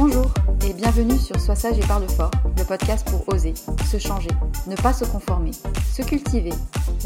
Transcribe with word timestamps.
Bonjour 0.00 0.32
et 0.64 0.72
bienvenue 0.74 1.18
sur 1.18 1.40
Sois 1.40 1.56
sage 1.56 1.76
et 1.76 1.86
parle 1.88 2.08
fort, 2.08 2.30
le 2.56 2.64
podcast 2.64 3.04
pour 3.10 3.28
oser, 3.34 3.54
se 3.90 3.98
changer, 3.98 4.30
ne 4.68 4.76
pas 4.76 4.92
se 4.92 5.04
conformer, 5.04 5.50
se 5.50 6.02
cultiver, 6.02 6.52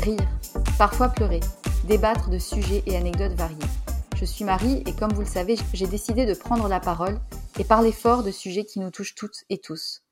rire, 0.03 0.29
parfois 0.77 1.09
pleurer, 1.09 1.41
débattre 1.89 2.29
de 2.29 2.37
sujets 2.39 2.83
et 2.85 2.95
anecdotes 2.95 3.33
variés. 3.33 3.57
Je 4.15 4.27
suis 4.27 4.45
Marie 4.45 4.83
et 4.85 4.93
comme 4.93 5.15
vous 5.15 5.23
le 5.23 5.27
savez, 5.27 5.57
j'ai 5.73 5.87
décidé 5.87 6.27
de 6.27 6.35
prendre 6.35 6.69
la 6.69 6.81
parole 6.81 7.19
et 7.59 7.65
parler 7.65 7.93
fort 7.93 8.23
de 8.23 8.31
sujets 8.31 8.67
qui 8.67 8.79
nous 8.79 8.91
touchent 8.91 9.15
toutes 9.15 9.45
et 9.49 9.57
tous. 9.57 10.03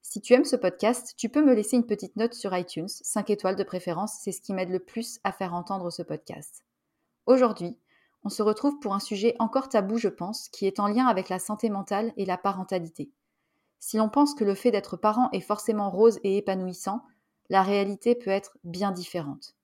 Si 0.00 0.22
tu 0.22 0.32
aimes 0.32 0.46
ce 0.46 0.56
podcast, 0.56 1.12
tu 1.18 1.28
peux 1.28 1.44
me 1.44 1.52
laisser 1.52 1.76
une 1.76 1.86
petite 1.86 2.16
note 2.16 2.32
sur 2.32 2.56
iTunes, 2.56 2.88
5 2.88 3.28
étoiles 3.28 3.56
de 3.56 3.62
préférence, 3.62 4.14
c'est 4.22 4.32
ce 4.32 4.40
qui 4.40 4.54
m'aide 4.54 4.70
le 4.70 4.80
plus 4.80 5.20
à 5.22 5.32
faire 5.32 5.52
entendre 5.52 5.90
ce 5.90 6.00
podcast. 6.00 6.64
Aujourd'hui, 7.26 7.76
on 8.24 8.28
se 8.28 8.42
retrouve 8.42 8.78
pour 8.78 8.94
un 8.94 9.00
sujet 9.00 9.34
encore 9.38 9.68
tabou, 9.68 9.98
je 9.98 10.08
pense, 10.08 10.48
qui 10.48 10.66
est 10.66 10.80
en 10.80 10.86
lien 10.86 11.06
avec 11.06 11.28
la 11.28 11.38
santé 11.38 11.70
mentale 11.70 12.12
et 12.16 12.24
la 12.24 12.38
parentalité. 12.38 13.10
Si 13.78 13.96
l'on 13.96 14.08
pense 14.08 14.34
que 14.34 14.44
le 14.44 14.54
fait 14.54 14.70
d'être 14.70 14.96
parent 14.96 15.28
est 15.32 15.40
forcément 15.40 15.90
rose 15.90 16.20
et 16.22 16.36
épanouissant, 16.36 17.02
la 17.48 17.62
réalité 17.62 18.14
peut 18.14 18.30
être 18.30 18.56
bien 18.62 18.92
différente. 18.92 19.56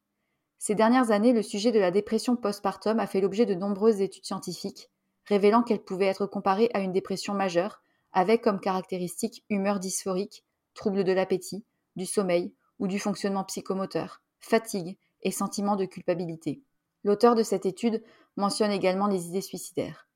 Ces 0.59 0.75
dernières 0.75 1.13
années, 1.13 1.33
le 1.33 1.43
sujet 1.43 1.71
de 1.71 1.79
la 1.79 1.93
dépression 1.93 2.35
postpartum 2.35 2.99
a 2.99 3.07
fait 3.07 3.21
l'objet 3.21 3.47
de 3.47 3.55
nombreuses 3.55 4.01
études 4.01 4.27
scientifiques, 4.27 4.91
révélant 5.27 5.63
qu'elle 5.63 5.85
pouvait 5.85 6.07
être 6.07 6.27
comparée 6.27 6.69
à 6.75 6.81
une 6.81 6.93
dépression 6.93 7.33
majeure, 7.33 7.81
avec 8.13 8.43
comme 8.43 8.59
caractéristiques 8.59 9.45
humeur 9.51 9.79
dysphorique, 9.79 10.45
troubles 10.75 11.05
de 11.05 11.13
l'appétit, 11.13 11.65
du 11.95 12.07
sommeil 12.07 12.53
ou 12.81 12.89
du 12.89 12.99
fonctionnement 12.99 13.45
psychomoteur, 13.45 14.21
fatigue 14.41 14.99
et 15.23 15.31
sentiment 15.31 15.77
de 15.77 15.85
culpabilité. 15.85 16.61
L'auteur 17.05 17.35
de 17.35 17.43
cette 17.43 17.67
étude 17.67 18.03
mentionne 18.37 18.71
également 18.71 19.07
les 19.07 19.27
idées 19.27 19.41
suicidaires. 19.41 20.09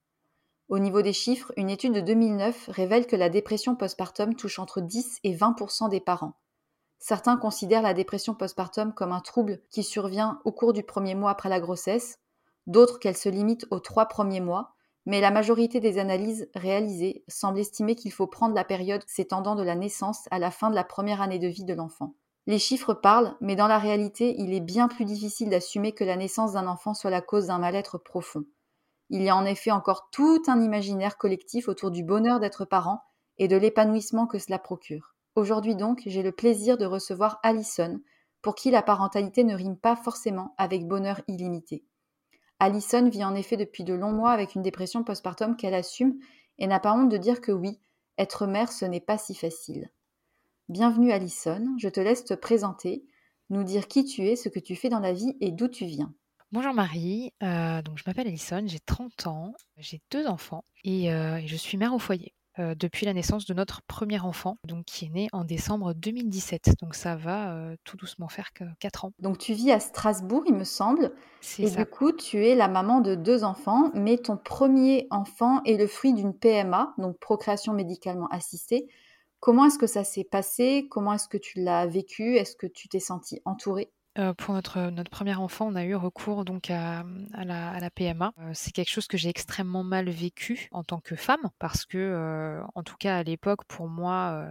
Au 0.68 0.78
niveau 0.78 1.02
des 1.02 1.12
chiffres, 1.12 1.52
une 1.56 1.70
étude 1.70 1.92
de 1.92 2.00
2009 2.00 2.68
révèle 2.68 3.06
que 3.06 3.16
la 3.16 3.28
dépression 3.28 3.76
postpartum 3.76 4.34
touche 4.34 4.58
entre 4.58 4.80
10 4.80 5.20
et 5.22 5.34
20% 5.34 5.90
des 5.90 6.00
parents. 6.00 6.34
Certains 6.98 7.36
considèrent 7.36 7.82
la 7.82 7.94
dépression 7.94 8.34
postpartum 8.34 8.94
comme 8.94 9.12
un 9.12 9.20
trouble 9.20 9.60
qui 9.70 9.82
survient 9.82 10.40
au 10.44 10.52
cours 10.52 10.72
du 10.72 10.82
premier 10.82 11.14
mois 11.14 11.32
après 11.32 11.48
la 11.48 11.60
grossesse, 11.60 12.20
d'autres 12.66 12.98
qu'elle 12.98 13.16
se 13.16 13.28
limite 13.28 13.66
aux 13.70 13.80
trois 13.80 14.06
premiers 14.06 14.40
mois, 14.40 14.74
mais 15.04 15.20
la 15.20 15.32
majorité 15.32 15.80
des 15.80 15.98
analyses 15.98 16.48
réalisées 16.54 17.24
semblent 17.26 17.58
estimer 17.58 17.96
qu'il 17.96 18.12
faut 18.12 18.28
prendre 18.28 18.54
la 18.54 18.64
période 18.64 19.02
s'étendant 19.08 19.56
de 19.56 19.64
la 19.64 19.74
naissance 19.74 20.28
à 20.30 20.38
la 20.38 20.50
fin 20.50 20.70
de 20.70 20.74
la 20.74 20.84
première 20.84 21.20
année 21.20 21.40
de 21.40 21.48
vie 21.48 21.64
de 21.64 21.74
l'enfant. 21.74 22.14
Les 22.46 22.58
chiffres 22.58 22.94
parlent, 22.94 23.36
mais 23.40 23.54
dans 23.54 23.68
la 23.68 23.78
réalité, 23.78 24.34
il 24.38 24.52
est 24.52 24.60
bien 24.60 24.88
plus 24.88 25.04
difficile 25.04 25.50
d'assumer 25.50 25.92
que 25.92 26.02
la 26.02 26.16
naissance 26.16 26.52
d'un 26.52 26.66
enfant 26.66 26.92
soit 26.92 27.10
la 27.10 27.20
cause 27.20 27.46
d'un 27.46 27.58
mal-être 27.58 27.98
profond. 27.98 28.44
Il 29.10 29.22
y 29.22 29.28
a 29.28 29.36
en 29.36 29.44
effet 29.44 29.70
encore 29.70 30.08
tout 30.10 30.42
un 30.48 30.60
imaginaire 30.60 31.18
collectif 31.18 31.68
autour 31.68 31.90
du 31.90 32.02
bonheur 32.02 32.40
d'être 32.40 32.64
parent 32.64 33.02
et 33.38 33.46
de 33.46 33.56
l'épanouissement 33.56 34.26
que 34.26 34.38
cela 34.38 34.58
procure. 34.58 35.14
Aujourd'hui 35.36 35.76
donc, 35.76 36.02
j'ai 36.06 36.22
le 36.22 36.32
plaisir 36.32 36.76
de 36.78 36.84
recevoir 36.84 37.38
Alison, 37.42 38.00
pour 38.42 38.56
qui 38.56 38.70
la 38.70 38.82
parentalité 38.82 39.44
ne 39.44 39.54
rime 39.54 39.76
pas 39.76 39.94
forcément 39.96 40.54
avec 40.58 40.88
bonheur 40.88 41.20
illimité. 41.28 41.84
Alison 42.58 43.08
vit 43.08 43.24
en 43.24 43.34
effet 43.34 43.56
depuis 43.56 43.84
de 43.84 43.94
longs 43.94 44.12
mois 44.12 44.32
avec 44.32 44.54
une 44.54 44.62
dépression 44.62 45.04
postpartum 45.04 45.56
qu'elle 45.56 45.74
assume 45.74 46.18
et 46.58 46.66
n'a 46.66 46.80
pas 46.80 46.92
honte 46.92 47.08
de 47.08 47.16
dire 47.16 47.40
que 47.40 47.52
oui, 47.52 47.80
être 48.18 48.46
mère, 48.46 48.72
ce 48.72 48.84
n'est 48.84 49.00
pas 49.00 49.18
si 49.18 49.34
facile. 49.34 49.90
Bienvenue 50.72 51.12
Alison, 51.12 51.76
je 51.76 51.90
te 51.90 52.00
laisse 52.00 52.24
te 52.24 52.32
présenter, 52.32 53.04
nous 53.50 53.62
dire 53.62 53.88
qui 53.88 54.06
tu 54.06 54.22
es, 54.22 54.36
ce 54.36 54.48
que 54.48 54.58
tu 54.58 54.74
fais 54.74 54.88
dans 54.88 55.00
la 55.00 55.12
vie 55.12 55.36
et 55.42 55.50
d'où 55.52 55.68
tu 55.68 55.84
viens. 55.84 56.14
Bonjour 56.50 56.72
Marie, 56.72 57.34
euh, 57.42 57.82
donc 57.82 57.98
je 57.98 58.04
m'appelle 58.06 58.26
Alison, 58.26 58.62
j'ai 58.64 58.80
30 58.80 59.26
ans, 59.26 59.52
j'ai 59.76 60.00
deux 60.10 60.26
enfants 60.26 60.64
euh, 60.86 61.36
et, 61.36 61.46
je 61.46 61.56
suis 61.56 61.76
mère 61.76 61.92
au 61.92 61.98
foyer. 61.98 62.32
Euh, 62.58 62.74
depuis 62.74 63.04
la 63.04 63.12
naissance 63.12 63.44
de 63.44 63.52
notre 63.52 63.82
premier 63.82 64.18
enfant, 64.20 64.56
donc 64.66 64.86
qui 64.86 65.04
est 65.04 65.10
né 65.10 65.28
en 65.32 65.44
décembre 65.44 65.92
2017. 65.92 66.76
Donc 66.80 66.94
ça 66.94 67.16
va 67.16 67.74
tout 67.84 67.98
doucement 67.98 68.28
faire 68.28 68.54
que 68.54 68.64
4 68.80 69.04
ans. 69.04 69.12
Donc 69.18 69.36
tu 69.36 69.52
vis 69.52 69.72
à 69.72 69.78
Strasbourg, 69.80 70.44
il 70.46 70.54
me 70.54 70.64
semble. 70.64 71.12
Et 71.58 71.68
du 71.68 71.84
coup, 71.84 72.12
tu 72.12 72.46
es 72.46 72.54
la 72.54 72.68
maman 72.68 73.02
de 73.02 73.14
deux 73.14 73.44
enfants, 73.44 73.90
mais 73.92 74.16
ton 74.16 74.38
premier 74.38 75.06
enfant 75.10 75.62
est 75.64 75.76
le 75.76 75.86
fruit 75.86 76.14
d'une 76.14 76.32
PMA, 76.32 76.94
donc 76.96 77.18
procréation 77.18 77.74
médicalement 77.74 78.28
assistée. 78.28 78.88
Comment 79.42 79.64
est-ce 79.64 79.76
que 79.76 79.88
ça 79.88 80.04
s'est 80.04 80.22
passé? 80.22 80.86
Comment 80.88 81.14
est-ce 81.14 81.26
que 81.26 81.36
tu 81.36 81.58
l'as 81.58 81.84
vécu? 81.84 82.36
Est-ce 82.36 82.54
que 82.54 82.68
tu 82.68 82.88
t'es 82.88 83.00
sentie 83.00 83.42
entourée? 83.44 83.90
Euh, 84.20 84.34
pour 84.34 84.54
notre, 84.54 84.90
notre 84.90 85.10
premier 85.10 85.34
enfant, 85.34 85.66
on 85.66 85.74
a 85.74 85.84
eu 85.84 85.96
recours 85.96 86.44
donc 86.44 86.70
à, 86.70 87.02
la, 87.34 87.90
PMA. 87.90 88.32
Euh, 88.38 88.52
c'est 88.54 88.70
quelque 88.70 88.90
chose 88.90 89.08
que 89.08 89.16
j'ai 89.16 89.30
extrêmement 89.30 89.82
mal 89.82 90.08
vécu 90.10 90.68
en 90.70 90.84
tant 90.84 91.00
que 91.00 91.16
femme 91.16 91.50
parce 91.58 91.86
que, 91.86 91.98
euh, 91.98 92.62
en 92.76 92.84
tout 92.84 92.94
cas 92.96 93.16
à 93.16 93.22
l'époque, 93.24 93.64
pour 93.64 93.88
moi, 93.88 94.46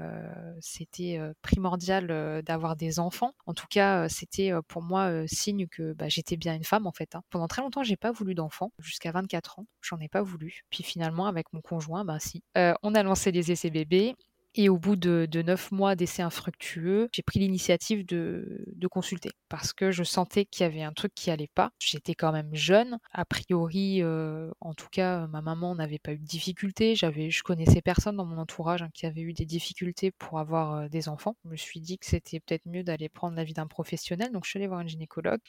c'était 0.59 1.21
primordial 1.41 2.43
d'avoir 2.43 2.75
des 2.75 2.99
enfants. 2.99 3.33
En 3.45 3.53
tout 3.53 3.67
cas, 3.69 4.09
c'était 4.09 4.51
pour 4.67 4.81
moi 4.81 5.25
signe 5.25 5.67
que 5.67 5.93
bah, 5.93 6.09
j'étais 6.09 6.35
bien 6.35 6.53
une 6.53 6.65
femme 6.65 6.85
en 6.85 6.91
fait. 6.91 7.15
Hein. 7.15 7.21
Pendant 7.29 7.47
très 7.47 7.61
longtemps, 7.61 7.83
j'ai 7.83 7.95
pas 7.95 8.11
voulu 8.11 8.35
d'enfants 8.35 8.73
jusqu'à 8.77 9.13
24 9.13 9.59
ans. 9.59 9.67
J'en 9.79 9.99
ai 10.01 10.09
pas 10.09 10.21
voulu. 10.21 10.63
Puis 10.69 10.83
finalement, 10.83 11.27
avec 11.27 11.53
mon 11.53 11.61
conjoint, 11.61 12.03
bah 12.03 12.19
si. 12.19 12.43
on 12.83 12.93
a 12.93 13.03
lancé 13.03 13.31
les 13.31 13.53
essais 13.53 13.69
bébés 13.69 14.17
et 14.55 14.67
au 14.67 14.77
bout 14.77 14.95
de, 14.97 15.27
neuf 15.43 15.71
mois 15.71 15.95
d'essai 15.95 16.21
infructueux, 16.21 17.09
j'ai 17.13 17.21
pris 17.21 17.39
l'initiative 17.39 18.05
de, 18.05 18.65
consulter 18.89 19.31
parce 19.47 19.71
que 19.71 19.91
je 19.91 20.03
sentais 20.03 20.43
qu'il 20.43 20.63
y 20.63 20.67
avait 20.67 20.83
un 20.83 20.91
truc 20.91 21.13
qui 21.15 21.31
allait 21.31 21.49
pas. 21.55 21.71
J'étais 21.79 22.13
quand 22.13 22.33
même 22.33 22.53
jeune. 22.53 22.99
A 23.13 23.23
priori, 23.23 24.03
euh, 24.03 24.51
en 24.59 24.73
tout 24.73 24.89
cas, 24.91 25.27
ma 25.27 25.41
maman 25.41 25.75
n'avait 25.75 25.99
pas 25.99 26.11
eu 26.11 26.17
de 26.17 26.25
difficultés. 26.25 26.95
J'avais, 26.95 27.29
je 27.29 27.41
connaissais 27.43 27.81
personne 27.81 28.17
dans 28.17 28.25
mon 28.25 28.37
entourage 28.37 28.81
hein, 28.81 28.89
qui 28.93 29.05
avait 29.05 29.21
eu 29.21 29.31
des 29.31 29.45
difficultés 29.45 30.11
pour 30.11 30.39
avoir 30.39 30.75
euh, 30.75 30.87
des 30.89 31.07
enfants. 31.07 31.37
Je 31.45 31.49
me 31.49 31.55
suis 31.55 31.79
dit 31.79 31.97
que 31.97 32.05
c'était 32.05 32.41
peut-être 32.41 32.65
mieux 32.65 32.83
d'aller 32.83 33.07
prendre 33.07 33.37
l'avis 33.37 33.53
d'un 33.53 33.67
professionnel. 33.67 34.31
Donc, 34.33 34.43
je 34.43 34.49
suis 34.49 34.59
allée 34.59 34.67
voir 34.67 34.81
un 34.81 34.87
gynécologue 34.87 35.39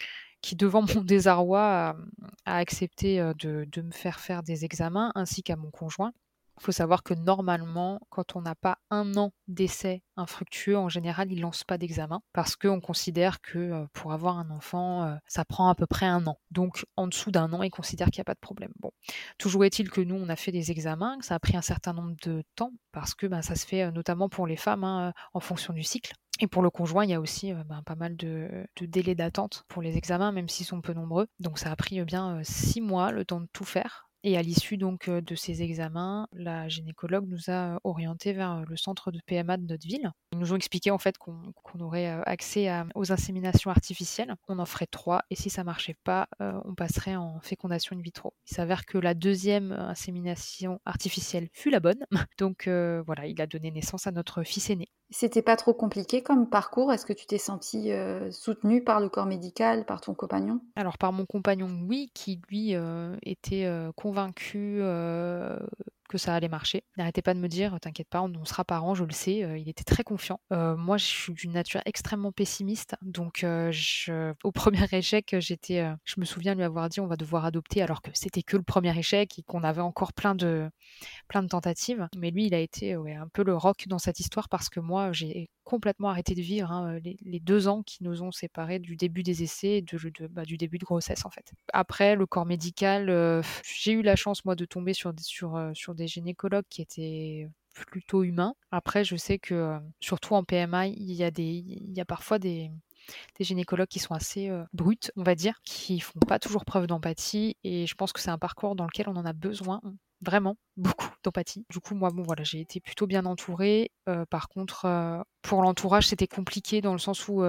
qui, 0.40 0.54
devant 0.54 0.82
mon 0.82 1.00
désarroi, 1.02 1.96
a, 2.44 2.56
accepté 2.58 3.18
euh, 3.20 3.34
de 3.34 3.82
me 3.82 3.92
faire 3.92 4.20
faire 4.20 4.44
des 4.44 4.64
examens 4.64 5.10
ainsi 5.16 5.42
qu'à 5.42 5.56
mon 5.56 5.70
conjoint. 5.72 6.12
Il 6.60 6.64
faut 6.64 6.72
savoir 6.72 7.02
que 7.02 7.14
normalement, 7.14 8.00
quand 8.10 8.36
on 8.36 8.42
n'a 8.42 8.54
pas 8.54 8.78
un 8.90 9.16
an 9.16 9.32
d'essai 9.48 10.02
infructueux, 10.16 10.76
en 10.76 10.88
général, 10.88 11.32
ils 11.32 11.36
ne 11.36 11.42
lancent 11.42 11.64
pas 11.64 11.78
d'examen 11.78 12.20
parce 12.32 12.56
qu'on 12.56 12.80
considère 12.80 13.40
que 13.40 13.58
euh, 13.58 13.86
pour 13.92 14.12
avoir 14.12 14.38
un 14.38 14.50
enfant, 14.50 15.04
euh, 15.04 15.14
ça 15.26 15.44
prend 15.44 15.68
à 15.68 15.74
peu 15.74 15.86
près 15.86 16.06
un 16.06 16.26
an. 16.26 16.38
Donc, 16.50 16.84
en 16.96 17.06
dessous 17.06 17.30
d'un 17.30 17.52
an, 17.52 17.62
ils 17.62 17.70
considèrent 17.70 18.10
qu'il 18.10 18.20
n'y 18.20 18.22
a 18.22 18.26
pas 18.26 18.34
de 18.34 18.40
problème. 18.40 18.72
Bon, 18.80 18.90
toujours 19.38 19.64
est-il 19.64 19.90
que 19.90 20.00
nous, 20.00 20.14
on 20.14 20.28
a 20.28 20.36
fait 20.36 20.52
des 20.52 20.70
examens, 20.70 21.16
ça 21.20 21.34
a 21.34 21.40
pris 21.40 21.56
un 21.56 21.62
certain 21.62 21.94
nombre 21.94 22.14
de 22.22 22.44
temps 22.54 22.72
parce 22.92 23.14
que 23.14 23.26
ben, 23.26 23.42
ça 23.42 23.54
se 23.54 23.66
fait 23.66 23.84
euh, 23.84 23.90
notamment 23.90 24.28
pour 24.28 24.46
les 24.46 24.56
femmes 24.56 24.84
hein, 24.84 25.12
en 25.32 25.40
fonction 25.40 25.72
du 25.72 25.82
cycle. 25.82 26.12
Et 26.40 26.46
pour 26.46 26.62
le 26.62 26.70
conjoint, 26.70 27.04
il 27.04 27.10
y 27.10 27.14
a 27.14 27.20
aussi 27.20 27.52
ben, 27.52 27.82
pas 27.84 27.94
mal 27.94 28.16
de 28.16 28.66
délais 28.80 29.14
d'attente 29.14 29.64
pour 29.68 29.82
les 29.82 29.96
examens, 29.96 30.32
même 30.32 30.48
s'ils 30.48 30.66
sont 30.66 30.80
peu 30.80 30.92
nombreux. 30.92 31.28
Donc 31.40 31.58
ça 31.58 31.70
a 31.70 31.76
pris 31.76 32.02
bien 32.04 32.40
six 32.42 32.80
mois 32.80 33.12
le 33.12 33.24
temps 33.24 33.40
de 33.40 33.48
tout 33.52 33.64
faire. 33.64 34.08
Et 34.24 34.36
à 34.36 34.42
l'issue 34.42 34.78
donc 34.78 35.08
de 35.08 35.34
ces 35.36 35.62
examens, 35.62 36.26
la 36.32 36.68
gynécologue 36.68 37.28
nous 37.28 37.50
a 37.50 37.78
orientés 37.84 38.32
vers 38.32 38.64
le 38.64 38.76
centre 38.76 39.12
de 39.12 39.20
PMA 39.26 39.56
de 39.58 39.66
notre 39.66 39.86
ville. 39.86 40.10
Ils 40.32 40.38
nous 40.38 40.52
ont 40.52 40.56
expliqué 40.56 40.90
en 40.90 40.98
fait 40.98 41.18
qu'on 41.18 41.52
aurait 41.80 42.08
accès 42.26 42.70
aux 42.94 43.12
inséminations 43.12 43.70
artificielles. 43.70 44.34
On 44.48 44.58
en 44.58 44.64
ferait 44.64 44.86
trois 44.86 45.22
et 45.30 45.36
si 45.36 45.50
ça 45.50 45.62
marchait 45.62 45.96
pas, 46.04 46.26
on 46.40 46.74
passerait 46.74 47.16
en 47.16 47.38
fécondation 47.40 47.96
in 47.96 48.00
vitro. 48.00 48.32
Il 48.50 48.54
s'avère 48.54 48.86
que 48.86 48.96
la 48.96 49.12
deuxième 49.14 49.72
insémination 49.72 50.80
artificielle 50.86 51.48
fut 51.52 51.70
la 51.70 51.80
bonne. 51.80 52.06
Donc 52.38 52.66
voilà, 52.66 53.26
il 53.26 53.40
a 53.42 53.46
donné 53.46 53.70
naissance 53.70 54.06
à 54.06 54.10
notre 54.10 54.42
fils 54.42 54.70
aîné. 54.70 54.88
C'était 55.10 55.42
pas 55.42 55.56
trop 55.56 55.74
compliqué 55.74 56.22
comme 56.22 56.48
parcours 56.48 56.90
Est-ce 56.90 57.04
que 57.04 57.12
tu 57.12 57.26
t'es 57.26 57.36
sentie 57.36 57.90
soutenue 58.30 58.82
par 58.82 59.00
le 59.00 59.10
corps 59.10 59.26
médical, 59.26 59.84
par 59.84 60.00
ton 60.00 60.14
compagnon? 60.14 60.62
Alors 60.76 60.96
par 60.96 61.12
mon 61.12 61.26
compagnon, 61.26 61.68
oui, 61.86 62.10
qui 62.14 62.40
lui 62.48 62.74
était 63.22 63.70
convaincu 63.96 64.80
que 66.12 66.18
ça 66.18 66.34
allait 66.34 66.48
marcher. 66.48 66.84
Il 66.96 67.00
n'arrêtait 67.00 67.22
pas 67.22 67.32
de 67.32 67.38
me 67.38 67.48
dire 67.48 67.78
T'inquiète 67.80 68.08
pas, 68.08 68.20
on, 68.20 68.44
sera 68.44 68.64
parents, 68.64 68.94
je 68.94 69.04
le 69.04 69.12
sais. 69.12 69.42
Euh, 69.42 69.56
il 69.56 69.68
était 69.68 69.82
très 69.82 70.04
confiant. 70.04 70.40
Euh, 70.52 70.76
moi, 70.76 70.98
je 70.98 71.06
suis 71.06 71.32
d'une 71.32 71.52
nature 71.52 71.80
extrêmement 71.86 72.32
pessimiste. 72.32 72.96
Donc, 73.00 73.44
euh, 73.44 73.72
au 74.44 74.52
premier 74.52 74.84
échec, 74.92 75.34
j'étais, 75.38 75.90
je 76.04 76.20
me 76.20 76.24
souviens 76.26 76.54
lui 76.54 76.64
avoir 76.64 76.90
dit 76.90 77.00
On 77.00 77.06
va 77.06 77.16
devoir 77.16 77.46
adopter, 77.46 77.82
alors 77.82 78.02
que 78.02 78.10
c'était 78.12 78.42
que 78.42 78.58
le 78.58 78.62
premier 78.62 78.96
échec 78.96 79.38
et 79.38 79.42
qu'on 79.42 79.64
avait 79.64 79.80
encore 79.80 80.12
plein 80.12 80.34
de, 80.34 80.70
plein 81.28 81.42
de 81.42 81.48
tentatives. 81.48 82.06
Mais 82.16 82.30
lui, 82.30 82.46
il 82.46 82.54
a 82.54 82.60
été 82.60 82.92
un 82.94 83.28
peu 83.32 83.42
le 83.42 83.56
rock 83.56 83.84
dans 83.88 83.98
cette 83.98 84.20
histoire 84.20 84.50
parce 84.50 84.68
que 84.68 84.80
moi, 84.80 85.12
j'ai 85.12 85.48
complètement 85.72 86.10
arrêté 86.10 86.34
de 86.34 86.42
vivre 86.42 86.70
hein, 86.70 86.98
les, 87.00 87.40
deux 87.40 87.66
ans 87.66 87.82
qui 87.82 88.04
nous 88.04 88.22
ont 88.22 88.30
séparés 88.30 88.78
du 88.78 88.94
début 88.94 89.22
des 89.22 89.42
essais 89.42 89.78
et 89.78 89.84
bah, 90.28 90.44
du 90.44 90.58
début 90.58 90.76
de 90.76 90.84
grossesse 90.84 91.24
en 91.24 91.30
fait. 91.30 91.52
Après, 91.72 92.14
le 92.14 92.26
corps 92.26 92.44
médical, 92.44 93.42
j'ai 93.64 93.92
eu 93.92 94.02
la 94.02 94.14
chance 94.14 94.44
moi 94.44 94.54
de 94.54 94.66
tomber 94.66 94.92
sur, 94.92 95.14
sur, 95.22 95.94
des 95.94 96.06
gynécologues 96.06 96.66
qui 96.68 96.82
étaient 96.82 97.48
plutôt 97.72 98.22
humains. 98.22 98.54
Après, 98.70 99.04
je 99.04 99.16
sais 99.16 99.38
que 99.38 99.54
euh, 99.54 99.78
surtout 100.00 100.34
en 100.34 100.44
PMI, 100.44 100.94
il 100.96 101.12
y 101.12 101.24
a, 101.24 101.30
des, 101.30 101.42
il 101.42 101.92
y 101.92 102.00
a 102.00 102.04
parfois 102.04 102.38
des, 102.38 102.70
des 103.38 103.44
gynécologues 103.44 103.88
qui 103.88 103.98
sont 103.98 104.14
assez 104.14 104.48
euh, 104.48 104.64
brutes, 104.72 105.10
on 105.16 105.22
va 105.22 105.34
dire, 105.34 105.60
qui 105.64 106.00
font 106.00 106.20
pas 106.20 106.38
toujours 106.38 106.64
preuve 106.64 106.86
d'empathie. 106.86 107.56
Et 107.64 107.86
je 107.86 107.94
pense 107.94 108.12
que 108.12 108.20
c'est 108.20 108.30
un 108.30 108.38
parcours 108.38 108.76
dans 108.76 108.84
lequel 108.84 109.08
on 109.08 109.16
en 109.16 109.24
a 109.24 109.32
besoin, 109.32 109.80
vraiment 110.22 110.56
beaucoup 110.76 111.08
d'empathie. 111.22 111.66
Du 111.70 111.80
coup, 111.80 111.94
moi, 111.94 112.10
bon, 112.10 112.22
voilà, 112.22 112.44
j'ai 112.44 112.60
été 112.60 112.80
plutôt 112.80 113.06
bien 113.06 113.26
entourée. 113.26 113.90
Euh, 114.08 114.24
par 114.26 114.48
contre, 114.48 115.24
pour 115.42 115.62
l'entourage, 115.62 116.08
c'était 116.08 116.26
compliqué 116.26 116.80
dans 116.80 116.92
le 116.92 116.98
sens 116.98 117.28
où 117.28 117.42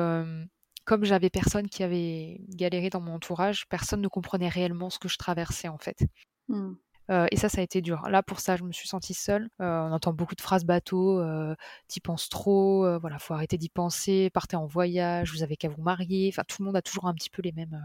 comme 0.86 1.06
j'avais 1.06 1.30
personne 1.30 1.70
qui 1.70 1.84
avait 1.84 2.42
galéré 2.50 2.90
dans 2.90 3.00
mon 3.00 3.14
entourage, 3.16 3.68
personne 3.70 4.02
ne 4.02 4.08
comprenait 4.08 4.50
réellement 4.50 4.90
ce 4.90 5.00
que 5.00 5.08
je 5.08 5.18
traversais 5.18 5.70
en 5.70 5.78
fait. 5.78 5.98
Mmh. 6.50 6.74
Euh, 7.12 7.28
et 7.32 7.38
ça, 7.38 7.50
ça 7.50 7.60
a 7.60 7.64
été 7.64 7.82
dur. 7.82 8.08
Là, 8.10 8.24
pour 8.24 8.40
ça, 8.40 8.56
je 8.56 8.64
me 8.64 8.72
suis 8.72 8.88
sentie 8.88 9.14
seule. 9.14 9.50
Euh, 9.62 9.82
on 9.82 9.92
entend 9.92 10.14
beaucoup 10.14 10.36
de 10.36 10.42
phrases 10.42 10.64
bateau, 10.66 11.20
euh, 11.20 11.56
t'y 11.88 12.00
penses 12.00 12.30
trop, 12.30 13.00
voilà, 13.00 13.20
faut 13.20 13.34
arrêter 13.34 13.58
d'y 13.58 13.70
penser, 13.70 14.30
partez 14.34 14.56
en 14.56 14.66
voyage, 14.66 15.32
vous 15.32 15.44
avez 15.44 15.58
qu'à 15.58 15.70
vous 15.70 15.82
marier. 15.82 16.30
Enfin, 16.34 16.44
tout 16.48 16.62
le 16.62 16.66
monde 16.66 16.76
a 16.78 16.82
toujours 16.82 17.08
un 17.08 17.14
petit 17.14 17.30
peu 17.30 17.42
les 17.42 17.52
mêmes, 17.52 17.80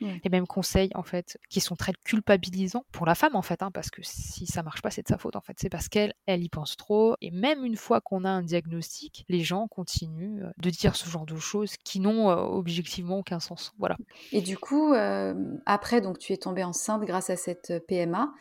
les 0.00 0.30
mêmes 0.30 0.46
conseils 0.46 0.90
en 0.94 1.02
fait 1.02 1.38
qui 1.48 1.60
sont 1.60 1.76
très 1.76 1.92
culpabilisants 2.04 2.84
pour 2.92 3.06
la 3.06 3.14
femme 3.14 3.36
en 3.36 3.42
fait 3.42 3.62
hein, 3.62 3.70
parce 3.70 3.90
que 3.90 4.02
si 4.02 4.46
ça 4.46 4.62
marche 4.62 4.82
pas 4.82 4.90
c'est 4.90 5.02
de 5.02 5.08
sa 5.08 5.18
faute 5.18 5.36
en 5.36 5.40
fait. 5.40 5.56
C'est 5.58 5.68
parce 5.68 5.88
qu'elle 5.88 6.14
elle 6.26 6.42
y 6.42 6.48
pense 6.48 6.76
trop 6.76 7.16
et 7.20 7.30
même 7.30 7.64
une 7.64 7.76
fois 7.76 8.00
qu'on 8.00 8.24
a 8.24 8.30
un 8.30 8.42
diagnostic 8.42 9.24
les 9.28 9.40
gens 9.40 9.68
continuent 9.68 10.42
euh, 10.42 10.50
de 10.58 10.70
dire 10.70 10.96
ce 10.96 11.08
genre 11.08 11.26
de 11.26 11.36
choses 11.36 11.76
qui 11.78 12.00
n'ont 12.00 12.30
euh, 12.30 12.36
objectivement 12.36 13.18
aucun 13.18 13.40
sens. 13.40 13.74
Voilà. 13.78 13.96
Et 14.32 14.40
du 14.40 14.58
coup 14.58 14.92
euh, 14.92 15.34
après 15.66 16.00
donc 16.00 16.18
tu 16.18 16.32
es 16.32 16.36
tombée 16.36 16.64
enceinte 16.64 17.02
grâce 17.02 17.30
à 17.30 17.36
cette 17.36 17.72
PMA 17.86 18.32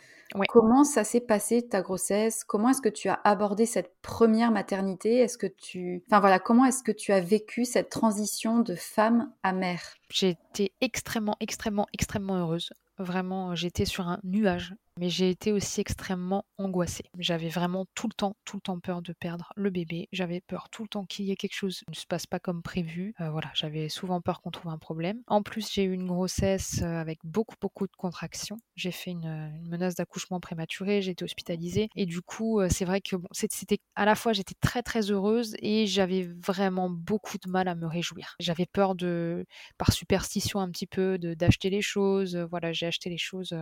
Comment 0.49 0.83
ça 0.83 1.03
s'est 1.03 1.21
passé 1.21 1.67
ta 1.67 1.81
grossesse? 1.81 2.43
Comment 2.43 2.69
est-ce 2.69 2.81
que 2.81 2.89
tu 2.89 3.09
as 3.09 3.19
abordé 3.23 3.65
cette 3.65 3.95
première 4.01 4.51
maternité? 4.51 5.17
Est-ce 5.17 5.37
que 5.37 5.47
tu, 5.47 6.03
enfin 6.07 6.19
voilà, 6.19 6.39
comment 6.39 6.65
est-ce 6.65 6.83
que 6.83 6.91
tu 6.91 7.11
as 7.11 7.21
vécu 7.21 7.65
cette 7.65 7.89
transition 7.89 8.59
de 8.59 8.75
femme 8.75 9.31
à 9.43 9.53
mère? 9.53 9.81
Été 10.21 10.73
extrêmement, 10.81 11.35
extrêmement, 11.39 11.87
extrêmement 11.93 12.37
heureuse. 12.37 12.73
Vraiment, 12.97 13.55
j'étais 13.55 13.85
sur 13.85 14.07
un 14.07 14.19
nuage 14.23 14.73
mais 14.99 15.09
j'ai 15.09 15.29
été 15.29 15.51
aussi 15.51 15.81
extrêmement 15.81 16.45
angoissée. 16.57 17.05
J'avais 17.19 17.49
vraiment 17.49 17.85
tout 17.95 18.07
le 18.07 18.13
temps, 18.13 18.37
tout 18.45 18.57
le 18.57 18.61
temps 18.61 18.79
peur 18.79 19.01
de 19.01 19.11
perdre 19.13 19.51
le 19.55 19.69
bébé. 19.69 20.07
J'avais 20.13 20.41
peur 20.41 20.69
tout 20.69 20.83
le 20.83 20.87
temps 20.87 21.05
qu'il 21.05 21.25
y 21.25 21.31
ait 21.31 21.35
quelque 21.35 21.55
chose 21.55 21.79
qui 21.79 21.91
ne 21.91 21.95
se 21.95 22.05
passe 22.05 22.25
pas 22.25 22.39
comme 22.39 22.61
prévu. 22.61 23.13
Euh, 23.19 23.29
voilà, 23.29 23.51
j'avais 23.53 23.89
souvent 23.89 24.21
peur 24.21 24.41
qu'on 24.41 24.51
trouve 24.51 24.71
un 24.71 24.77
problème. 24.77 25.21
En 25.27 25.43
plus, 25.43 25.71
j'ai 25.71 25.83
eu 25.83 25.91
une 25.91 26.07
grossesse 26.07 26.81
euh, 26.81 26.95
avec 26.95 27.19
beaucoup, 27.25 27.55
beaucoup 27.59 27.87
de 27.87 27.95
contractions. 27.97 28.57
J'ai 28.75 28.91
fait 28.91 29.11
une, 29.11 29.51
menace 29.67 29.95
d'accouchement 29.95 30.39
prématuré, 30.39 31.01
j'ai 31.01 31.11
été 31.11 31.25
hospitalisée. 31.25 31.89
Et 31.95 32.05
du 32.05 32.21
coup, 32.21 32.61
euh, 32.61 32.69
c'est 32.69 32.85
vrai 32.85 33.01
que 33.01 33.17
c'était 33.31 33.79
à 33.95 34.05
la 34.05 34.15
fois, 34.15 34.31
j'étais 34.31 34.55
très, 34.61 34.81
très 34.81 35.11
heureuse 35.11 35.55
et 35.59 35.87
j'avais 35.87 36.23
vraiment 36.23 36.89
beaucoup 36.89 37.37
de 37.37 37.49
mal 37.49 37.67
à 37.67 37.75
me 37.75 37.85
réjouir. 37.85 38.35
J'avais 38.39 38.65
peur 38.65 38.95
de, 38.95 39.45
par 39.77 39.91
superstition 39.91 40.59
un 40.59 40.69
petit 40.69 40.87
peu, 40.87 41.17
d'acheter 41.17 41.69
les 41.69 41.81
choses. 41.81 42.37
Voilà, 42.49 42.71
j'ai 42.71 42.85
acheté 42.85 43.09
les 43.09 43.17
choses 43.17 43.55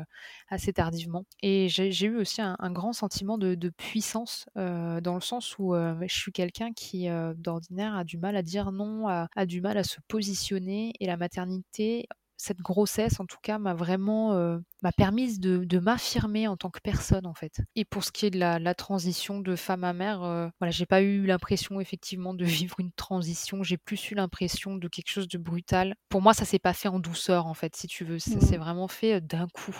assez 0.49 0.73
tardivement 0.73 1.22
Et 1.41 1.67
j'ai 1.69 2.05
eu 2.05 2.17
aussi 2.17 2.41
un, 2.41 2.71
grand 2.71 2.93
sentiment 2.93 3.37
de, 3.37 3.69
puissance 3.69 4.45
dans 4.55 5.15
le 5.15 5.21
sens 5.21 5.57
où 5.57 5.73
je 5.75 6.13
suis 6.13 6.31
quelqu'un 6.31 6.71
qui, 6.73 7.07
d'ordinaire, 7.35 7.95
a 7.95 8.03
du 8.03 8.17
mal 8.17 8.35
à 8.35 8.41
dire 8.41 8.71
non, 8.71 9.07
a, 9.07 9.45
du 9.45 9.61
mal 9.61 9.77
à 9.77 9.83
se 9.83 9.99
positionner. 10.07 10.93
Et 10.99 11.05
la 11.05 11.17
maternité, 11.17 12.07
cette 12.43 12.59
grossesse, 12.59 13.19
en 13.19 13.25
tout 13.25 13.37
cas, 13.41 13.57
m'a 13.57 13.73
vraiment 13.73 14.33
euh, 14.33 14.59
m'a 14.81 14.91
permis 14.91 15.39
de, 15.39 15.79
m'affirmer 15.79 16.47
en 16.47 16.57
tant 16.57 16.69
que 16.69 16.81
personne, 16.81 17.25
en 17.25 17.33
fait. 17.33 17.61
Et 17.75 17.85
pour 17.85 18.03
ce 18.03 18.11
qui 18.11 18.25
est 18.25 18.31
de 18.31 18.39
la, 18.39 18.75
transition 18.75 19.39
de 19.39 19.55
femme 19.55 19.83
à 19.83 19.93
mère, 19.93 20.23
euh, 20.23 20.49
voilà, 20.59 20.71
j'ai 20.71 20.85
pas 20.85 21.01
eu 21.01 21.25
l'impression 21.25 21.79
effectivement 21.79 22.33
de 22.33 22.43
vivre 22.67 22.79
une 22.79 22.91
transition. 22.91 23.63
J'ai 23.63 23.77
plus 23.77 24.11
eu 24.11 24.15
l'impression 24.15 24.75
de 24.75 24.87
quelque 24.87 25.09
chose 25.09 25.27
de 25.27 25.37
brutal. 25.37 25.95
Pour 26.09 26.21
moi, 26.21 26.33
ça 26.33 26.43
s'est 26.43 26.59
pas 26.59 26.73
fait 26.73 26.89
en 26.89 26.99
douceur, 26.99 27.47
en 27.47 27.53
fait, 27.53 27.75
si 27.75 27.87
tu 27.87 28.03
veux. 28.03 28.19
Ça 28.19 28.39
s'est 28.41 28.57
mmh. 28.57 28.61
vraiment 28.61 28.87
fait 28.87 29.13
euh, 29.13 29.19
d'un 29.21 29.47
coup 29.47 29.75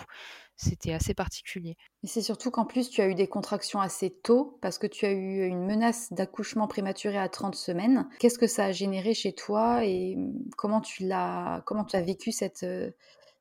c'était 0.56 0.92
assez 0.92 1.14
particulier. 1.14 1.76
Et 2.02 2.06
c'est 2.06 2.22
surtout 2.22 2.50
qu'en 2.50 2.64
plus, 2.64 2.90
tu 2.90 3.00
as 3.00 3.08
eu 3.08 3.14
des 3.14 3.26
contractions 3.26 3.80
assez 3.80 4.10
tôt 4.10 4.58
parce 4.62 4.78
que 4.78 4.86
tu 4.86 5.06
as 5.06 5.12
eu 5.12 5.46
une 5.46 5.64
menace 5.64 6.12
d'accouchement 6.12 6.68
prématuré 6.68 7.18
à 7.18 7.28
30 7.28 7.54
semaines. 7.54 8.08
Qu'est-ce 8.20 8.38
que 8.38 8.46
ça 8.46 8.66
a 8.66 8.72
généré 8.72 9.14
chez 9.14 9.32
toi 9.32 9.84
et 9.84 10.16
comment 10.56 10.80
tu 10.80 11.06
l'as, 11.06 11.62
comment 11.66 11.84
tu 11.84 11.96
as 11.96 12.02
vécu 12.02 12.30
cette, 12.30 12.62
euh, 12.62 12.90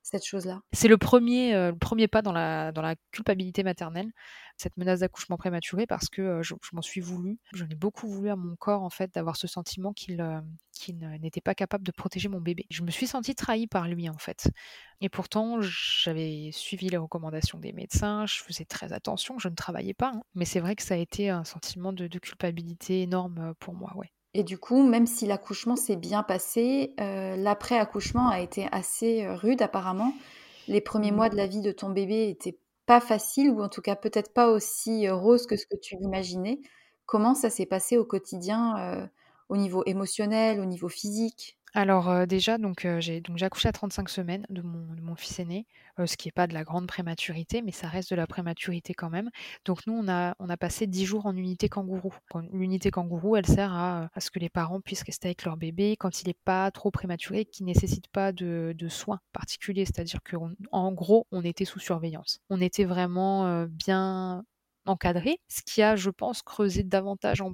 cette 0.01 0.25
chose-là? 0.25 0.61
C'est 0.71 0.87
le 0.87 0.97
premier, 0.97 1.53
euh, 1.53 1.71
le 1.71 1.77
premier 1.77 2.07
pas 2.07 2.21
dans 2.21 2.33
la, 2.33 2.71
dans 2.71 2.81
la 2.81 2.95
culpabilité 3.11 3.63
maternelle, 3.63 4.11
cette 4.57 4.77
menace 4.77 4.99
d'accouchement 4.99 5.37
prématuré, 5.37 5.85
parce 5.85 6.09
que 6.09 6.41
je, 6.41 6.53
m'en 6.73 6.81
suis 6.81 7.01
voulu. 7.01 7.39
J'en 7.53 7.67
ai 7.67 7.75
beaucoup 7.75 8.07
voulu 8.07 8.29
à 8.29 8.35
mon 8.35 8.55
corps, 8.55 8.83
en 8.83 8.89
fait, 8.89 9.13
d'avoir 9.13 9.35
ce 9.35 9.47
sentiment 9.47 9.93
qu'il 9.93 10.23
n'était 11.21 11.41
pas 11.41 11.55
capable 11.55 11.83
de 11.83 11.91
protéger 11.91 12.29
mon 12.29 12.39
bébé. 12.39 12.65
Je 12.69 12.83
me 12.83 12.91
suis 12.91 13.07
sentie 13.07 13.35
trahie 13.35 13.67
par 13.67 13.87
lui, 13.87 14.09
en 14.09 14.17
fait. 14.17 14.49
Et 15.01 15.09
pourtant, 15.09 15.59
j'avais 15.61 16.49
suivi 16.51 16.89
les 16.89 16.97
recommandations 16.97 17.59
des 17.59 17.73
médecins, 17.73 18.25
je 18.25 18.41
faisais 18.41 18.65
très 18.65 18.93
attention, 18.93 19.39
je 19.39 19.49
ne 19.49 19.55
travaillais 19.55 19.93
pas. 19.93 20.11
Hein. 20.15 20.23
Mais 20.35 20.45
c'est 20.45 20.59
vrai 20.59 20.75
que 20.75 20.83
ça 20.83 20.93
a 20.93 20.97
été 20.97 21.29
un 21.29 21.43
sentiment 21.43 21.93
de, 21.93 22.07
de 22.07 22.19
culpabilité 22.19 23.01
énorme 23.01 23.53
pour 23.59 23.73
moi, 23.73 23.91
ouais. 23.95 24.11
Et 24.35 24.43
du 24.43 24.57
coup, 24.57 24.81
même 24.83 25.05
si 25.05 25.27
l'accouchement 25.27 25.75
s'est 25.75 25.95
bien 25.95 26.23
passé, 26.23 26.95
euh, 26.99 27.35
l'après-accouchement 27.35 28.29
a 28.29 28.39
été 28.39 28.67
assez 28.71 29.27
rude 29.27 29.61
apparemment. 29.61 30.11
Les 30.67 30.81
premiers 30.81 31.11
mois 31.11 31.29
de 31.29 31.35
la 31.35 31.45
vie 31.45 31.61
de 31.61 31.71
ton 31.71 31.89
bébé 31.89 32.29
étaient 32.29 32.57
pas 32.85 32.99
faciles, 33.01 33.49
ou 33.51 33.61
en 33.61 33.69
tout 33.69 33.81
cas 33.81 33.95
peut-être 33.95 34.33
pas 34.33 34.49
aussi 34.49 35.09
roses 35.09 35.45
que 35.47 35.55
ce 35.57 35.65
que 35.67 35.75
tu 35.77 35.95
l'imaginais. 35.97 36.61
Comment 37.05 37.35
ça 37.35 37.49
s'est 37.49 37.65
passé 37.65 37.97
au 37.97 38.05
quotidien, 38.05 39.09
au 39.49 39.57
niveau 39.57 39.83
émotionnel, 39.85 40.59
au 40.59 40.65
niveau 40.65 40.89
physique? 40.89 41.57
Alors 41.73 42.27
déjà, 42.27 42.57
donc 42.57 42.87
j'ai 42.99 43.21
donc 43.21 43.41
accouché 43.41 43.67
à 43.69 43.71
35 43.71 44.09
semaines 44.09 44.45
de 44.49 44.61
mon, 44.61 45.15
fils 45.15 45.39
aîné, 45.39 45.65
ce 46.03 46.17
qui 46.17 46.27
est 46.27 46.31
pas 46.31 46.47
de 46.47 46.53
la 46.53 46.63
grande 46.63 46.87
prématurité, 46.87 47.61
mais 47.61 47.71
ça 47.71 47.87
reste 47.87 48.09
de 48.11 48.15
la 48.15 48.27
prématurité 48.27 48.93
quand 48.93 49.09
même. 49.09 49.29
Donc 49.65 49.85
nous, 49.87 49.93
on 49.93 50.07
a 50.07 50.35
on 50.39 50.49
a 50.49 50.57
passé 50.57 50.87
10 50.87 51.05
jours 51.05 51.25
en 51.25 51.35
unité 51.35 51.69
kangourou. 51.69 52.13
L'unité 52.51 52.91
kangourou, 52.91 53.35
elle 53.35 53.45
sert 53.45 53.73
à, 53.73 54.09
ce 54.17 54.31
que 54.31 54.39
les 54.39 54.49
parents 54.49 54.81
puissent 54.81 55.03
rester 55.03 55.27
avec 55.27 55.43
leur 55.45 55.57
bébé 55.57 55.95
quand 55.97 56.21
il 56.21 56.29
est 56.29 56.39
pas 56.45 56.71
trop 56.71 56.91
prématuré, 56.91 57.45
qui 57.45 57.63
nécessite 57.63 58.07
pas 58.07 58.31
de 58.31 58.87
soins 58.89 59.19
particuliers. 59.31 59.85
C'est-à-dire 59.85 60.19
qu'en 60.23 60.91
gros, 60.91 61.27
on 61.31 61.43
était 61.43 61.65
sous 61.65 61.79
surveillance. 61.79 62.39
On 62.49 62.61
était 62.61 62.85
vraiment, 62.85 63.65
bien 63.67 64.43
encadré, 64.85 65.39
ce 65.47 65.61
qui 65.65 65.81
a, 65.81 65.95
je 65.95 66.09
pense, 66.09 66.41
creusé 66.41 66.83
davantage 66.83 67.41
en 67.41 67.53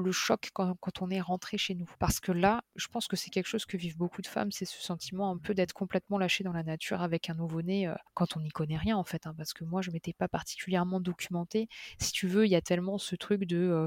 le 0.00 0.12
choc 0.12 0.50
quand, 0.52 0.76
on 1.00 1.10
est 1.10 1.20
rentré 1.20 1.58
chez 1.58 1.74
nous. 1.74 1.88
Parce 1.98 2.20
que 2.20 2.32
là, 2.32 2.62
je 2.76 2.86
pense 2.88 3.06
que 3.06 3.16
c'est 3.16 3.30
quelque 3.30 3.46
chose 3.46 3.66
que 3.66 3.76
vivent 3.76 3.96
beaucoup 3.96 4.22
de 4.22 4.26
femmes, 4.26 4.52
c'est 4.52 4.64
ce 4.64 4.80
sentiment 4.80 5.30
un 5.30 5.38
peu 5.38 5.54
d'être 5.54 5.72
complètement 5.72 6.18
lâché 6.18 6.44
dans 6.44 6.52
la 6.52 6.62
nature 6.62 7.02
avec 7.02 7.30
un 7.30 7.34
nouveau-né 7.34 7.88
euh, 7.88 7.94
quand 8.14 8.36
on 8.36 8.40
n'y 8.40 8.50
connaît 8.50 8.76
rien 8.76 8.96
en 8.96 9.04
fait. 9.04 9.26
Hein, 9.26 9.34
parce 9.36 9.52
que 9.52 9.64
moi, 9.64 9.82
je 9.82 9.90
m'étais 9.90 10.12
pas 10.12 10.28
particulièrement 10.28 11.00
documentée. 11.00 11.68
Si 11.98 12.12
tu 12.12 12.26
veux, 12.26 12.46
il 12.46 12.50
y 12.50 12.56
a 12.56 12.60
tellement 12.60 12.98
ce 12.98 13.16
truc 13.16 13.44
de 13.44 13.56
euh, 13.56 13.86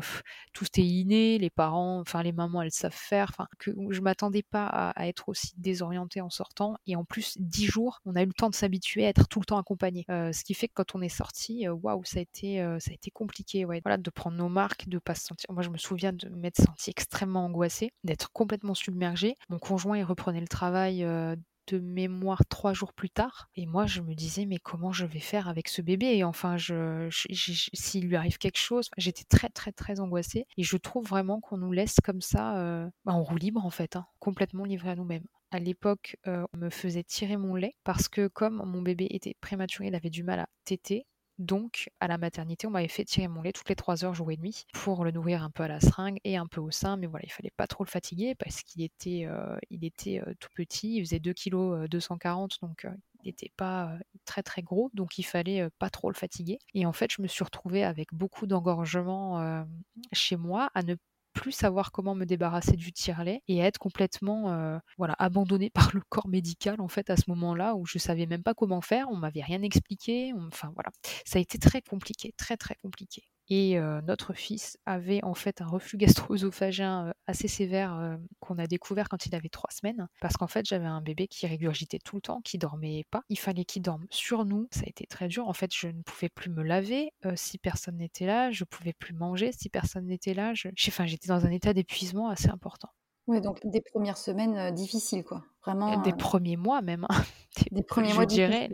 tout 0.53 0.65
est 0.77 0.85
inné, 0.85 1.37
les 1.37 1.49
parents, 1.49 1.99
enfin 1.99 2.23
les 2.23 2.31
mamans, 2.31 2.61
elles 2.61 2.71
savent 2.71 2.93
faire, 2.93 3.27
enfin 3.29 3.47
que 3.59 3.71
je 3.89 4.01
m'attendais 4.01 4.43
pas 4.43 4.67
à, 4.67 5.07
être 5.07 5.29
aussi 5.29 5.53
désorientée 5.57 6.21
en 6.21 6.29
sortant. 6.29 6.75
Et 6.85 6.95
en 6.95 7.05
plus, 7.05 7.37
dix 7.39 7.65
jours, 7.65 8.01
on 8.05 8.15
a 8.15 8.23
eu 8.23 8.25
le 8.25 8.33
temps 8.33 8.49
de 8.49 8.55
s'habituer 8.55 9.05
à 9.05 9.09
être 9.09 9.27
tout 9.27 9.39
le 9.39 9.45
temps 9.45 9.57
accompagné. 9.57 10.05
Euh, 10.09 10.31
ce 10.31 10.43
qui 10.43 10.53
fait 10.53 10.67
que 10.67 10.73
quand 10.75 10.95
on 10.95 11.01
est 11.01 11.09
sorti, 11.09 11.67
waouh, 11.67 12.03
ça 12.03 12.19
a 12.19 12.21
été, 12.21 12.57
ça 12.79 12.91
a 12.91 12.93
été 12.93 13.11
compliqué. 13.11 13.65
Voilà, 13.65 13.97
de 13.97 14.09
prendre 14.09 14.37
nos 14.37 14.49
marques, 14.49 14.87
de 14.87 14.99
pas 14.99 15.15
se 15.15 15.25
sentir. 15.25 15.51
Moi, 15.51 15.63
je 15.63 15.69
me 15.69 15.77
souviens 15.77 15.96
vient 15.97 16.13
de 16.13 16.29
m'être 16.29 16.61
sentie 16.61 16.89
extrêmement 16.89 17.45
angoissée, 17.45 17.91
d'être 18.03 18.31
complètement 18.31 18.73
submergée. 18.73 19.35
Mon 19.49 19.59
conjoint, 19.59 19.97
il 19.97 20.03
reprenait 20.03 20.39
le 20.39 20.47
travail 20.47 21.03
euh, 21.03 21.35
de 21.67 21.79
mémoire 21.79 22.45
trois 22.47 22.73
jours 22.73 22.93
plus 22.93 23.09
tard. 23.09 23.49
Et 23.55 23.65
moi, 23.65 23.85
je 23.85 24.01
me 24.01 24.15
disais, 24.15 24.45
mais 24.45 24.57
comment 24.57 24.91
je 24.91 25.05
vais 25.05 25.19
faire 25.19 25.47
avec 25.47 25.67
ce 25.67 25.81
bébé? 25.81 26.07
Et 26.07 26.23
enfin, 26.23 26.55
s'il 26.57 28.07
lui 28.07 28.15
arrive 28.15 28.37
quelque 28.37 28.57
chose, 28.57 28.89
j'étais 28.97 29.25
très, 29.25 29.49
très, 29.49 29.71
très 29.71 29.99
angoissée. 29.99 30.47
Et 30.57 30.63
je 30.63 30.77
trouve 30.77 31.05
vraiment 31.05 31.39
qu'on 31.39 31.57
nous 31.57 31.71
laisse 31.71 31.97
comme 32.03 32.21
ça, 32.21 32.57
euh, 32.57 32.89
bah, 33.05 33.13
en 33.13 33.23
roue 33.23 33.37
libre, 33.37 33.65
en 33.65 33.69
fait, 33.69 33.95
hein, 33.95 34.05
complètement 34.19 34.65
livré 34.65 34.91
à 34.91 34.95
nous-mêmes. 34.95 35.25
À 35.51 35.59
l'époque, 35.59 36.17
euh, 36.27 36.45
on 36.53 36.57
me 36.57 36.69
faisait 36.69 37.03
tirer 37.03 37.37
mon 37.37 37.55
lait 37.55 37.75
parce 37.83 38.09
que 38.09 38.27
comme 38.27 38.61
mon 38.65 38.81
bébé 38.81 39.07
était 39.11 39.35
prématuré, 39.39 39.87
il 39.87 39.95
avait 39.95 40.09
du 40.09 40.23
mal 40.23 40.39
à 40.39 40.49
téter. 40.65 41.05
Donc, 41.39 41.91
à 41.99 42.07
la 42.07 42.17
maternité, 42.17 42.65
on 42.65 42.71
m'avait 42.71 42.87
fait 42.87 43.05
tirer 43.05 43.27
mon 43.27 43.41
lait 43.41 43.51
toutes 43.51 43.69
les 43.69 43.75
3 43.75 44.03
heures, 44.03 44.15
jour 44.15 44.31
et 44.31 44.37
demi, 44.37 44.65
pour 44.73 45.03
le 45.03 45.11
nourrir 45.11 45.43
un 45.43 45.51
peu 45.51 45.63
à 45.63 45.67
la 45.67 45.79
seringue 45.79 46.19
et 46.23 46.35
un 46.35 46.47
peu 46.47 46.61
au 46.61 46.71
sein. 46.71 46.97
Mais 46.97 47.05
voilà, 47.05 47.25
il 47.25 47.31
fallait 47.31 47.53
pas 47.55 47.67
trop 47.67 47.83
le 47.83 47.89
fatiguer 47.89 48.33
parce 48.35 48.63
qu'il 48.63 48.81
était, 48.81 49.25
euh, 49.25 49.57
il 49.69 49.85
était 49.85 50.19
euh, 50.19 50.33
tout 50.39 50.49
petit. 50.55 50.95
Il 50.95 51.05
faisait 51.05 51.19
2 51.19 51.33
kg 51.33 51.87
240, 51.87 52.61
donc 52.61 52.85
euh, 52.85 52.91
il 53.23 53.27
n'était 53.27 53.51
pas 53.55 53.97
très 54.25 54.41
très 54.41 54.63
gros. 54.63 54.89
Donc, 54.93 55.19
il 55.19 55.23
fallait 55.23 55.69
pas 55.77 55.89
trop 55.89 56.09
le 56.09 56.15
fatiguer. 56.15 56.57
Et 56.73 56.85
en 56.85 56.93
fait, 56.93 57.11
je 57.11 57.21
me 57.21 57.27
suis 57.27 57.43
retrouvée 57.43 57.83
avec 57.83 58.13
beaucoup 58.13 58.47
d'engorgement 58.47 59.65
chez 60.13 60.37
moi, 60.37 60.69
à 60.73 60.81
ne 60.81 60.95
plus 61.37 61.51
savoir 61.51 61.91
comment 61.91 62.15
me 62.15 62.25
débarrasser 62.25 62.75
du 62.75 62.91
tire-lait 62.91 63.43
et 63.47 63.59
être 63.59 63.77
complètement 63.77 64.51
euh, 64.51 64.79
voilà 64.97 65.15
abandonnée 65.19 65.69
par 65.73 65.91
le 65.93 66.01
corps 66.09 66.27
médical 66.27 66.81
en 66.81 66.87
fait 66.87 67.09
à 67.09 67.15
ce 67.15 67.23
moment-là 67.27 67.75
où 67.75 67.85
je 67.85 67.99
savais 67.99 68.25
même 68.25 68.43
pas 68.43 68.55
comment 68.55 68.81
faire, 68.81 69.07
on 69.11 69.15
m'avait 69.15 69.43
rien 69.43 69.61
expliqué, 69.61 70.33
enfin 70.47 70.71
voilà, 70.73 70.89
ça 71.25 71.37
a 71.39 71.41
été 71.41 71.59
très 71.59 71.81
compliqué, 71.81 72.33
très 72.37 72.57
très 72.57 72.75
compliqué. 72.81 73.23
Et 73.49 73.79
notre 74.05 74.33
fils 74.33 74.77
avait 74.85 75.23
en 75.23 75.33
fait 75.33 75.61
un 75.61 75.67
reflux 75.67 75.97
gastro-œsophagien 75.97 77.13
assez 77.27 77.47
sévère 77.47 78.17
qu'on 78.39 78.57
a 78.57 78.67
découvert 78.67 79.07
quand 79.07 79.25
il 79.25 79.35
avait 79.35 79.49
trois 79.49 79.71
semaines. 79.71 80.07
Parce 80.19 80.35
qu'en 80.35 80.47
fait, 80.47 80.65
j'avais 80.65 80.85
un 80.85 81.01
bébé 81.01 81.27
qui 81.27 81.47
régurgitait 81.47 81.99
tout 81.99 82.17
le 82.17 82.21
temps, 82.21 82.41
qui 82.41 82.57
dormait 82.57 83.05
pas. 83.09 83.23
Il 83.29 83.39
fallait 83.39 83.63
qu'il 83.63 83.81
dorme 83.81 84.05
sur 84.09 84.43
nous. 84.43 84.67
Ça 84.71 84.81
a 84.85 84.89
été 84.89 85.05
très 85.05 85.27
dur. 85.29 85.47
En 85.47 85.53
fait, 85.53 85.73
je 85.73 85.87
ne 85.87 86.01
pouvais 86.01 86.29
plus 86.29 86.49
me 86.49 86.61
laver 86.61 87.13
si 87.35 87.57
personne 87.57 87.97
n'était 87.97 88.25
là. 88.25 88.51
Je 88.51 88.65
pouvais 88.65 88.93
plus 88.93 89.13
manger 89.13 89.51
si 89.53 89.69
personne 89.69 90.07
n'était 90.07 90.33
là. 90.33 90.53
Enfin, 90.87 91.05
j'étais 91.05 91.29
dans 91.29 91.45
un 91.45 91.51
état 91.51 91.73
d'épuisement 91.73 92.29
assez 92.29 92.49
important. 92.49 92.89
Ouais, 93.27 93.41
donc 93.41 93.59
des 93.65 93.81
premières 93.81 94.17
semaines 94.17 94.73
difficiles, 94.73 95.23
quoi. 95.23 95.43
Vraiment. 95.67 95.97
Des 95.97 96.13
premiers 96.13 96.55
mois 96.55 96.81
même. 96.81 97.05
Hein. 97.09 97.23
Des, 97.71 97.83
premiers 97.83 98.13
mois. 98.13 98.23
Je 98.23 98.27
dirais 98.27 98.69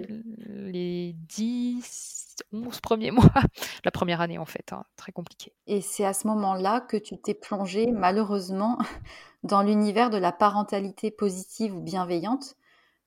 les 0.48 1.16
10, 1.28 2.36
11 2.54 2.80
premiers 2.82 3.10
mois. 3.12 3.32
La 3.84 3.90
première 3.90 4.22
année, 4.22 4.38
en 4.38 4.46
fait. 4.46 4.72
Hein, 4.74 4.84
très 4.96 5.12
compliqué. 5.12 5.54
Et 5.66 5.82
c'est 5.82 6.06
à 6.06 6.14
ce 6.14 6.28
moment-là 6.28 6.82
que 6.82 6.98
tu 6.98 7.18
t'es 7.18 7.34
plongé, 7.34 7.88
malheureusement, 7.88 8.78
dans 9.44 9.64
l'univers 9.64 10.12
de 10.12 10.18
la 10.18 10.32
parentalité 10.32 11.10
positive 11.10 11.76
ou 11.76 11.82
bienveillante. 11.82 12.56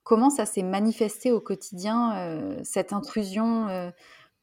Comment 0.03 0.31
ça 0.31 0.47
s'est 0.47 0.63
manifesté 0.63 1.33
au 1.33 1.41
quotidien, 1.41 2.61
cette 2.63 2.93
intrusion 2.93 3.93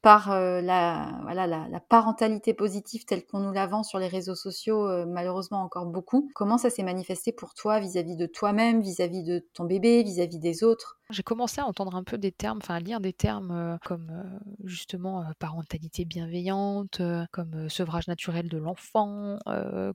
par 0.04 0.28
la, 0.38 1.18
voilà, 1.22 1.46
la, 1.46 1.80
parentalité 1.80 2.52
positive 2.52 3.06
telle 3.06 3.26
qu'on 3.26 3.40
nous 3.40 3.52
la 3.52 3.82
sur 3.82 3.98
les 3.98 4.06
réseaux 4.06 4.34
sociaux, 4.34 4.86
malheureusement 5.06 5.62
encore 5.62 5.86
beaucoup. 5.86 6.30
Comment 6.34 6.58
ça 6.58 6.68
s'est 6.68 6.82
manifesté 6.82 7.32
pour 7.32 7.54
toi 7.54 7.80
vis-à-vis 7.80 8.14
de 8.16 8.26
toi-même, 8.26 8.82
vis-à-vis 8.82 9.24
de 9.24 9.38
ton 9.54 9.64
bébé, 9.64 10.02
vis-à-vis 10.02 10.38
des 10.38 10.62
autres? 10.62 10.98
J'ai 11.10 11.22
commencé 11.22 11.60
à 11.60 11.66
entendre 11.66 11.94
un 11.96 12.02
peu 12.02 12.16
des 12.16 12.32
termes, 12.32 12.58
enfin 12.62 12.76
à 12.76 12.80
lire 12.80 12.98
des 12.98 13.12
termes 13.12 13.78
comme 13.84 14.40
justement 14.64 15.24
parentalité 15.38 16.06
bienveillante, 16.06 17.02
comme 17.30 17.68
sevrage 17.68 18.08
naturel 18.08 18.48
de 18.48 18.56
l'enfant, 18.56 19.38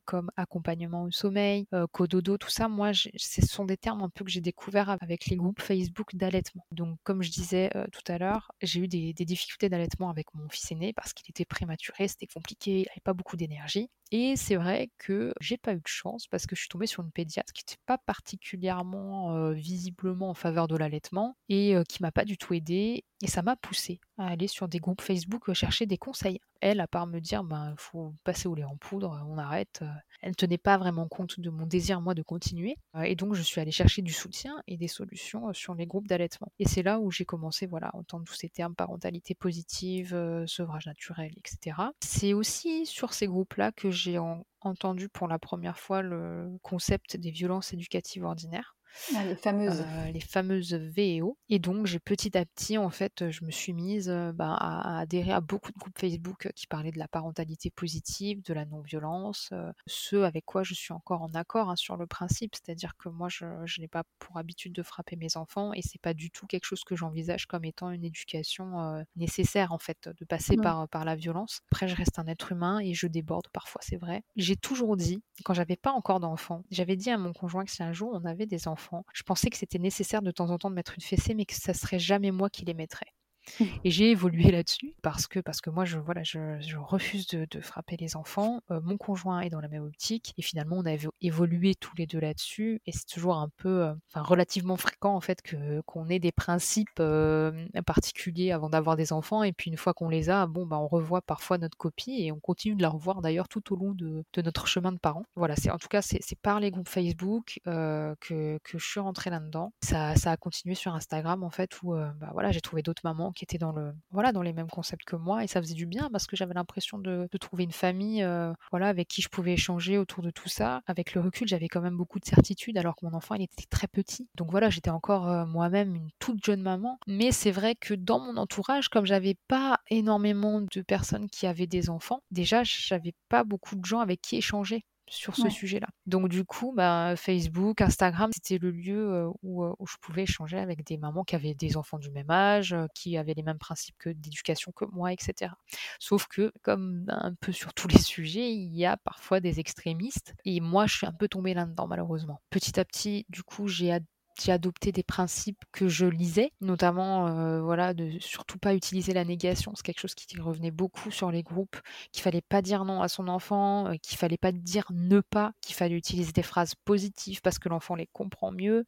comme 0.06 0.30
accompagnement 0.38 1.04
au 1.04 1.12
sommeil, 1.12 1.68
cododo, 1.92 2.38
tout 2.38 2.50
ça. 2.50 2.68
Moi, 2.68 2.92
ce 2.94 3.42
sont 3.42 3.66
des 3.66 3.78
termes 3.78 4.04
un 4.04 4.10
peu 4.10 4.24
que 4.24 4.30
j'ai 4.30 4.40
découverts 4.40 4.96
avec 5.02 5.26
les 5.26 5.36
groupes 5.36 5.62
Facebook 5.62 6.16
d'allaitement. 6.16 6.66
Donc, 6.72 7.00
comme 7.04 7.24
je 7.24 7.32
disais 7.32 7.72
tout 7.92 8.12
à 8.12 8.20
l'heure, 8.20 8.52
j'ai 8.62 8.82
eu 8.82 8.88
des 8.88 9.14
difficultés 9.14 9.68
d'allaitement 9.68 10.12
avec 10.12 10.34
mon 10.36 10.48
fils 10.48 10.72
aîné 10.72 10.94
parce 10.94 11.14
qu'il 11.14 11.30
était 11.30 11.46
prématuré, 11.46 12.08
c'était 12.08 12.28
compliqué, 12.28 12.82
il 12.82 12.88
n'avait 12.88 13.02
pas 13.04 13.14
beaucoup 13.14 13.36
d'énergie. 13.36 13.90
Et 14.12 14.36
c'est 14.36 14.56
vrai 14.56 14.90
que 14.98 15.34
j'ai 15.40 15.58
pas 15.58 15.74
eu 15.74 15.82
de 15.82 15.82
chance 15.86 16.26
parce 16.28 16.48
que 16.48 16.56
je 16.56 16.62
suis 16.62 16.70
tombée 16.70 16.88
sur 16.88 17.04
une 17.04 17.12
pédiatre 17.12 17.54
qui 17.54 17.64
n'était 17.64 17.82
pas 17.86 18.00
particulièrement 18.00 19.52
visiblement 19.52 20.30
en 20.30 20.34
faveur 20.34 20.68
de 20.68 20.76
l'allaitement 20.76 21.00
et 21.48 21.76
qui 21.88 22.02
m'a 22.02 22.12
pas 22.12 22.26
du 22.26 22.38
tout 22.38 22.54
aidée. 22.54 23.04
Et 23.22 23.28
ça 23.28 23.42
m'a 23.42 23.58
poussée 23.58 24.00
à 24.18 24.28
aller 24.28 24.48
sur 24.48 24.70
des 24.70 24.80
groupes 24.80 25.02
Facebook 25.02 25.52
chercher 25.54 25.86
des 25.86 25.98
conseils. 25.98 26.40
Elle, 26.62 26.80
à 26.80 26.88
part 26.88 27.06
me 27.06 27.20
dire, 27.20 27.44
ben, 27.44 27.74
faut 27.78 28.14
passer 28.24 28.48
au 28.48 28.56
lait 28.56 28.64
en 28.64 28.78
poudre, 28.78 29.22
on 29.28 29.38
arrête. 29.38 29.84
elle 30.22 30.30
ne 30.30 30.36
tenait 30.36 30.58
pas 30.58 30.78
vraiment 30.78 31.08
compte 31.08 31.40
de 31.40 31.50
mon 31.50 31.66
désir, 31.66 32.00
moi, 32.00 32.14
de 32.14 32.22
continuer. 32.22 32.78
et 33.04 33.16
donc, 33.16 33.34
je 33.34 33.42
suis 33.42 33.60
allée 33.60 33.72
chercher 33.72 34.02
du 34.02 34.14
soutien 34.14 34.62
et 34.68 34.78
des 34.78 34.88
solutions 34.88 35.54
sur 35.54 35.76
les 35.76 35.86
groupes 35.86 36.08
d'allaitement. 36.08 36.52
Et 36.60 36.68
c'est 36.68 36.84
là 36.84 37.00
où 37.00 37.12
j'ai 37.12 37.26
commencé, 37.26 37.66
voilà, 37.66 37.88
à 37.88 37.98
entendre 37.98 38.24
tous 38.26 38.36
ces 38.36 38.50
termes, 38.50 38.76
parentalité 38.76 39.36
positive, 39.36 40.10
sevrage 40.48 40.86
naturel, 40.86 41.32
etc. 41.38 41.78
C'est 42.02 42.34
aussi 42.34 42.86
sur 42.86 43.14
ces 43.14 43.28
groupes-là 43.28 43.72
que 43.72 43.92
j'ai 43.92 44.18
entendu 44.62 45.10
pour 45.10 45.28
la 45.28 45.40
première 45.40 45.78
fois 45.78 46.02
le 46.02 46.58
concept 46.62 47.18
des 47.18 47.32
violences 47.32 47.74
éducatives 47.74 48.24
ordinaires. 48.24 48.76
Ah, 49.16 49.24
les 49.26 49.36
fameuses. 49.36 49.82
Euh, 49.82 50.12
les 50.12 50.20
fameuses 50.20 50.74
VEO. 50.74 51.38
Et 51.50 51.60
donc, 51.60 51.86
j'ai 51.86 52.00
petit 52.00 52.38
à 52.38 52.46
petit, 52.46 52.78
en 52.78 52.90
fait, 52.90 53.30
je 53.30 53.46
me 53.46 53.52
suis 53.52 53.74
mise 53.74 54.10
euh, 54.10 54.32
bah, 54.32 54.54
à, 54.54 55.00
adhérer 55.00 55.32
à 55.32 55.42
beaucoup 55.42 55.72
de 55.72 55.78
groupes 55.78 55.98
Facebook 55.98 56.50
qui 56.56 56.68
parlaient 56.68 56.92
de 56.92 57.00
la 57.00 57.08
parentalité 57.08 57.70
positive, 57.70 58.44
de 58.44 58.54
la 58.54 58.66
non-violence, 58.66 59.50
euh, 59.54 59.72
ce 59.88 60.18
avec 60.18 60.46
quoi 60.46 60.64
je 60.64 60.74
suis 60.74 60.94
encore 60.94 61.22
en 61.22 61.34
accord 61.34 61.70
hein, 61.70 61.76
sur 61.76 61.98
le 61.98 62.08
principe. 62.08 62.56
C'est-à-dire 62.56 62.96
que 62.98 63.10
moi, 63.10 63.30
je, 63.30 63.46
n'ai 63.80 63.88
pas 63.88 64.04
pour 64.20 64.38
habitude 64.38 64.74
de 64.74 64.84
frapper 64.84 65.16
mes 65.16 65.38
enfants 65.38 65.74
et 65.74 65.82
c'est 65.82 66.02
pas 66.02 66.14
du 66.14 66.32
tout 66.32 66.48
quelque 66.48 66.66
chose 66.66 66.84
que 66.84 66.96
j'envisage 66.96 67.46
comme 67.46 67.66
étant 67.66 67.92
une 67.92 68.04
éducation 68.04 69.04
nécessaire, 69.16 69.72
en 69.72 69.80
fait, 69.80 70.10
de 70.20 70.26
passer 70.26 70.58
par, 70.58 70.88
par 70.90 71.06
la 71.06 71.16
violence. 71.16 71.62
Après, 71.72 71.88
je 71.88 71.96
reste 71.96 72.20
un 72.20 72.28
être 72.28 72.52
humain 72.52 72.80
et 72.80 72.94
je 72.94 73.08
déborde 73.08 73.48
parfois, 73.54 73.82
c'est 73.84 73.98
vrai. 73.98 74.24
J'ai 74.36 74.56
toujours 74.56 74.98
dit, 74.98 75.22
quand 75.44 75.54
j'avais 75.54 75.76
pas 75.76 75.92
encore 75.92 76.20
d'enfants, 76.20 76.64
j'avais 76.72 76.96
dit 76.96 77.10
à 77.10 77.18
mon 77.18 77.34
conjoint 77.34 77.66
que 77.66 77.72
si 77.72 77.84
un 77.84 77.94
jour 77.94 78.12
on 78.14 78.26
avait 78.26 78.46
des 78.46 78.68
enfants, 78.68 78.79
je 79.14 79.24
pensais 79.24 79.50
que 79.50 79.58
c'était 79.58 79.80
nécessaire 79.80 80.22
de 80.22 80.32
temps 80.32 80.50
en 80.50 80.58
temps 80.58 80.70
de 80.70 80.76
mettre 80.76 80.94
une 80.96 81.04
fessée, 81.04 81.34
mais 81.36 81.46
que 81.46 81.56
ça 81.56 81.74
serait 81.74 82.00
jamais 82.00 82.32
moi 82.32 82.50
qui 82.50 82.66
les 82.66 82.74
mettrais. 82.74 83.14
Et 83.84 83.92
j'ai 83.92 84.12
évolué 84.12 84.52
là-dessus 84.52 84.94
parce 85.02 85.28
que, 85.28 85.40
parce 85.40 85.62
que 85.62 85.70
moi, 85.70 85.86
je, 85.86 85.98
voilà, 85.98 86.24
je, 86.24 86.40
refuse 86.78 87.28
de, 87.28 87.48
frapper 87.62 87.98
les 87.98 88.16
enfants. 88.16 88.62
Euh, 88.72 88.80
mon 88.84 88.98
conjoint 88.98 89.42
est 89.42 89.50
dans 89.50 89.60
la 89.60 89.68
même 89.68 89.84
optique. 89.84 90.34
Et 90.38 90.42
finalement, 90.42 90.78
on 90.78 90.86
a 90.86 90.96
évolué 91.22 91.76
tous 91.76 91.96
les 91.98 92.08
deux 92.08 92.20
là-dessus. 92.20 92.82
Et 92.86 92.92
c'est 92.92 93.06
toujours 93.06 93.36
un 93.38 93.50
peu, 93.58 93.84
euh, 93.84 93.94
relativement 94.16 94.78
fréquent, 94.78 95.16
en 95.16 95.22
fait, 95.22 95.42
que, 95.42 95.82
qu'on 95.82 96.08
ait 96.10 96.20
des 96.20 96.32
principes 96.32 97.00
euh, 97.00 97.68
particuliers 97.86 98.52
avant 98.52 98.70
d'avoir 98.70 98.96
des 98.96 99.14
enfants. 99.14 99.44
Et 99.44 99.52
puis, 99.52 99.72
une 99.72 99.78
fois 99.78 99.94
qu'on 99.94 100.10
les 100.10 100.30
a, 100.30 100.48
bon, 100.48 100.66
bah, 100.66 100.78
on 100.78 100.88
revoit 100.88 101.22
parfois 101.22 101.58
notre 101.58 101.78
copie 101.78 102.24
et 102.24 102.32
on 102.32 102.40
continue 102.40 102.76
de 102.76 102.82
la 102.82 102.90
revoir 102.90 103.22
d'ailleurs 103.22 103.48
tout 103.48 103.74
au 103.74 103.76
long 103.76 103.94
de, 103.94 104.24
notre 104.38 104.68
chemin 104.68 104.92
de 104.92 104.98
parents. 104.98 105.26
Voilà, 105.36 105.56
c'est, 105.56 105.72
en 105.72 105.78
tout 105.78 105.90
cas, 105.90 106.02
c'est, 106.02 106.20
par 106.42 106.60
les 106.60 106.72
groupes 106.72 106.88
Facebook 106.88 107.60
que, 107.66 108.16
que 108.64 108.78
je 108.78 108.86
suis 108.86 109.00
rentrée 109.00 109.30
là-dedans. 109.30 109.74
Ça, 109.84 110.16
ça 110.16 110.32
a 110.32 110.38
continué 110.38 110.76
sur 110.76 110.94
Instagram, 110.94 111.44
en 111.44 111.50
fait, 111.50 111.82
où 111.84 111.94
bah, 111.94 112.30
voilà, 112.34 112.52
j'ai 112.52 112.62
trouvé 112.62 112.82
d'autres 112.82 113.02
mamans 113.04 113.32
qui 113.40 113.46
étaient 113.46 113.58
dans 113.58 113.72
le 113.72 113.94
voilà 114.12 114.34
dans 114.34 114.42
les 114.42 114.52
mêmes 114.52 114.70
concepts 114.70 115.06
que 115.06 115.16
moi 115.16 115.46
et 115.46 115.48
ça 115.48 115.62
faisait 115.62 115.74
du 115.74 115.86
bien 115.86 116.10
parce 116.12 116.28
que 116.28 116.36
j'avais 116.36 116.54
l'impression 116.54 117.00
de, 117.00 117.30
trouver 117.40 117.64
une 117.64 117.72
famille 117.72 118.22
euh, 118.22 118.52
voilà 118.70 118.88
avec 118.90 119.08
qui 119.08 119.22
je 119.22 119.30
pouvais 119.30 119.54
échanger 119.54 119.98
autour 119.98 120.22
de 120.22 120.30
tout 120.30 120.50
ça. 120.50 120.82
Avec 120.88 121.14
le 121.14 121.22
recul, 121.22 121.48
j'avais 121.48 121.70
quand 121.70 121.80
même 121.80 121.96
beaucoup 121.96 122.20
de 122.20 122.26
certitude 122.26 122.78
alors 122.78 122.98
que 122.98 123.06
mon 123.06 123.14
enfant 123.14 123.36
il 123.36 123.44
était 123.44 123.64
très 123.70 123.88
petit. 123.88 124.28
Donc 124.36 124.52
voilà, 124.52 124.70
j'étais 124.70 124.90
encore 124.90 125.30
euh, 125.30 125.46
moi-même 125.46 125.96
une 125.96 126.10
toute 126.20 126.44
jeune 126.44 126.62
maman. 126.62 127.00
Mais 127.08 127.32
c'est 127.32 127.52
vrai 127.52 127.76
que 127.76 127.94
dans 127.94 128.20
mon 128.20 128.36
entourage, 128.36 128.90
comme 128.90 129.06
j'avais 129.06 129.38
pas 129.48 129.80
énormément 129.90 130.60
de 130.60 130.82
personnes 130.82 131.30
qui 131.30 131.48
avaient 131.48 131.68
des 131.68 131.90
enfants, 131.90 132.22
déjà 132.32 132.64
j'avais 132.66 133.14
pas 133.30 133.46
beaucoup 133.46 133.78
de 133.78 133.86
gens 133.86 134.02
avec 134.02 134.22
qui 134.22 134.36
échanger 134.36 134.84
sur 135.10 135.36
ce 135.36 135.50
sujet-là. 135.50 135.88
Donc 136.06 136.30
du 136.30 136.46
coup, 136.46 136.74
bah, 136.76 137.16
Facebook, 137.16 137.82
Instagram, 137.82 138.32
c'était 138.34 138.58
le 138.58 138.72
lieu 138.72 139.28
où, 139.44 139.66
je 139.88 139.96
pouvais 140.02 140.24
échanger 140.24 140.58
avec 140.58 140.86
des 140.86 140.98
mamans 140.98 141.24
qui 141.24 141.36
avaient 141.36 141.54
des 141.54 141.78
enfants 141.78 142.00
du 142.00 142.12
même 142.12 142.30
âge, 142.30 142.76
qui 142.94 143.18
avaient 143.18 143.34
les 143.34 143.44
mêmes 143.44 143.58
principes 143.58 143.96
que 143.98 144.10
d'éducation 144.10 144.72
que 144.72 144.86
moi, 144.86 145.12
etc. 145.12 145.54
Sauf 146.00 146.28
que, 146.28 146.52
comme 146.62 147.06
un 147.08 147.34
peu 147.36 147.52
sur 147.52 147.74
tous 147.74 147.88
les 147.88 147.98
sujets, 148.00 148.52
il 148.52 148.76
y 148.76 148.86
a 148.86 148.98
parfois 148.98 149.40
des 149.40 149.60
extrémistes. 149.60 150.36
Et 150.46 150.62
moi, 150.62 150.86
je 150.88 150.98
suis 150.98 151.08
un 151.08 151.14
peu 151.14 151.28
tombée 151.28 151.54
là-dedans, 151.54 151.88
malheureusement. 151.88 152.42
Petit 152.50 152.80
à 152.80 152.86
petit, 152.86 153.26
du 153.30 153.44
coup, 153.44 153.68
j'ai 153.68 153.92
j'ai 154.42 154.52
adopté 154.52 154.92
des 154.92 155.04
principes 155.04 155.64
que 155.72 155.88
je 155.88 156.06
lisais, 156.06 156.52
notamment 156.62 157.28
euh, 157.28 157.62
voilà 157.62 157.94
de 157.94 158.20
surtout 158.20 158.58
pas 158.58 158.74
utiliser 158.76 159.14
la 159.14 159.26
négation, 159.26 159.74
c'est 159.76 159.84
quelque 159.84 160.00
chose 160.00 160.16
qui 160.16 160.40
revenait 160.40 160.72
beaucoup 160.72 161.12
sur 161.12 161.32
les 161.32 161.44
groupes, 161.44 161.78
qu'il 162.12 162.24
fallait 162.24 162.42
pas 162.42 162.62
dire 162.62 162.86
non 162.86 163.02
à 163.02 163.08
son 163.08 163.28
enfant, 163.28 163.88
euh, 163.88 163.96
qu'il 164.02 164.18
fallait 164.18 164.38
pas 164.38 164.52
dire 164.52 164.86
ne 164.92 165.20
pas, 165.22 165.52
qu'il 165.62 165.76
fallait 165.76 165.96
utiliser 165.96 166.32
des 166.32 166.44
phrases 166.44 166.76
positives 166.86 167.42
parce 167.42 167.60
que 167.60 167.70
l'enfant 167.70 167.96
les 167.96 168.08
comprend 168.14 168.52
mieux. 168.52 168.86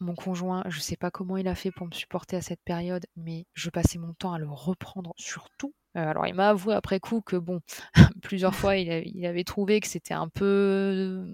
Mon 0.00 0.14
conjoint, 0.14 0.64
je 0.68 0.80
sais 0.80 0.96
pas 0.96 1.10
comment 1.10 1.36
il 1.36 1.48
a 1.48 1.54
fait 1.54 1.70
pour 1.70 1.86
me 1.86 1.92
supporter 1.92 2.36
à 2.36 2.42
cette 2.42 2.62
période, 2.64 3.06
mais 3.16 3.46
je 3.54 3.70
passais 3.70 3.98
mon 3.98 4.14
temps 4.14 4.32
à 4.32 4.38
le 4.38 4.48
reprendre 4.48 5.12
sur 5.16 5.48
tout 5.58 5.74
alors, 5.94 6.26
il 6.26 6.34
m'a 6.34 6.50
avoué 6.50 6.74
après 6.74 7.00
coup 7.00 7.20
que, 7.20 7.36
bon, 7.36 7.60
plusieurs 8.22 8.54
fois, 8.54 8.76
il, 8.76 9.26
avait 9.26 9.44
trouvé 9.44 9.80
que 9.80 9.86
c'était 9.86 10.14
un 10.14 10.28
peu 10.28 11.26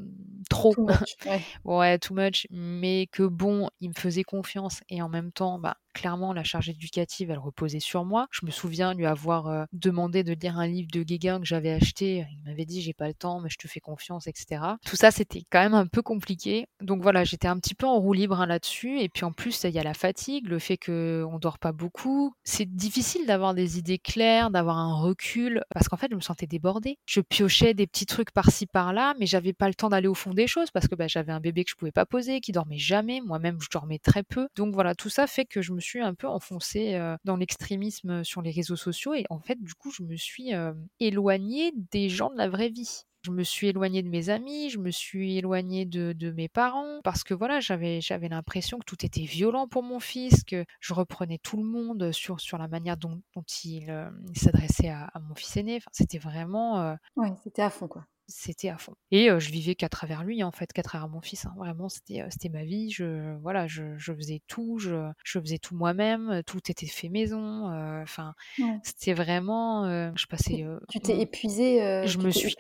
trop. 0.51 0.75
ouais. 1.65 1.99
too 1.99 2.15
much. 2.15 2.47
Mais 2.51 3.09
que, 3.13 3.23
bon, 3.23 3.69
il 3.81 3.91
me 3.91 3.95
faisait 3.95 4.25
confiance 4.25 4.81
et 4.89 5.01
en 5.01 5.09
même 5.09 5.33
temps, 5.33 5.59
bah, 5.59 5.77
clairement, 5.99 6.33
la 6.33 6.45
charge 6.45 6.69
éducative, 6.69 7.31
elle 7.31 7.39
reposait 7.39 7.81
sur 7.81 8.05
moi. 8.05 8.29
Je 8.31 8.47
me 8.47 8.53
souviens 8.53 8.95
lui 8.95 9.07
avoir 9.07 9.49
euh, 9.49 9.65
demandé 9.73 10.23
de 10.23 10.33
lire 10.33 10.57
un 10.57 10.67
livre 10.69 10.89
de 10.93 11.03
Guéguin 11.03 11.41
que 11.41 11.45
j'avais 11.47 11.73
acheté. 11.73 12.25
Il 12.31 12.45
m'avait 12.45 12.65
dit, 12.65 12.81
j'ai 12.81 12.93
pas 12.93 13.09
le 13.09 13.15
temps, 13.15 13.41
mais 13.41 13.49
je 13.51 13.57
te 13.57 13.67
fais 13.67 13.81
confiance, 13.81 14.29
etc. 14.29 14.63
Tout 14.87 14.95
ça, 14.95 15.11
c'était 15.11 15.43
quand 15.51 15.61
même 15.61 15.75
un 15.75 15.87
peu 15.87 16.03
compliqué. 16.03 16.67
Donc 16.81 17.03
voilà, 17.03 17.25
j'étais 17.25 17.49
un 17.49 17.59
petit 17.59 17.75
peu 17.75 17.87
en 17.87 17.99
roue 17.99 18.13
libre 18.13 18.41
hein, 18.41 18.47
là-dessus. 18.47 19.01
Et 19.01 19.09
puis 19.09 19.25
en 19.25 19.33
plus, 19.33 19.65
il 19.65 19.71
y 19.71 19.79
a 19.79 19.83
la 19.83 19.95
fatigue, 19.95 20.47
le 20.47 20.61
fait 20.61 20.77
qu'on 20.77 21.39
dort 21.41 21.59
pas 21.59 21.73
beaucoup. 21.73 22.33
C'est 22.45 22.73
difficile 22.73 23.27
d'avoir 23.27 23.55
des 23.55 23.79
idées 23.79 23.99
claires, 23.99 24.51
d'avoir 24.51 24.79
un 24.79 24.95
recul, 24.95 25.63
parce 25.75 25.89
qu'en 25.89 25.97
fait, 25.97 26.09
je 26.11 26.17
me 26.17 26.21
sentais 26.21 26.47
débordée. 26.47 26.97
Je 27.07 27.21
piochais 27.21 27.75
des 27.75 27.89
petits 27.89 28.07
trucs 28.07 28.31
par-ci 28.31 28.67
par-là, 28.67 29.15
mais 29.19 29.27
j'avais 29.27 29.53
pas 29.53 29.67
le 29.67 29.75
temps 29.75 29.89
d'aller 29.89 30.09
au 30.09 30.15
fond 30.15 30.33
des 30.33 30.47
choses 30.47 30.71
parce 30.71 30.87
que 30.87 30.95
bah, 30.95 31.09
j'avais 31.09 31.33
un 31.33 31.41
bébé 31.41 31.65
que 31.65 31.71
je 31.71 31.77
pouvais 31.77 31.91
pas 31.91 32.07
poser, 32.07 32.41
qui 32.41 32.53
dormait 32.53 32.79
jamais. 32.79 33.21
Moi-même, 33.21 33.59
je 33.61 33.69
dormais 33.73 33.99
très 33.99 34.23
peu. 34.23 34.47
Donc 34.55 34.75
voilà, 34.75 34.95
tout 34.95 35.09
ça 35.09 35.27
fait 35.27 35.45
que 35.45 35.61
je 35.61 35.73
me 35.73 35.81
suis 35.81 35.88
un 35.97 36.15
peu 36.15 36.27
enfoncée 36.27 36.99
dans 37.25 37.37
l'extrémisme 37.37 38.25
sur 38.25 38.43
les 38.43 38.51
réseaux 38.51 38.77
sociaux 38.77 39.15
et 39.15 39.25
en 39.31 39.41
fait, 39.41 39.63
du 39.63 39.75
coup, 39.75 39.91
je 39.91 40.03
me 40.03 40.17
suis 40.17 40.53
éloignée 41.01 41.73
des 41.91 42.09
gens 42.09 42.31
de 42.31 42.37
la 42.37 42.49
vraie 42.49 42.69
vie. 42.69 43.05
Je 43.25 43.33
me 43.33 43.43
suis 43.43 43.67
éloignée 43.67 44.03
de 44.03 44.09
mes 44.09 44.29
amis, 44.29 44.71
je 44.71 44.79
me 44.79 44.91
suis 44.91 45.39
éloignée 45.39 45.85
de, 45.85 46.31
mes 46.31 46.49
parents 46.49 47.01
parce 47.03 47.25
que 47.25 47.35
voilà, 47.35 47.59
j'avais 47.59 48.01
j'avais 48.01 48.29
l'impression 48.29 48.79
que 48.79 48.85
tout 48.85 49.05
était 49.05 49.23
violent 49.23 49.67
pour 49.67 49.83
mon 49.83 49.99
fils, 49.99 50.45
que 50.45 50.65
je 50.81 50.95
reprenais 50.95 51.39
tout 51.39 51.57
le 51.57 51.65
monde 51.65 52.13
sur, 52.13 52.41
sur 52.41 52.59
la 52.59 52.69
manière 52.69 52.97
dont, 52.97 53.21
il, 53.65 54.11
s'adressait 54.35 54.91
à, 54.91 55.11
mon 55.29 55.35
fils 55.35 55.57
aîné. 55.57 55.81
C'était 55.91 56.19
vraiment. 56.19 56.97
Ouais, 57.17 57.33
c'était 57.43 57.63
à 57.63 57.71
fond 57.71 57.89
quoi 57.89 58.07
c'était 58.29 58.69
à 58.69 58.79
fond. 58.79 58.95
Et 59.11 59.29
je 59.39 59.51
vivais 59.51 59.75
qu'à 59.75 59.89
travers 59.89 60.23
lui, 60.23 60.43
en 60.45 60.53
fait, 60.53 60.73
qu'à 60.73 60.83
travers 60.83 61.09
mon 61.09 61.21
fils. 61.21 61.47
Hein. 61.47 61.55
Vraiment, 61.57 61.89
c'était, 61.89 62.25
c'était 62.31 62.51
ma 62.51 62.65
vie. 62.65 62.91
Je, 62.91 63.37
voilà, 63.39 63.67
je, 63.67 63.97
je 63.97 64.13
faisais 64.13 64.43
tout, 64.47 64.79
je, 64.79 65.11
je 65.25 65.41
faisais 65.41 65.59
tout 65.59 65.75
moi-même. 65.75 66.43
Tout 66.47 66.61
était 66.71 66.87
fait 66.87 67.09
maison. 67.09 67.67
Enfin, 68.03 68.35
c'était 68.83 69.15
vraiment. 69.15 70.13
je 70.15 70.27
passais. 70.27 70.65
tu 70.91 71.01
t'es 71.01 71.21
épuisée. 71.21 72.07
je 72.07 72.19
me 72.19 72.31
suis. 72.31 72.55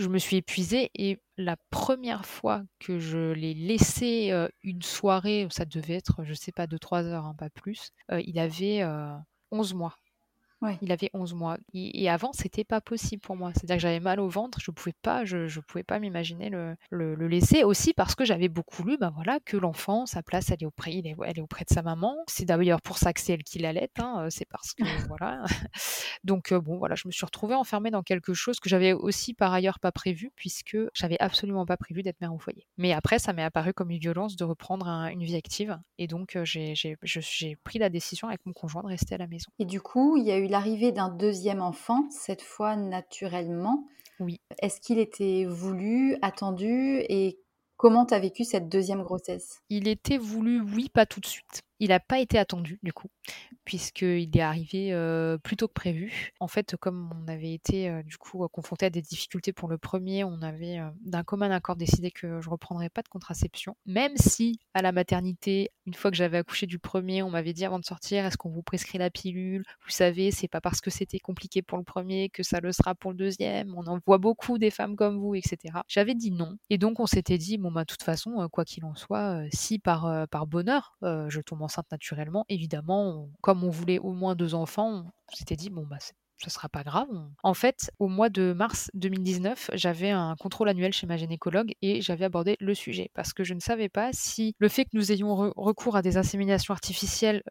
Je 0.00 0.06
me 0.06 0.18
suis 0.18 0.36
épuisée 0.36 0.92
et 0.94 1.18
la 1.36 1.56
première 1.70 2.24
fois 2.24 2.62
que 2.78 3.00
je 3.00 3.32
l'ai 3.32 3.52
laissé 3.52 4.32
une 4.62 4.82
soirée, 4.82 5.48
ça 5.50 5.64
devait 5.64 5.94
être, 5.94 6.22
je 6.22 6.34
sais 6.34 6.52
pas, 6.52 6.68
de 6.68 6.78
3 6.78 7.02
heures, 7.06 7.24
hein, 7.24 7.34
pas 7.36 7.50
plus, 7.50 7.90
il 8.12 8.38
avait 8.38 8.84
11 9.50 9.74
mois. 9.74 9.96
Il 10.82 10.92
avait 10.92 11.10
11 11.14 11.34
mois. 11.34 11.56
Et, 11.74 12.08
avant, 12.10 12.32
c'était 12.32 12.64
pas 12.64 12.80
possible 12.80 13.22
pour 13.22 13.36
moi. 13.36 13.52
C'est-à-dire 13.54 13.76
que 13.76 13.82
j'avais 13.82 14.00
mal 14.00 14.20
au 14.20 14.28
ventre, 14.28 14.58
je 14.60 14.70
pouvais 14.70 14.94
pas, 15.02 15.24
je, 15.24 15.46
je 15.46 15.60
pouvais 15.60 15.84
pas 15.84 15.98
m'imaginer 15.98 16.50
le, 16.50 16.76
le, 16.90 17.28
laisser. 17.28 17.64
Aussi 17.64 17.92
parce 17.92 18.14
que 18.14 18.24
j'avais 18.24 18.48
beaucoup 18.48 18.82
lu, 18.82 18.96
ben 18.98 19.10
voilà, 19.14 19.38
que 19.44 19.56
l'enfant, 19.56 20.06
sa 20.06 20.22
place, 20.22 20.50
elle 20.50 20.58
est 20.60 20.66
auprès, 20.66 20.94
il 20.94 21.06
est, 21.06 21.16
elle 21.24 21.38
est 21.38 21.42
auprès 21.42 21.64
de 21.64 21.72
sa 21.72 21.82
maman. 21.82 22.16
C'est 22.26 22.44
d'ailleurs 22.44 22.82
pour 22.82 22.98
ça 22.98 23.12
que 23.12 23.20
c'est 23.20 23.34
elle 23.34 23.44
qui 23.44 23.58
l'allait. 23.58 23.90
Hein, 23.98 24.26
c'est 24.30 24.48
parce 24.48 24.74
que 24.74 24.82
voilà. 25.08 25.44
Donc 26.24 26.52
euh, 26.52 26.60
bon, 26.60 26.78
voilà, 26.78 26.94
je 26.94 27.06
me 27.06 27.12
suis 27.12 27.24
retrouvée 27.24 27.54
enfermée 27.54 27.90
dans 27.90 28.02
quelque 28.02 28.34
chose 28.34 28.58
que 28.58 28.68
j'avais 28.68 28.92
aussi 28.92 29.34
par 29.34 29.52
ailleurs 29.52 29.78
pas 29.78 29.92
prévu, 29.92 30.32
puisque 30.34 30.76
j'avais 30.94 31.18
absolument 31.20 31.66
pas 31.66 31.76
prévu 31.76 32.02
d'être 32.02 32.20
mère 32.20 32.34
au 32.34 32.38
foyer. 32.38 32.66
Mais 32.76 32.92
après, 32.92 33.18
ça 33.18 33.32
m'est 33.32 33.44
apparu 33.44 33.72
comme 33.72 33.90
une 33.90 33.98
violence 33.98 34.36
de 34.36 34.44
reprendre 34.44 34.86
une 34.88 35.22
vie 35.22 35.36
active. 35.36 35.78
Et 35.98 36.06
donc, 36.06 36.36
euh, 36.36 36.44
j'ai 36.44 37.56
pris 37.64 37.78
la 37.78 37.90
décision 37.90 38.28
avec 38.28 38.44
mon 38.46 38.52
conjoint 38.52 38.82
de 38.82 38.88
rester 38.88 39.14
à 39.14 39.18
la 39.18 39.26
maison. 39.26 39.50
Et 39.58 39.64
du 39.64 39.80
coup, 39.80 40.16
il 40.16 40.24
y 40.24 40.32
a 40.32 40.38
eu 40.38 40.47
l'arrivée 40.50 40.92
d'un 40.92 41.08
deuxième 41.08 41.62
enfant, 41.62 42.08
cette 42.10 42.42
fois 42.42 42.76
naturellement. 42.76 43.86
Oui. 44.20 44.40
Est-ce 44.60 44.80
qu'il 44.80 44.98
était 44.98 45.44
voulu, 45.44 46.16
attendu 46.22 46.98
et 47.08 47.38
comment 47.76 48.06
tu 48.06 48.14
as 48.14 48.18
vécu 48.18 48.44
cette 48.44 48.68
deuxième 48.68 49.02
grossesse? 49.02 49.60
Il 49.68 49.88
était 49.88 50.18
voulu, 50.18 50.60
oui, 50.60 50.88
pas 50.88 51.06
tout 51.06 51.20
de 51.20 51.26
suite. 51.26 51.62
Il 51.80 51.88
n'a 51.88 52.00
pas 52.00 52.18
été 52.18 52.38
attendu, 52.38 52.78
du 52.82 52.92
coup, 52.92 53.08
puisqu'il 53.64 54.36
est 54.36 54.40
arrivé 54.40 54.92
plus 55.42 55.56
tôt 55.56 55.68
que 55.68 55.72
prévu. 55.72 56.32
En 56.40 56.48
fait, 56.48 56.76
comme 56.76 57.10
on 57.22 57.28
avait 57.28 57.52
été, 57.52 58.02
du 58.04 58.16
coup, 58.18 58.46
confronté 58.48 58.86
à 58.86 58.90
des 58.90 59.02
difficultés 59.02 59.52
pour 59.52 59.68
le 59.68 59.78
premier, 59.78 60.24
on 60.24 60.42
avait 60.42 60.80
d'un 61.00 61.22
commun 61.22 61.50
accord 61.50 61.76
décidé 61.76 62.10
que 62.10 62.40
je 62.40 62.50
reprendrais 62.50 62.90
pas 62.90 63.02
de 63.02 63.08
contraception. 63.08 63.76
Même 63.86 64.16
si, 64.16 64.58
à 64.74 64.82
la 64.82 64.92
maternité, 64.92 65.70
une 65.86 65.94
fois 65.94 66.10
que 66.10 66.16
j'avais 66.16 66.38
accouché 66.38 66.66
du 66.66 66.78
premier, 66.78 67.22
on 67.22 67.30
m'avait 67.30 67.52
dit 67.52 67.64
avant 67.64 67.78
de 67.78 67.84
sortir, 67.84 68.26
est-ce 68.26 68.36
qu'on 68.36 68.50
vous 68.50 68.62
prescrit 68.62 68.98
la 68.98 69.10
pilule? 69.10 69.64
Vous 69.84 69.90
savez, 69.90 70.30
c'est 70.30 70.48
pas 70.48 70.60
parce 70.60 70.80
que 70.80 70.90
c'était 70.90 71.18
compliqué 71.18 71.62
pour 71.62 71.78
le 71.78 71.84
premier 71.84 72.28
que 72.28 72.42
ça 72.42 72.60
le 72.60 72.72
sera 72.72 72.94
pour 72.94 73.12
le 73.12 73.16
deuxième. 73.16 73.74
On 73.76 73.86
en 73.86 73.98
voit 74.06 74.18
beaucoup 74.18 74.58
des 74.58 74.70
femmes 74.70 74.96
comme 74.96 75.18
vous, 75.18 75.34
etc. 75.34 75.78
J'avais 75.86 76.14
dit 76.14 76.30
non. 76.30 76.56
Et 76.70 76.78
donc, 76.78 77.00
on 77.00 77.06
s'était 77.06 77.38
dit, 77.38 77.56
bon, 77.56 77.70
bah, 77.70 77.82
de 77.82 77.86
toute 77.86 78.02
façon, 78.02 78.48
quoi 78.50 78.64
qu'il 78.64 78.84
en 78.84 78.94
soit, 78.94 79.42
si 79.52 79.78
par, 79.78 80.26
par 80.28 80.46
bonheur, 80.46 80.96
je 81.02 81.40
tombe 81.40 81.62
enceinte 81.68 81.90
naturellement, 81.92 82.46
évidemment, 82.48 83.28
comme 83.42 83.62
on 83.62 83.70
voulait 83.70 83.98
au 83.98 84.12
moins 84.12 84.34
deux 84.34 84.54
enfants, 84.54 85.04
on 85.30 85.36
s'était 85.36 85.56
dit, 85.56 85.68
bon, 85.68 85.86
bah, 85.86 85.98
ce 86.00 86.50
sera 86.50 86.68
pas 86.68 86.82
grave. 86.82 87.08
En 87.42 87.52
fait, 87.52 87.90
au 87.98 88.08
mois 88.08 88.30
de 88.30 88.52
mars 88.52 88.90
2019, 88.94 89.70
j'avais 89.74 90.10
un 90.10 90.34
contrôle 90.36 90.68
annuel 90.68 90.92
chez 90.92 91.06
ma 91.06 91.16
gynécologue 91.16 91.74
et 91.82 92.00
j'avais 92.00 92.24
abordé 92.24 92.56
le 92.60 92.74
sujet 92.74 93.10
parce 93.12 93.32
que 93.32 93.44
je 93.44 93.54
ne 93.54 93.60
savais 93.60 93.88
pas 93.88 94.10
si 94.12 94.54
le 94.58 94.68
fait 94.68 94.84
que 94.84 94.90
nous 94.94 95.12
ayons 95.12 95.52
recours 95.56 95.96
à 95.96 96.02
des 96.02 96.16
inséminations 96.16 96.72
artificielles 96.72 97.42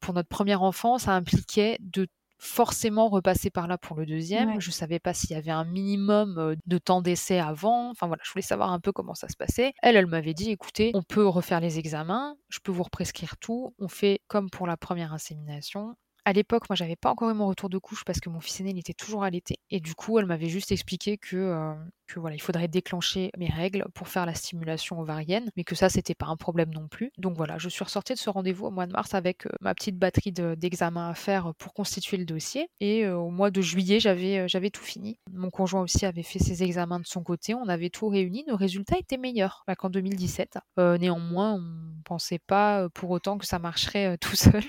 pour 0.00 0.12
notre 0.12 0.28
premier 0.28 0.56
enfant, 0.56 0.98
ça 0.98 1.12
impliquait 1.12 1.78
de 1.80 2.08
forcément 2.42 3.08
repasser 3.08 3.50
par 3.50 3.68
là 3.68 3.78
pour 3.78 3.96
le 3.96 4.04
deuxième. 4.04 4.60
Je 4.60 4.72
savais 4.72 4.98
pas 4.98 5.14
s'il 5.14 5.30
y 5.30 5.34
avait 5.34 5.52
un 5.52 5.64
minimum 5.64 6.56
de 6.66 6.78
temps 6.78 7.00
d'essai 7.00 7.38
avant. 7.38 7.90
Enfin 7.90 8.08
voilà, 8.08 8.22
je 8.24 8.32
voulais 8.32 8.42
savoir 8.42 8.72
un 8.72 8.80
peu 8.80 8.90
comment 8.90 9.14
ça 9.14 9.28
se 9.28 9.36
passait. 9.36 9.72
Elle, 9.80 9.96
elle 9.96 10.08
m'avait 10.08 10.34
dit, 10.34 10.50
écoutez, 10.50 10.90
on 10.94 11.02
peut 11.02 11.26
refaire 11.26 11.60
les 11.60 11.78
examens, 11.78 12.36
je 12.48 12.58
peux 12.58 12.72
vous 12.72 12.82
represcrire 12.82 13.36
tout. 13.36 13.74
On 13.78 13.86
fait 13.86 14.20
comme 14.26 14.50
pour 14.50 14.66
la 14.66 14.76
première 14.76 15.12
insémination. 15.12 15.94
À 16.24 16.32
l'époque, 16.32 16.68
moi, 16.68 16.76
j'avais 16.76 16.96
pas 16.96 17.10
encore 17.10 17.30
eu 17.30 17.34
mon 17.34 17.46
retour 17.46 17.68
de 17.68 17.78
couche 17.78 18.04
parce 18.04 18.20
que 18.20 18.28
mon 18.28 18.40
fils 18.40 18.60
aîné, 18.60 18.70
il 18.70 18.78
était 18.78 18.92
toujours 18.92 19.24
allaité. 19.24 19.56
Et 19.70 19.80
du 19.80 19.94
coup, 19.94 20.18
elle 20.18 20.26
m'avait 20.26 20.48
juste 20.48 20.72
expliqué 20.72 21.18
que 21.18 21.74
voilà, 22.16 22.36
il 22.36 22.40
faudrait 22.40 22.68
déclencher 22.68 23.30
mes 23.38 23.48
règles 23.48 23.84
pour 23.94 24.08
faire 24.08 24.26
la 24.26 24.34
stimulation 24.34 25.00
ovarienne, 25.00 25.50
mais 25.56 25.64
que 25.64 25.74
ça, 25.74 25.88
c'était 25.88 26.14
pas 26.14 26.26
un 26.26 26.36
problème 26.36 26.70
non 26.72 26.88
plus. 26.88 27.10
Donc 27.18 27.36
voilà, 27.36 27.58
je 27.58 27.68
suis 27.68 27.84
ressortie 27.84 28.14
de 28.14 28.18
ce 28.18 28.30
rendez-vous 28.30 28.66
au 28.66 28.70
mois 28.70 28.86
de 28.86 28.92
mars 28.92 29.14
avec 29.14 29.46
euh, 29.46 29.50
ma 29.60 29.74
petite 29.74 29.98
batterie 29.98 30.32
d'examens 30.32 31.08
à 31.08 31.14
faire 31.14 31.52
pour 31.58 31.72
constituer 31.72 32.16
le 32.16 32.24
dossier. 32.24 32.68
Et 32.80 33.04
euh, 33.04 33.16
au 33.16 33.30
mois 33.30 33.50
de 33.50 33.60
juillet, 33.60 34.00
j'avais 34.00 34.38
euh, 34.38 34.70
tout 34.72 34.82
fini. 34.82 35.18
Mon 35.32 35.50
conjoint 35.50 35.82
aussi 35.82 36.06
avait 36.06 36.22
fait 36.22 36.38
ses 36.38 36.62
examens 36.62 37.00
de 37.00 37.06
son 37.06 37.22
côté. 37.22 37.54
On 37.54 37.68
avait 37.68 37.90
tout 37.90 38.08
réuni. 38.08 38.44
Nos 38.48 38.56
résultats 38.56 38.98
étaient 38.98 39.16
meilleurs 39.16 39.64
qu'en 39.78 39.90
2017. 39.90 40.58
néanmoins, 40.78 41.54
on 41.54 42.02
pensait 42.04 42.38
pas 42.38 42.88
pour 42.90 43.10
autant 43.10 43.38
que 43.38 43.46
ça 43.46 43.58
marcherait 43.58 44.16
tout 44.20 44.36
seul. 44.36 44.62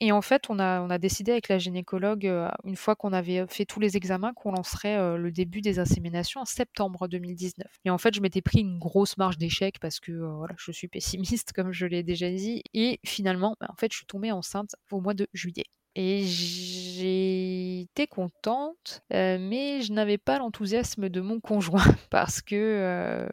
Et 0.00 0.12
en 0.12 0.22
fait, 0.22 0.50
on 0.50 0.58
a, 0.58 0.80
on 0.80 0.90
a 0.90 0.98
décidé 0.98 1.32
avec 1.32 1.48
la 1.48 1.58
gynécologue, 1.58 2.30
une 2.64 2.76
fois 2.76 2.96
qu'on 2.96 3.12
avait 3.12 3.46
fait 3.48 3.64
tous 3.64 3.80
les 3.80 3.96
examens, 3.96 4.32
qu'on 4.34 4.52
lancerait 4.52 5.16
le 5.16 5.30
début 5.30 5.60
des 5.60 5.78
inséminations 5.78 6.40
septembre 6.54 7.08
2019. 7.08 7.66
Et 7.84 7.90
en 7.90 7.98
fait, 7.98 8.14
je 8.14 8.20
m'étais 8.20 8.42
pris 8.42 8.60
une 8.60 8.78
grosse 8.78 9.16
marge 9.16 9.38
d'échec 9.38 9.78
parce 9.80 10.00
que 10.00 10.12
euh, 10.12 10.34
voilà, 10.36 10.54
je 10.58 10.72
suis 10.72 10.88
pessimiste, 10.88 11.52
comme 11.54 11.72
je 11.72 11.86
l'ai 11.86 12.02
déjà 12.02 12.30
dit. 12.30 12.62
Et 12.72 13.00
finalement, 13.04 13.56
bah, 13.60 13.68
en 13.70 13.76
fait, 13.76 13.92
je 13.92 13.98
suis 13.98 14.06
tombée 14.06 14.32
enceinte 14.32 14.76
au 14.90 15.00
mois 15.00 15.14
de 15.14 15.26
juillet. 15.32 15.66
Et 15.96 16.24
j'étais 16.24 18.08
contente, 18.08 19.02
euh, 19.12 19.38
mais 19.40 19.80
je 19.82 19.92
n'avais 19.92 20.18
pas 20.18 20.38
l'enthousiasme 20.38 21.08
de 21.08 21.20
mon 21.20 21.38
conjoint 21.38 21.84
parce 22.10 22.42
que 22.42 22.56
euh, 22.56 23.28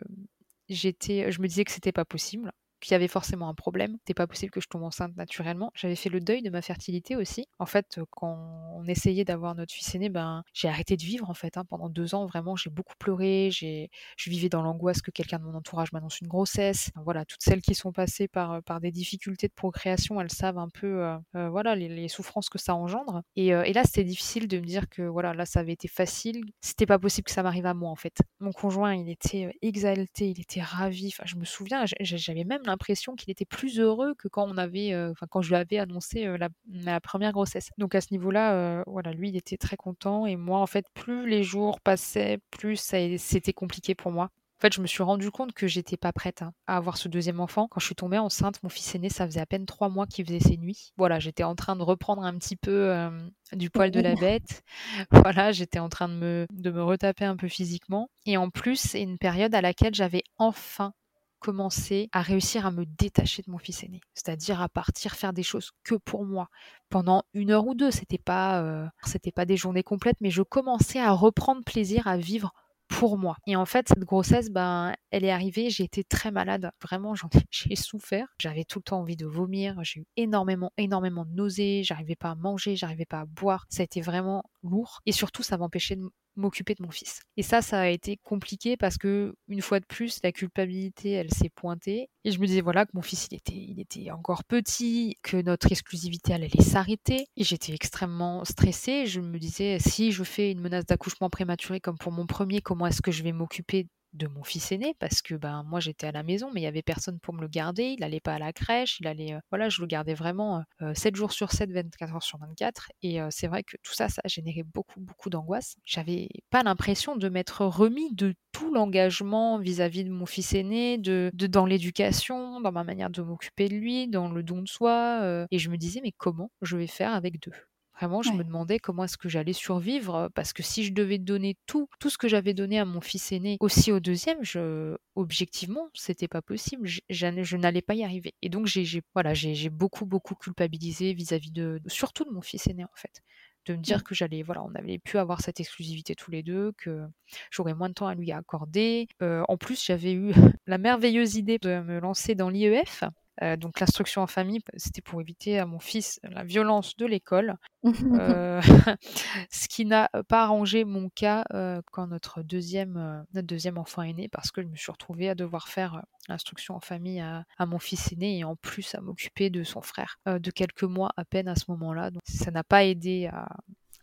j'étais, 0.69 1.31
je 1.31 1.41
me 1.41 1.47
disais 1.47 1.63
que 1.63 1.71
c'était 1.71 1.91
pas 1.91 2.05
possible 2.05 2.51
qu'il 2.81 2.91
y 2.91 2.95
avait 2.95 3.07
forcément 3.07 3.47
un 3.49 3.53
problème. 3.53 3.97
C'était 3.99 4.13
pas 4.13 4.27
possible 4.27 4.51
que 4.51 4.61
je 4.61 4.67
tombe 4.67 4.83
enceinte 4.83 5.15
naturellement. 5.15 5.71
J'avais 5.75 5.95
fait 5.95 6.09
le 6.09 6.19
deuil 6.19 6.41
de 6.41 6.49
ma 6.49 6.61
fertilité 6.61 7.15
aussi. 7.15 7.47
En 7.59 7.65
fait, 7.65 7.99
quand 8.11 8.73
on 8.75 8.85
essayait 8.87 9.23
d'avoir 9.25 9.55
notre 9.55 9.73
fils 9.73 9.95
aîné, 9.95 10.09
ben 10.09 10.43
j'ai 10.53 10.67
arrêté 10.67 10.97
de 10.97 11.03
vivre 11.03 11.29
en 11.29 11.33
fait. 11.33 11.57
Hein. 11.57 11.65
Pendant 11.65 11.89
deux 11.89 12.15
ans, 12.15 12.25
vraiment, 12.25 12.55
j'ai 12.55 12.69
beaucoup 12.69 12.95
pleuré. 12.97 13.49
J'ai, 13.51 13.89
je 14.17 14.29
vivais 14.29 14.49
dans 14.49 14.61
l'angoisse 14.61 15.01
que 15.01 15.11
quelqu'un 15.11 15.39
de 15.39 15.43
mon 15.45 15.55
entourage 15.55 15.91
m'annonce 15.91 16.19
une 16.19 16.27
grossesse. 16.27 16.91
voilà, 16.95 17.25
toutes 17.25 17.43
celles 17.43 17.61
qui 17.61 17.75
sont 17.75 17.91
passées 17.91 18.27
par 18.27 18.61
par 18.63 18.79
des 18.79 18.91
difficultés 18.91 19.47
de 19.47 19.53
procréation, 19.53 20.19
elles 20.19 20.31
savent 20.31 20.57
un 20.57 20.69
peu, 20.69 21.03
euh, 21.03 21.17
euh, 21.35 21.49
voilà, 21.49 21.75
les, 21.75 22.07
souffrances 22.07 22.49
que 22.49 22.57
ça 22.57 22.75
engendre. 22.75 23.21
Et, 23.35 23.53
euh, 23.53 23.63
et 23.63 23.73
là, 23.73 23.83
c'était 23.83 24.03
difficile 24.03 24.47
de 24.47 24.57
me 24.59 24.65
dire 24.65 24.89
que 24.89 25.03
voilà, 25.03 25.33
là, 25.33 25.45
ça 25.45 25.59
avait 25.59 25.73
été 25.73 25.87
facile. 25.87 26.43
C'était 26.61 26.85
pas 26.85 26.99
possible 26.99 27.25
que 27.25 27.31
ça 27.31 27.43
m'arrive 27.43 27.65
à 27.65 27.73
moi 27.73 27.89
en 27.89 27.95
fait. 27.95 28.21
Mon 28.39 28.51
conjoint, 28.51 28.95
il 28.95 29.09
était 29.09 29.55
exalté, 29.61 30.29
il 30.29 30.41
était 30.41 30.61
ravi. 30.61 31.07
Enfin, 31.07 31.23
je 31.25 31.35
me 31.35 31.45
souviens, 31.45 31.85
j'avais 32.01 32.43
même 32.43 32.61
l'impression 32.71 33.15
qu'il 33.15 33.29
était 33.29 33.45
plus 33.45 33.79
heureux 33.79 34.15
que 34.15 34.27
quand 34.27 34.47
on 34.49 34.57
avait, 34.57 34.93
euh, 34.93 35.11
enfin 35.11 35.27
quand 35.29 35.41
je 35.41 35.49
lui 35.49 35.55
avais 35.55 35.77
annoncé 35.77 36.25
euh, 36.25 36.37
la, 36.71 36.99
première 37.01 37.31
grossesse. 37.31 37.69
Donc 37.77 37.95
à 37.95 38.01
ce 38.01 38.07
niveau-là, 38.11 38.53
euh, 38.53 38.83
voilà, 38.87 39.11
lui 39.11 39.29
il 39.29 39.37
était 39.37 39.57
très 39.57 39.77
content 39.77 40.25
et 40.25 40.35
moi 40.35 40.59
en 40.59 40.67
fait 40.67 40.85
plus 40.93 41.27
les 41.27 41.43
jours 41.43 41.79
passaient, 41.81 42.39
plus 42.49 42.77
c'était 43.17 43.53
compliqué 43.53 43.95
pour 43.95 44.11
moi. 44.11 44.25
En 44.25 44.61
fait, 44.61 44.73
je 44.75 44.81
me 44.81 44.85
suis 44.85 45.01
rendu 45.01 45.31
compte 45.31 45.53
que 45.53 45.65
j'étais 45.65 45.97
pas 45.97 46.13
prête 46.13 46.43
hein, 46.43 46.53
à 46.67 46.77
avoir 46.77 46.95
ce 46.97 47.07
deuxième 47.07 47.39
enfant. 47.39 47.67
Quand 47.67 47.79
je 47.79 47.87
suis 47.87 47.95
tombée 47.95 48.19
enceinte, 48.19 48.61
mon 48.61 48.69
fils 48.69 48.93
aîné, 48.93 49.09
ça 49.09 49.25
faisait 49.25 49.39
à 49.39 49.47
peine 49.47 49.65
trois 49.65 49.89
mois 49.89 50.05
qu'il 50.05 50.23
faisait 50.23 50.39
ses 50.39 50.55
nuits. 50.55 50.91
Voilà, 50.97 51.17
j'étais 51.17 51.43
en 51.43 51.55
train 51.55 51.75
de 51.75 51.81
reprendre 51.81 52.23
un 52.23 52.37
petit 52.37 52.55
peu 52.55 53.09
du 53.53 53.71
poil 53.71 53.89
de 53.89 53.99
la 53.99 54.13
bête. 54.15 54.63
Voilà, 55.11 55.51
j'étais 55.51 55.79
en 55.79 55.89
train 55.89 56.09
de 56.09 56.13
me, 56.13 56.45
de 56.51 56.69
me 56.69 56.83
retaper 56.83 57.25
un 57.25 57.35
peu 57.35 57.47
physiquement. 57.47 58.11
Et 58.27 58.37
en 58.37 58.51
plus, 58.51 58.75
c'est 58.75 59.01
une 59.01 59.17
période 59.17 59.55
à 59.55 59.61
laquelle 59.61 59.95
j'avais 59.95 60.21
enfin 60.37 60.93
commencer 61.41 62.07
à 62.13 62.21
réussir 62.21 62.65
à 62.65 62.71
me 62.71 62.85
détacher 62.85 63.41
de 63.41 63.51
mon 63.51 63.57
fils 63.57 63.83
aîné, 63.83 63.99
c'est-à-dire 64.13 64.61
à 64.61 64.69
partir 64.69 65.15
faire 65.15 65.33
des 65.33 65.43
choses 65.43 65.71
que 65.83 65.95
pour 65.95 66.23
moi 66.23 66.47
pendant 66.89 67.23
une 67.33 67.51
heure 67.51 67.67
ou 67.67 67.73
deux. 67.75 67.91
C'était 67.91 68.17
pas, 68.17 68.61
euh, 68.61 68.87
c'était 69.03 69.31
pas 69.31 69.45
des 69.45 69.57
journées 69.57 69.83
complètes, 69.83 70.17
mais 70.21 70.29
je 70.29 70.43
commençais 70.43 70.99
à 70.99 71.11
reprendre 71.11 71.63
plaisir 71.65 72.07
à 72.07 72.17
vivre 72.17 72.53
pour 72.91 73.17
moi. 73.17 73.37
Et 73.47 73.55
en 73.55 73.65
fait, 73.65 73.87
cette 73.87 74.03
grossesse, 74.03 74.49
ben, 74.49 74.93
elle 75.09 75.23
est 75.23 75.31
arrivée, 75.31 75.69
j'ai 75.69 75.83
été 75.83 76.03
très 76.03 76.29
malade. 76.29 76.71
Vraiment, 76.81 77.15
j'en 77.15 77.29
j'ai 77.49 77.75
souffert. 77.75 78.27
J'avais 78.39 78.65
tout 78.65 78.79
le 78.79 78.83
temps 78.83 78.99
envie 78.99 79.15
de 79.15 79.25
vomir. 79.25 79.81
J'ai 79.83 80.01
eu 80.01 80.05
énormément, 80.17 80.71
énormément 80.77 81.25
de 81.25 81.31
nausées. 81.31 81.81
J'arrivais 81.83 82.15
pas 82.15 82.31
à 82.31 82.35
manger, 82.35 82.75
j'arrivais 82.75 83.05
pas 83.05 83.21
à 83.21 83.25
boire. 83.25 83.65
Ça 83.69 83.81
a 83.81 83.85
été 83.85 84.01
vraiment 84.01 84.43
lourd. 84.61 84.99
Et 85.05 85.11
surtout, 85.11 85.41
ça 85.41 85.57
m'empêchait 85.57 85.95
de 85.95 86.07
m'occuper 86.35 86.75
de 86.75 86.83
mon 86.83 86.91
fils. 86.91 87.21
Et 87.37 87.43
ça, 87.43 87.61
ça 87.61 87.79
a 87.79 87.87
été 87.87 88.17
compliqué 88.17 88.77
parce 88.77 88.97
que, 88.97 89.35
une 89.47 89.61
fois 89.61 89.79
de 89.79 89.85
plus, 89.85 90.19
la 90.23 90.31
culpabilité, 90.31 91.11
elle 91.11 91.31
s'est 91.31 91.49
pointée. 91.49 92.09
Et 92.23 92.31
je 92.31 92.39
me 92.39 92.47
disais, 92.47 92.61
voilà, 92.61 92.85
que 92.85 92.91
mon 92.93 93.01
fils, 93.01 93.27
il 93.31 93.35
était, 93.35 93.53
il 93.53 93.79
était 93.79 94.11
encore 94.11 94.43
petit, 94.43 95.15
que 95.23 95.37
notre 95.37 95.71
exclusivité, 95.71 96.33
elle 96.33 96.43
allait 96.43 96.63
s'arrêter. 96.63 97.27
Et 97.37 97.43
j'étais 97.43 97.73
extrêmement 97.73 98.45
stressée. 98.45 99.05
Je 99.05 99.21
me 99.21 99.39
disais, 99.39 99.79
si 99.79 100.11
je 100.11 100.23
fais 100.23 100.51
une 100.51 100.61
menace 100.61 100.85
d'accouchement 100.85 101.29
prématuré 101.29 101.79
comme 101.79 101.97
pour 101.97 102.11
mon 102.11 102.25
premier, 102.25 102.61
comment 102.61 102.87
est-ce 102.87 103.01
que 103.01 103.11
je 103.11 103.23
vais 103.23 103.31
m'occuper 103.31 103.87
de 104.13 104.27
mon 104.27 104.43
fils 104.43 104.71
aîné 104.71 104.95
parce 104.99 105.21
que 105.21 105.35
ben 105.35 105.63
moi 105.63 105.79
j'étais 105.79 106.07
à 106.07 106.11
la 106.11 106.23
maison 106.23 106.49
mais 106.53 106.61
il 106.61 106.63
y 106.63 106.67
avait 106.67 106.81
personne 106.81 107.19
pour 107.19 107.33
me 107.33 107.41
le 107.41 107.47
garder, 107.47 107.95
il 107.97 107.99
n'allait 107.99 108.19
pas 108.19 108.35
à 108.35 108.39
la 108.39 108.53
crèche, 108.53 108.99
il 108.99 109.07
allait 109.07 109.33
euh, 109.33 109.39
voilà, 109.51 109.69
je 109.69 109.81
le 109.81 109.87
gardais 109.87 110.13
vraiment 110.13 110.63
7 110.93 111.15
jours 111.15 111.31
sur 111.31 111.51
7, 111.51 111.71
24 111.71 112.15
heures 112.15 112.23
sur 112.23 112.37
24 112.39 112.91
et 113.03 113.19
c'est 113.29 113.47
vrai 113.47 113.63
que 113.63 113.77
tout 113.83 113.93
ça 113.93 114.09
ça 114.09 114.21
a 114.23 114.27
généré 114.27 114.63
beaucoup 114.63 114.99
beaucoup 114.99 115.29
d'angoisse. 115.29 115.75
J'avais 115.85 116.29
pas 116.49 116.63
l'impression 116.63 117.15
de 117.15 117.29
m'être 117.29 117.65
remis 117.65 118.13
de 118.13 118.33
tout 118.51 118.73
l'engagement 118.73 119.59
vis-à-vis 119.59 120.03
de 120.03 120.09
mon 120.09 120.25
fils 120.25 120.53
aîné, 120.53 120.97
de, 120.97 121.31
de 121.33 121.47
dans 121.47 121.65
l'éducation, 121.65 122.59
dans 122.61 122.71
ma 122.71 122.83
manière 122.83 123.09
de 123.09 123.21
m'occuper 123.21 123.69
de 123.69 123.75
lui, 123.75 124.07
dans 124.07 124.29
le 124.29 124.43
don 124.43 124.61
de 124.61 124.67
soi 124.67 125.45
et 125.51 125.59
je 125.59 125.69
me 125.69 125.77
disais 125.77 126.01
mais 126.03 126.11
comment 126.11 126.51
je 126.61 126.77
vais 126.77 126.87
faire 126.87 127.13
avec 127.13 127.39
deux? 127.41 127.53
Vraiment, 128.01 128.23
je 128.23 128.31
me 128.31 128.43
demandais 128.43 128.79
comment 128.79 129.03
est-ce 129.03 129.19
que 129.19 129.29
j'allais 129.29 129.53
survivre 129.53 130.31
parce 130.33 130.53
que 130.53 130.63
si 130.63 130.83
je 130.83 130.91
devais 130.91 131.19
donner 131.19 131.55
tout, 131.67 131.87
tout 131.99 132.09
ce 132.09 132.17
que 132.17 132.27
j'avais 132.27 132.55
donné 132.55 132.79
à 132.79 132.85
mon 132.85 132.99
fils 132.99 133.31
aîné 133.31 133.57
aussi 133.59 133.91
au 133.91 133.99
deuxième, 133.99 134.43
je, 134.43 134.97
objectivement, 135.13 135.87
c'était 135.93 136.27
pas 136.27 136.41
possible. 136.41 136.87
Je, 136.87 136.99
je 137.09 137.57
n'allais 137.57 137.83
pas 137.83 137.93
y 137.93 138.03
arriver. 138.03 138.33
Et 138.41 138.49
donc, 138.49 138.65
j'ai 138.65 139.03
voilà, 139.13 139.35
j'ai 139.35 139.69
beaucoup, 139.69 140.07
beaucoup 140.07 140.33
culpabilisé 140.33 141.13
vis-à-vis 141.13 141.51
de, 141.51 141.79
surtout 141.85 142.25
de 142.25 142.31
mon 142.31 142.41
fils 142.41 142.65
aîné 142.65 142.83
en 142.85 142.95
fait 142.95 143.21
de 143.67 143.75
me 143.75 143.81
dire 143.83 144.03
que 144.03 144.15
j'allais, 144.15 144.41
voilà, 144.41 144.63
on 144.63 144.73
avait 144.73 144.97
pu 144.97 145.19
avoir 145.19 145.41
cette 145.41 145.59
exclusivité 145.59 146.15
tous 146.15 146.31
les 146.31 146.41
deux, 146.41 146.71
que 146.79 147.05
j'aurais 147.51 147.75
moins 147.75 147.89
de 147.89 147.93
temps 147.93 148.07
à 148.07 148.15
lui 148.15 148.31
accorder. 148.31 149.07
en 149.21 149.57
plus, 149.57 149.85
j'avais 149.85 150.13
eu 150.13 150.31
la 150.65 150.79
merveilleuse 150.79 151.35
idée 151.35 151.59
de 151.59 151.79
me 151.81 151.99
lancer 151.99 152.33
dans 152.33 152.49
l'IEF, 152.49 153.03
euh, 153.41 153.55
donc 153.55 153.79
l'instruction 153.79 154.21
en 154.21 154.27
famille, 154.27 154.61
c'était 154.75 155.01
pour 155.01 155.21
éviter 155.21 155.59
à 155.59 155.65
mon 155.65 155.79
fils 155.79 156.19
la 156.23 156.43
violence 156.43 156.95
de 156.97 157.05
l'école, 157.05 157.57
euh, 157.85 158.61
ce 159.51 159.67
qui 159.67 159.85
n'a 159.85 160.09
pas 160.27 160.43
arrangé 160.43 160.83
mon 160.83 161.09
cas 161.09 161.45
euh, 161.53 161.81
quand 161.91 162.07
notre 162.07 162.43
deuxième, 162.43 163.25
notre 163.33 163.47
deuxième 163.47 163.77
enfant 163.77 164.01
est 164.03 164.13
né, 164.13 164.27
parce 164.27 164.51
que 164.51 164.61
je 164.61 164.67
me 164.67 164.75
suis 164.75 164.91
retrouvée 164.91 165.29
à 165.29 165.35
devoir 165.35 165.67
faire 165.67 166.01
l'instruction 166.29 166.75
en 166.75 166.79
famille 166.79 167.19
à, 167.21 167.65
mon 167.65 167.79
fils 167.79 168.11
aîné 168.11 168.39
et 168.39 168.43
en 168.43 168.55
plus 168.55 168.93
à 168.95 169.01
m'occuper 169.01 169.49
de 169.49 169.63
son 169.63 169.81
frère 169.81 170.17
de 170.25 170.51
quelques 170.51 170.83
mois 170.83 171.11
à 171.17 171.25
peine 171.25 171.47
à 171.47 171.55
ce 171.55 171.65
moment-là. 171.69 172.11
Donc 172.11 172.21
ça 172.25 172.51
n'a 172.51 172.63
pas 172.63 172.83
aidé 172.83 173.29
à, 173.31 173.47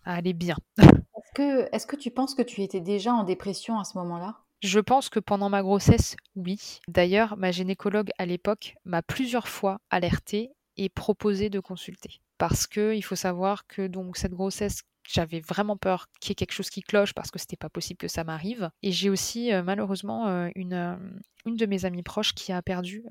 à 0.05 0.15
aller 0.15 0.33
bien. 0.33 0.57
Est-ce 0.79 1.33
que, 1.35 1.75
est-ce 1.75 1.87
que 1.87 1.97
tu 1.97 2.11
penses 2.11 2.35
que 2.35 2.43
tu 2.43 2.63
étais 2.63 2.81
déjà 2.81 3.13
en 3.13 3.25
dépression 3.25 3.79
à 3.79 3.85
ce 3.85 3.99
moment-là? 3.99 4.41
Je 4.61 4.81
pense 4.81 5.09
que 5.09 5.21
pendant 5.21 5.49
ma 5.49 5.63
grossesse, 5.63 6.17
oui. 6.35 6.81
D'ailleurs, 6.89 7.37
ma 7.37 7.51
gynécologue 7.51 8.11
à 8.19 8.27
l'époque 8.27 8.77
m'a 8.85 9.03
plusieurs 9.03 9.49
fois 9.49 9.81
alertée 9.91 10.51
et 10.77 10.89
proposer 10.89 11.51
de 11.51 11.61
consulter. 11.61 12.21
Parce 12.39 12.67
que 12.67 12.95
il 12.95 13.03
faut 13.03 13.17
savoir 13.17 13.67
que 13.67 13.87
donc 13.87 14.17
cette 14.17 14.33
grossesse 14.33 14.83
j'avais 15.09 15.41
vraiment 15.41 15.77
peur 15.77 16.07
qu'il 16.21 16.31
y 16.31 16.33
ait 16.33 16.35
quelque 16.35 16.53
chose 16.53 16.69
qui 16.69 16.83
cloche 16.83 17.15
parce 17.15 17.31
que 17.31 17.39
c'était 17.39 17.57
pas 17.57 17.71
possible 17.71 17.97
que 17.97 18.09
ça 18.09 18.25
m'arrive. 18.25 18.71
Et 18.83 18.93
j'ai 18.93 19.09
aussi 19.09 19.51
malheureusement 19.65 20.51
une, 20.55 20.99
une 21.47 21.57
de 21.57 21.67
mes 21.67 21.87
amies 21.87 22.03
proches 22.03 22.35
qui 22.35 22.53
a 22.53 22.61
perdu 22.61 23.05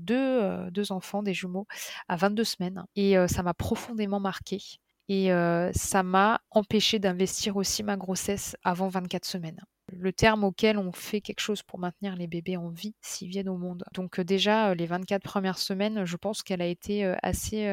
deux, 0.00 0.70
deux, 0.70 0.92
enfants, 0.92 1.22
des 1.22 1.34
jumeaux, 1.34 1.68
à 2.08 2.16
22 2.16 2.42
semaines. 2.42 2.84
Et 2.96 3.14
ça 3.28 3.44
m'a 3.44 3.54
profondément 3.54 4.18
marqué. 4.18 4.60
Et 5.08 5.30
ça 5.74 6.02
m'a 6.02 6.40
empêché 6.50 6.98
d'investir 6.98 7.56
aussi 7.56 7.84
ma 7.84 7.96
grossesse 7.96 8.56
avant 8.64 8.88
24 8.88 9.24
semaines 9.24 9.60
le 9.88 10.12
terme 10.12 10.44
auquel 10.44 10.78
on 10.78 10.92
fait 10.92 11.20
quelque 11.20 11.40
chose 11.40 11.62
pour 11.62 11.78
maintenir 11.78 12.16
les 12.16 12.26
bébés 12.26 12.56
en 12.56 12.68
vie 12.68 12.94
s'ils 13.00 13.28
viennent 13.28 13.48
au 13.48 13.56
monde. 13.56 13.84
Donc 13.94 14.20
déjà, 14.20 14.74
les 14.74 14.86
24 14.86 15.22
premières 15.22 15.58
semaines, 15.58 16.04
je 16.04 16.16
pense 16.16 16.42
qu'elle 16.42 16.62
a 16.62 16.66
été 16.66 17.04
assez 17.22 17.66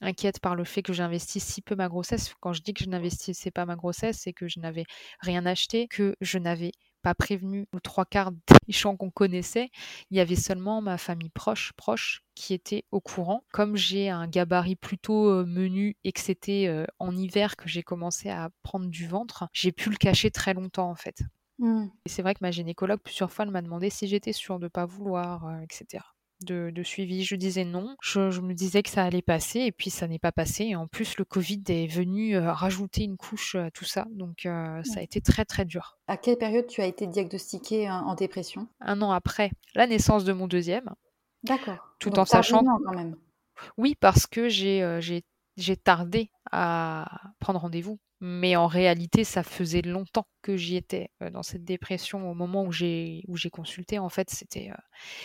inquiète 0.00 0.40
par 0.40 0.56
le 0.56 0.64
fait 0.64 0.82
que 0.82 0.92
j'investisse 0.92 1.44
si 1.44 1.62
peu 1.62 1.76
ma 1.76 1.88
grossesse. 1.88 2.34
Quand 2.40 2.52
je 2.52 2.62
dis 2.62 2.74
que 2.74 2.84
je 2.84 2.90
n'investissais 2.90 3.50
pas 3.50 3.66
ma 3.66 3.76
grossesse, 3.76 4.20
c'est 4.22 4.32
que 4.32 4.48
je 4.48 4.60
n'avais 4.60 4.84
rien 5.20 5.46
acheté, 5.46 5.88
que 5.88 6.16
je 6.20 6.38
n'avais 6.38 6.72
pas 7.04 7.14
prévenu 7.14 7.66
aux 7.72 7.80
trois 7.80 8.06
quarts 8.06 8.32
des 8.32 8.38
champs 8.72 8.96
qu'on 8.96 9.10
connaissait. 9.10 9.70
Il 10.10 10.16
y 10.16 10.20
avait 10.20 10.36
seulement 10.36 10.80
ma 10.80 10.96
famille 10.96 11.28
proche, 11.28 11.72
proche, 11.74 12.24
qui 12.34 12.54
était 12.54 12.84
au 12.90 13.00
courant. 13.00 13.44
Comme 13.52 13.76
j'ai 13.76 14.08
un 14.08 14.26
gabarit 14.26 14.74
plutôt 14.74 15.28
euh, 15.28 15.44
menu 15.44 15.96
et 16.02 16.12
que 16.12 16.20
c'était 16.20 16.66
euh, 16.66 16.86
en 16.98 17.14
hiver 17.14 17.56
que 17.56 17.68
j'ai 17.68 17.82
commencé 17.82 18.30
à 18.30 18.48
prendre 18.62 18.86
du 18.86 19.06
ventre, 19.06 19.48
j'ai 19.52 19.70
pu 19.70 19.90
le 19.90 19.96
cacher 19.96 20.30
très 20.30 20.54
longtemps 20.54 20.90
en 20.90 20.96
fait. 20.96 21.22
Mmh. 21.58 21.84
Et 22.06 22.08
c'est 22.08 22.22
vrai 22.22 22.34
que 22.34 22.40
ma 22.40 22.50
gynécologue 22.50 23.00
plusieurs 23.00 23.30
fois 23.30 23.44
elle 23.44 23.52
m'a 23.52 23.62
demandé 23.62 23.90
si 23.90 24.08
j'étais 24.08 24.32
sûre 24.32 24.58
de 24.58 24.64
ne 24.64 24.68
pas 24.68 24.86
vouloir, 24.86 25.46
euh, 25.46 25.60
etc 25.60 26.02
de, 26.44 26.82
suivi. 26.82 27.24
Je 27.24 27.36
disais 27.36 27.64
non. 27.64 27.96
Je, 28.02 28.40
me 28.40 28.54
disais 28.54 28.82
que 28.82 28.90
ça 28.90 29.04
allait 29.04 29.22
passer 29.22 29.60
et 29.60 29.72
puis 29.72 29.90
ça 29.90 30.06
n'est 30.06 30.18
pas 30.18 30.32
passé. 30.32 30.64
Et 30.64 30.76
en 30.76 30.86
plus, 30.86 31.16
le 31.18 31.24
Covid 31.24 31.62
est 31.68 31.86
venu 31.86 32.36
euh, 32.36 32.52
rajouter 32.52 33.02
une 33.04 33.16
couche 33.16 33.54
à 33.54 33.70
tout 33.70 33.84
ça. 33.84 34.06
Donc 34.10 34.46
euh, 34.46 34.82
ça 34.84 35.00
a 35.00 35.02
été 35.02 35.20
très 35.20 35.44
très 35.44 35.64
dur. 35.64 35.98
À 36.06 36.16
quelle 36.16 36.36
période 36.36 36.66
tu 36.66 36.80
as 36.80 36.86
été 36.86 37.06
diagnostiquée 37.06 37.90
en 37.90 38.14
dépression? 38.14 38.68
Un 38.80 39.02
an 39.02 39.10
après 39.10 39.50
la 39.74 39.86
naissance 39.86 40.24
de 40.24 40.32
mon 40.32 40.46
deuxième. 40.46 40.90
D'accord. 41.42 41.94
Tout 41.98 42.18
en 42.18 42.24
sachant. 42.24 42.62
Quand 42.64 42.94
même. 42.94 43.16
Oui, 43.76 43.94
parce 43.94 44.26
que 44.26 44.48
euh, 44.82 45.00
j'ai 45.56 45.76
tardé 45.76 46.30
à 46.50 47.32
prendre 47.38 47.60
rendez-vous 47.60 47.98
mais 48.26 48.56
en 48.56 48.66
réalité, 48.66 49.22
ça 49.22 49.42
faisait 49.42 49.82
longtemps 49.82 50.26
que 50.40 50.56
j'y 50.56 50.76
étais 50.76 51.10
dans 51.32 51.42
cette 51.42 51.62
dépression 51.62 52.30
au 52.30 52.34
moment 52.34 52.64
où 52.64 52.72
j'ai 52.72 53.22
consulté. 53.52 53.98
En 53.98 54.08
fait, 54.08 54.30
c'était 54.30 54.70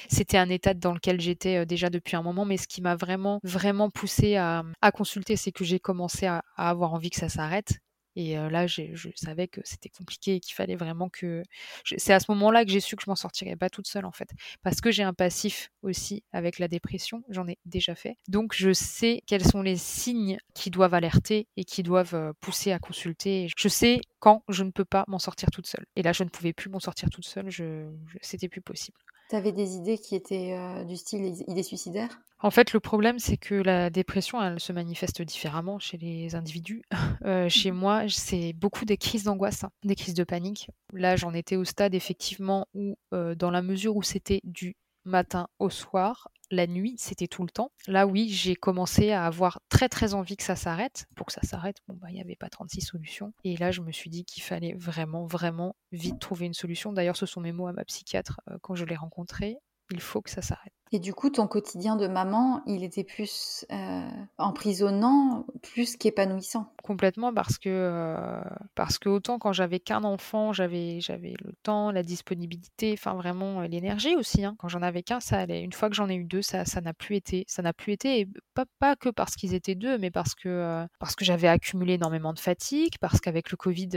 c'était 0.09 0.37
un 0.37 0.49
état 0.49 0.73
dans 0.73 0.93
lequel 0.93 1.21
j'étais 1.21 1.65
déjà 1.65 1.89
depuis 1.89 2.17
un 2.17 2.21
moment, 2.21 2.43
mais 2.43 2.57
ce 2.57 2.67
qui 2.67 2.81
m'a 2.81 2.97
vraiment 2.97 3.39
vraiment 3.43 3.89
poussé 3.89 4.35
à, 4.35 4.63
à 4.81 4.91
consulter, 4.91 5.37
c'est 5.37 5.53
que 5.53 5.63
j'ai 5.63 5.79
commencé 5.79 6.25
à, 6.25 6.43
avoir 6.57 6.93
envie 6.93 7.09
que 7.09 7.15
ça 7.15 7.29
s'arrête 7.29 7.79
et 8.19 8.35
là, 8.35 8.67
je 8.67 9.09
savais 9.15 9.47
que 9.47 9.61
c'était 9.63 9.87
compliqué 9.87 10.35
et 10.35 10.39
qu'il 10.41 10.53
fallait 10.53 10.75
vraiment 10.75 11.07
que. 11.09 11.41
C'est 11.85 12.11
à 12.11 12.19
ce 12.19 12.29
moment-là 12.31 12.65
que 12.65 12.71
j'ai 12.71 12.81
su 12.81 12.97
que 12.97 13.03
je 13.03 13.09
m'en 13.09 13.15
sortirais 13.15 13.55
pas 13.55 13.69
toute 13.69 13.87
seule, 13.87 14.05
en 14.05 14.11
fait. 14.11 14.29
Parce 14.61 14.81
que 14.81 14.91
j'ai 14.91 15.03
un 15.03 15.13
passif 15.13 15.71
aussi 15.83 16.23
avec 16.33 16.59
la 16.59 16.67
dépression, 16.67 17.23
j'en 17.29 17.47
ai 17.47 17.57
déjà 17.65 17.95
fait. 17.95 18.17
Donc, 18.27 18.53
je 18.53 18.73
sais 18.73 19.21
quels 19.25 19.45
sont 19.45 19.61
les 19.61 19.77
signes 19.77 20.37
qui 20.53 20.69
doivent 20.69 20.93
alerter 20.93 21.47
et 21.55 21.63
qui 21.63 21.81
doivent 21.81 22.33
pousser 22.41 22.73
à 22.73 22.79
consulter. 22.79 23.47
Je 23.55 23.67
sais 23.69 24.01
quand 24.19 24.43
je 24.49 24.65
ne 24.65 24.71
peux 24.71 24.85
pas 24.85 25.05
m'en 25.07 25.19
sortir 25.19 25.49
toute 25.51 25.67
seule. 25.67 25.85
Et 25.95 26.01
là, 26.01 26.11
je 26.11 26.23
ne 26.23 26.29
pouvais 26.29 26.51
plus 26.51 26.69
m'en 26.69 26.79
sortir 26.81 27.09
toute 27.09 27.25
seule, 27.25 27.49
je, 27.49 27.89
c'était 28.21 28.49
plus 28.49 28.61
possible. 28.61 28.99
Tu 29.29 29.35
avais 29.35 29.51
des 29.51 29.75
idées 29.75 29.97
qui 29.97 30.15
étaient 30.15 30.55
du 30.85 30.97
style 30.97 31.43
idées 31.47 31.63
suicidaires? 31.63 32.19
En 32.41 32.51
fait, 32.51 32.73
le 32.73 32.79
problème, 32.79 33.19
c'est 33.19 33.37
que 33.37 33.53
la 33.53 33.89
dépression, 33.89 34.41
elle 34.41 34.59
se 34.59 34.71
manifeste 34.71 35.21
différemment 35.21 35.77
chez 35.77 35.97
les 35.97 36.35
individus. 36.35 36.81
Euh, 37.25 37.49
chez 37.49 37.71
mmh. 37.71 37.75
moi, 37.75 38.03
c'est 38.07 38.53
beaucoup 38.53 38.85
des 38.85 38.95
crises 38.95 39.25
d'angoisse, 39.25 39.65
hein, 39.65 39.71
des 39.83 39.95
crises 39.95 40.13
de 40.13 40.23
panique. 40.23 40.69
Là, 40.93 41.17
j'en 41.17 41.33
étais 41.33 41.57
au 41.57 41.65
stade, 41.65 41.93
effectivement, 41.93 42.65
où, 42.73 42.95
dans 43.11 43.51
la 43.51 43.61
mesure 43.61 43.97
où 43.97 44.01
c'était 44.01 44.39
du 44.45 44.77
matin 45.05 45.47
au 45.59 45.69
soir, 45.69 46.29
la 46.51 46.67
nuit, 46.67 46.95
c'était 46.97 47.27
tout 47.27 47.43
le 47.43 47.49
temps. 47.49 47.71
Là, 47.87 48.07
oui, 48.07 48.29
j'ai 48.29 48.55
commencé 48.55 49.11
à 49.11 49.25
avoir 49.25 49.61
très 49.69 49.87
très 49.87 50.13
envie 50.13 50.35
que 50.35 50.43
ça 50.43 50.55
s'arrête. 50.55 51.05
Pour 51.15 51.27
que 51.27 51.33
ça 51.33 51.41
s'arrête, 51.43 51.77
bon, 51.87 51.95
bah, 51.95 52.07
il 52.09 52.15
n'y 52.15 52.21
avait 52.21 52.35
pas 52.35 52.49
36 52.49 52.81
solutions. 52.81 53.33
Et 53.43 53.55
là, 53.57 53.71
je 53.71 53.81
me 53.81 53.91
suis 53.91 54.09
dit 54.09 54.25
qu'il 54.25 54.43
fallait 54.43 54.73
vraiment, 54.73 55.25
vraiment 55.25 55.75
vite 55.91 56.19
trouver 56.19 56.47
une 56.47 56.53
solution. 56.53 56.91
D'ailleurs, 56.91 57.17
ce 57.17 57.25
sont 57.25 57.41
mes 57.41 57.51
mots 57.51 57.67
à 57.67 57.73
ma 57.73 57.85
psychiatre 57.85 58.41
euh, 58.49 58.57
quand 58.61 58.75
je 58.75 58.85
l'ai 58.85 58.95
rencontrée 58.95 59.57
il 59.91 60.01
faut 60.01 60.21
que 60.21 60.29
ça 60.29 60.41
s'arrête. 60.41 60.73
Et 60.91 60.97
du 60.97 61.13
coup, 61.13 61.29
ton 61.29 61.47
quotidien 61.47 61.95
de 61.95 62.07
maman, 62.07 62.63
il 62.65 62.83
était 62.83 63.03
plus 63.03 63.63
euh, 63.71 64.09
emprisonnant, 64.39 65.45
plus 65.61 65.95
qu'épanouissant? 65.95 66.73
Complètement, 66.81 67.31
parce 67.31 67.59
que, 67.59 67.69
euh, 67.69 68.41
parce 68.73 68.97
que 68.97 69.07
autant 69.07 69.37
quand 69.37 69.53
j'avais 69.53 69.79
qu'un 69.79 70.03
enfant, 70.03 70.51
j'avais, 70.51 70.99
j'avais 70.99 71.35
le 71.43 71.53
temps, 71.61 71.91
la 71.91 72.01
disponibilité, 72.01 72.93
enfin 72.93 73.13
vraiment 73.13 73.61
euh, 73.61 73.67
l'énergie 73.67 74.15
aussi. 74.15 74.43
Hein. 74.43 74.55
Quand 74.57 74.67
j'en 74.67 74.81
avais 74.81 75.03
qu'un, 75.03 75.19
ça 75.19 75.37
allait. 75.37 75.61
Une 75.61 75.73
fois 75.73 75.89
que 75.89 75.95
j'en 75.95 76.09
ai 76.09 76.15
eu 76.15 76.23
deux, 76.23 76.41
ça, 76.41 76.65
ça 76.65 76.81
n'a 76.81 76.93
plus 76.95 77.17
été. 77.17 77.45
Ça 77.47 77.61
n'a 77.61 77.73
plus 77.73 77.93
été, 77.93 78.21
et 78.21 78.27
pas, 78.55 78.65
pas 78.79 78.95
que 78.95 79.09
parce 79.09 79.35
qu'ils 79.35 79.53
étaient 79.53 79.75
deux, 79.75 79.99
mais 79.99 80.09
parce 80.09 80.33
que, 80.33 80.87
parce 80.99 81.15
que 81.15 81.23
j'avais 81.23 81.47
accumulé 81.47 81.93
énormément 81.93 82.33
de 82.33 82.39
fatigue, 82.39 82.95
parce 82.99 83.19
qu'avec 83.21 83.51
le 83.51 83.57
Covid, 83.57 83.89